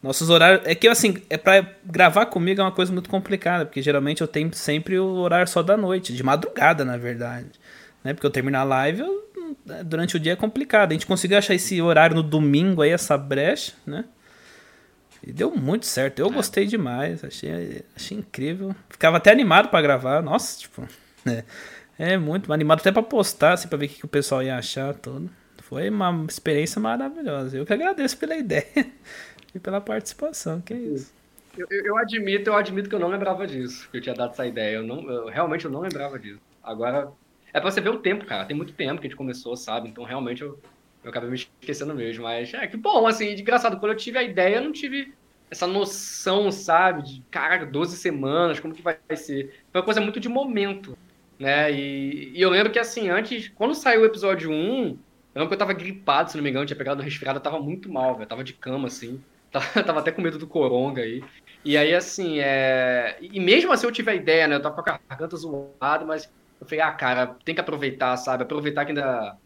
Nossos 0.03 0.31
horários. 0.31 0.67
É 0.67 0.75
que 0.75 0.89
assim, 0.89 1.23
é 1.29 1.37
pra 1.37 1.65
gravar 1.85 2.27
comigo 2.27 2.61
é 2.61 2.65
uma 2.65 2.73
coisa 2.73 2.93
muito 2.93 3.09
complicada, 3.09 3.67
porque 3.67 3.83
geralmente 3.83 4.21
eu 4.21 4.27
tenho 4.27 4.53
sempre 4.55 4.99
o 4.99 5.07
horário 5.17 5.47
só 5.47 5.63
da 5.63 5.77
noite, 5.77 6.15
de 6.15 6.23
madrugada, 6.23 6.85
na 6.85 6.97
verdade. 6.97 7.51
Né? 8.03 8.15
Porque 8.15 8.27
eu 8.27 8.31
terminar 8.31 8.61
a 8.61 8.65
live, 8.65 9.01
eu, 9.01 9.30
durante 9.85 10.17
o 10.17 10.21
dia 10.21 10.33
é 10.33 10.37
complicado. 10.37 10.91
A 10.91 10.95
gente 10.95 11.07
conseguiu 11.07 11.39
achar 11.39 11.55
esse 11.55 11.81
horário 11.81 12.17
no 12.17 12.23
domingo 12.23 12.83
aí, 12.83 12.91
essa 12.91 13.17
brecha, 13.17 13.73
né? 13.87 14.05
E 15.23 15.33
deu 15.33 15.55
muito 15.55 15.87
certo. 15.87 16.19
Eu 16.19 16.29
é. 16.29 16.33
gostei 16.33 16.67
demais, 16.67 17.23
achei, 17.25 17.85
achei 17.95 18.17
incrível. 18.17 18.75
Ficava 18.89 19.19
até 19.19 19.31
animado 19.31 19.69
para 19.69 19.83
gravar. 19.83 20.23
Nossa, 20.23 20.59
tipo. 20.59 20.87
É, 21.27 21.45
é 21.99 22.17
muito 22.17 22.51
animado 22.51 22.81
até 22.81 22.91
para 22.91 23.03
postar, 23.03 23.53
assim, 23.53 23.69
pra 23.69 23.77
ver 23.77 23.85
o 23.85 23.89
que 23.91 24.05
o 24.07 24.09
pessoal 24.09 24.43
ia 24.43 24.57
achar 24.57 24.95
todo. 24.95 25.31
Foi 25.59 25.91
uma 25.91 26.25
experiência 26.27 26.81
maravilhosa. 26.81 27.59
Eu 27.59 27.67
que 27.67 27.73
agradeço 27.75 28.17
pela 28.17 28.35
ideia 28.37 28.91
e 29.55 29.59
pela 29.59 29.81
participação, 29.81 30.63
que 30.63 30.73
é 30.73 30.79
isso. 30.79 31.13
Eu, 31.59 31.67
eu, 31.71 31.97
admito, 31.99 32.49
eu 32.49 32.57
admito 32.57 32.89
que 32.89 32.95
eu 32.95 32.99
não 32.99 33.09
lembrava 33.09 33.47
disso, 33.47 33.89
que 33.91 33.99
eu 33.99 34.01
tinha 34.01 34.15
dado 34.15 34.33
essa 34.33 34.47
ideia. 34.47 34.77
Eu 34.77 34.83
não, 34.83 35.09
eu, 35.11 35.27
realmente 35.29 35.67
eu 35.67 35.71
não 35.71 35.81
lembrava 35.81 36.19
disso. 36.19 36.41
Agora, 36.63 37.13
é 37.53 37.61
pra 37.61 37.71
você 37.71 37.81
ver 37.81 37.91
o 37.91 37.99
tempo, 37.99 38.25
cara. 38.25 38.45
Tem 38.45 38.57
muito 38.57 38.73
tempo 38.73 39.01
que 39.01 39.07
a 39.07 39.11
gente 39.11 39.17
começou, 39.17 39.57
sabe? 39.57 39.89
Então 39.89 40.05
realmente 40.05 40.43
eu, 40.43 40.59
eu 41.03 41.11
acabei 41.11 41.31
me 41.31 41.37
esquecendo 41.37 41.95
mesmo. 41.95 42.25
Mas 42.25 42.53
é 42.55 42.67
que 42.67 42.77
bom, 42.77 43.07
assim, 43.07 43.35
de 43.35 43.43
engraçado. 43.43 43.79
Quando 43.79 43.93
eu 43.93 43.99
tive 43.99 44.19
a 44.19 44.23
ideia, 44.23 44.57
eu 44.57 44.65
não 44.65 44.73
tive 44.73 45.15
essa 45.51 45.67
noção, 45.67 46.51
sabe? 46.53 47.03
De, 47.03 47.23
caraca, 47.31 47.67
12 47.67 47.97
semanas, 47.97 48.61
como 48.61 48.75
que 48.75 48.83
vai 48.83 48.97
ser? 49.17 49.63
Foi 49.73 49.81
uma 49.81 49.85
coisa 49.85 50.01
muito 50.01 50.21
de 50.21 50.29
momento, 50.29 50.97
né? 51.39 51.71
E, 51.73 52.33
e 52.35 52.41
eu 52.41 52.51
lembro 52.51 52.73
que, 52.73 52.79
assim, 52.79 53.09
antes, 53.11 53.49
quando 53.49 53.75
saiu 53.75 54.03
o 54.03 54.07
episódio 54.07 54.51
1, 54.51 54.99
Eu 55.35 55.41
lembro 55.43 55.49
que 55.49 55.55
eu 55.55 55.59
tava 55.59 55.73
gripado, 55.73 56.31
se 56.31 56.37
não 56.37 56.45
me 56.45 56.51
engano, 56.51 56.67
tinha 56.67 56.77
pegado 56.77 57.01
um 57.01 57.05
resfriado, 57.05 57.39
eu 57.39 57.43
tava 57.43 57.61
muito 57.61 57.91
mal, 57.93 58.15
velho. 58.17 58.29
Tava 58.29 58.45
de 58.45 58.53
cama, 58.55 58.87
assim. 58.89 59.23
Tava, 59.51 59.83
tava 59.83 59.99
até 59.99 60.13
com 60.13 60.23
medo 60.23 60.39
do 60.39 60.47
coronga 60.47 61.03
aí. 61.03 61.25
E 61.65 61.77
aí, 61.77 61.93
assim, 61.93 62.39
é... 62.39 63.19
E 63.21 63.41
mesmo 63.41 63.73
assim 63.73 63.85
eu 63.85 63.91
tive 63.91 64.09
a 64.09 64.15
ideia, 64.15 64.47
né? 64.47 64.55
Eu 64.55 64.63
tava 64.63 64.81
com 64.81 64.91
a 64.91 65.01
garganta 65.09 65.37
zoada, 65.37 66.05
mas 66.05 66.33
eu 66.61 66.67
falei, 66.67 66.81
ah, 66.81 66.93
cara, 66.93 67.27
tem 67.45 67.55
que 67.55 67.61
aproveitar, 67.61 68.17
sabe? 68.17 68.43
Aproveitar 68.43 68.85
que 68.85 68.93
ainda. 68.93 69.37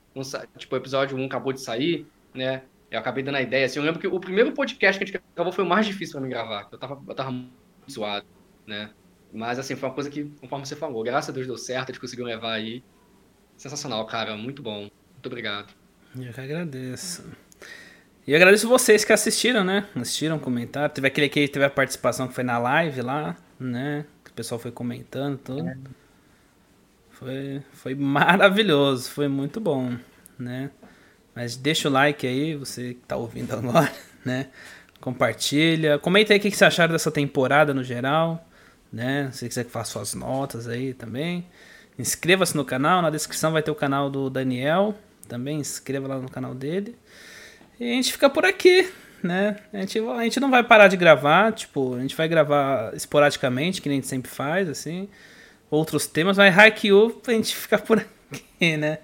Tipo, 0.56 0.74
o 0.74 0.78
episódio 0.78 1.16
1 1.16 1.24
acabou 1.26 1.52
de 1.52 1.60
sair, 1.60 2.06
né? 2.34 2.62
Eu 2.90 2.98
acabei 2.98 3.24
dando 3.24 3.36
a 3.36 3.42
ideia, 3.42 3.66
assim. 3.66 3.78
Eu 3.78 3.84
lembro 3.84 4.00
que 4.00 4.06
o 4.06 4.20
primeiro 4.20 4.52
podcast 4.52 4.98
que 4.98 5.04
a 5.04 5.06
gente 5.06 5.24
gravou 5.34 5.52
foi 5.52 5.64
o 5.64 5.68
mais 5.68 5.86
difícil 5.86 6.12
pra 6.14 6.22
mim 6.22 6.28
gravar. 6.28 6.68
Eu 6.70 6.78
tava, 6.78 7.02
eu 7.06 7.14
tava 7.14 7.30
muito 7.30 7.52
zoado, 7.90 8.26
né? 8.66 8.90
Mas, 9.32 9.58
assim, 9.58 9.74
foi 9.74 9.88
uma 9.88 9.94
coisa 9.94 10.08
que, 10.08 10.24
conforme 10.40 10.64
você 10.64 10.76
falou, 10.76 11.02
graças 11.02 11.30
a 11.30 11.32
Deus 11.32 11.46
deu 11.46 11.56
certo, 11.56 11.90
a 11.90 11.92
gente 11.92 12.00
conseguiu 12.00 12.24
levar 12.24 12.52
aí. 12.52 12.84
Sensacional, 13.56 14.06
cara. 14.06 14.36
Muito 14.36 14.62
bom. 14.62 14.82
Muito 14.82 15.26
obrigado. 15.26 15.74
Eu 16.16 16.32
que 16.32 16.40
agradeço. 16.40 17.24
E 18.26 18.34
agradeço 18.34 18.68
vocês 18.68 19.04
que 19.04 19.12
assistiram, 19.12 19.64
né? 19.64 19.88
Assistiram, 19.96 20.38
comentaram. 20.38 20.88
Teve 20.88 21.08
aquele 21.08 21.28
que 21.28 21.48
teve 21.48 21.64
a 21.64 21.70
participação 21.70 22.28
que 22.28 22.34
foi 22.34 22.44
na 22.44 22.58
live 22.58 23.02
lá, 23.02 23.36
né? 23.58 24.06
Que 24.24 24.30
o 24.30 24.34
pessoal 24.34 24.58
foi 24.58 24.70
comentando 24.70 25.36
tudo. 25.38 25.68
É. 25.68 25.76
Foi, 27.24 27.62
foi 27.72 27.94
maravilhoso, 27.94 29.10
foi 29.10 29.28
muito 29.28 29.58
bom, 29.58 29.96
né? 30.38 30.70
Mas 31.34 31.56
deixa 31.56 31.88
o 31.88 31.90
like 31.90 32.26
aí, 32.26 32.54
você 32.54 32.92
que 32.92 33.00
tá 33.08 33.16
ouvindo 33.16 33.50
agora, 33.56 33.90
né? 34.22 34.48
Compartilha. 35.00 35.98
Comenta 35.98 36.34
aí 36.34 36.38
o 36.38 36.42
que 36.42 36.50
você 36.50 36.66
acharam 36.66 36.92
dessa 36.92 37.10
temporada 37.10 37.72
no 37.72 37.82
geral, 37.82 38.46
né? 38.92 39.30
Se 39.32 39.48
quiser 39.48 39.64
que 39.64 39.70
faça 39.70 39.92
suas 39.92 40.12
notas 40.12 40.68
aí 40.68 40.92
também. 40.92 41.46
Inscreva-se 41.98 42.54
no 42.54 42.64
canal, 42.64 43.00
na 43.00 43.08
descrição 43.08 43.52
vai 43.52 43.62
ter 43.62 43.70
o 43.70 43.74
canal 43.74 44.10
do 44.10 44.28
Daniel. 44.28 44.94
Também 45.26 45.58
inscreva 45.58 46.06
lá 46.06 46.18
no 46.18 46.30
canal 46.30 46.54
dele. 46.54 46.94
E 47.80 47.90
a 47.90 47.94
gente 47.94 48.12
fica 48.12 48.28
por 48.28 48.44
aqui, 48.44 48.86
né? 49.22 49.56
A 49.72 49.78
gente, 49.78 49.98
a 49.98 50.24
gente 50.24 50.40
não 50.40 50.50
vai 50.50 50.62
parar 50.62 50.88
de 50.88 50.96
gravar, 50.98 51.54
tipo, 51.54 51.94
a 51.94 52.00
gente 52.00 52.14
vai 52.14 52.28
gravar 52.28 52.94
esporadicamente, 52.94 53.80
que 53.80 53.88
nem 53.88 53.96
a 53.96 54.00
gente 54.02 54.10
sempre 54.10 54.30
faz, 54.30 54.68
assim. 54.68 55.08
Outros 55.74 56.06
temas, 56.06 56.38
mas 56.38 56.56
Haikyuu 56.56 57.20
a 57.26 57.32
gente 57.32 57.56
fica 57.56 57.78
por 57.78 57.98
aqui, 57.98 58.76
né? 58.76 58.98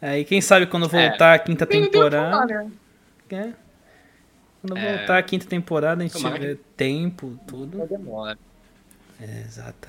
Aí 0.00 0.24
quem 0.24 0.40
sabe 0.40 0.66
quando 0.66 0.86
é. 0.86 1.08
voltar 1.08 1.32
é, 1.32 1.34
a 1.34 1.38
quinta 1.38 1.66
temporada. 1.66 2.70
É. 3.30 3.52
Quando 4.62 4.76
é, 4.78 4.98
voltar 4.98 5.18
a 5.18 5.22
quinta 5.22 5.46
temporada, 5.46 6.02
a 6.02 6.06
gente 6.06 6.16
tiver 6.16 6.38
que... 6.38 6.60
tempo, 6.76 7.38
tudo. 7.46 7.84
Demora. 7.86 8.38
É, 9.20 9.40
exato. 9.40 9.88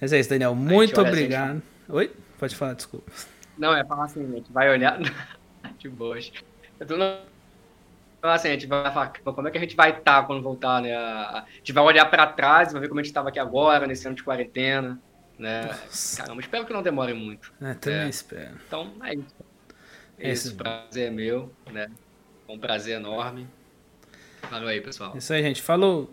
Mas 0.00 0.12
é 0.12 0.18
isso, 0.18 0.30
Daniel. 0.30 0.54
Muito 0.54 1.00
obrigado. 1.00 1.54
Gente... 1.54 1.64
Oi? 1.88 2.12
Pode 2.38 2.56
falar, 2.56 2.74
desculpa. 2.74 3.12
Não, 3.56 3.74
é 3.76 3.84
falar 3.84 4.04
assim, 4.06 4.24
a 4.24 4.36
gente 4.36 4.52
vai 4.52 4.70
olhar. 4.70 4.98
de 5.78 5.88
boas. 5.88 6.32
Eu 6.80 6.86
tô 6.86 6.96
no... 6.96 7.18
Então, 8.24 8.32
assim, 8.32 8.48
a 8.48 8.52
gente 8.52 8.66
vai 8.66 8.90
falar, 8.90 9.12
como 9.22 9.48
é 9.48 9.50
que 9.50 9.58
a 9.58 9.60
gente 9.60 9.76
vai 9.76 9.90
estar 9.90 10.02
tá 10.02 10.22
quando 10.22 10.42
voltar, 10.42 10.80
né? 10.80 10.96
A 10.96 11.44
gente 11.58 11.74
vai 11.74 11.84
olhar 11.84 12.06
para 12.06 12.26
trás, 12.26 12.72
vai 12.72 12.80
ver 12.80 12.88
como 12.88 12.98
a 12.98 13.02
gente 13.02 13.10
estava 13.10 13.28
aqui 13.28 13.38
agora, 13.38 13.86
nesse 13.86 14.06
ano 14.06 14.16
de 14.16 14.22
quarentena, 14.22 14.98
né? 15.38 15.64
Nossa. 15.64 16.22
Caramba, 16.22 16.40
espero 16.40 16.64
que 16.64 16.72
não 16.72 16.82
demore 16.82 17.12
muito. 17.12 17.52
É, 17.60 17.74
também 17.74 18.00
é. 18.00 18.08
espero. 18.08 18.54
Então, 18.66 18.90
é 19.02 19.14
isso. 19.14 19.34
É 20.18 20.30
Esse 20.30 20.46
isso. 20.46 20.56
prazer 20.56 21.08
é 21.08 21.10
meu, 21.10 21.52
né? 21.70 21.90
Um 22.48 22.58
prazer 22.58 22.96
enorme. 22.96 23.46
Valeu 24.50 24.68
aí, 24.68 24.80
pessoal. 24.80 25.14
Isso 25.14 25.30
aí, 25.30 25.42
gente. 25.42 25.60
Falou. 25.60 26.10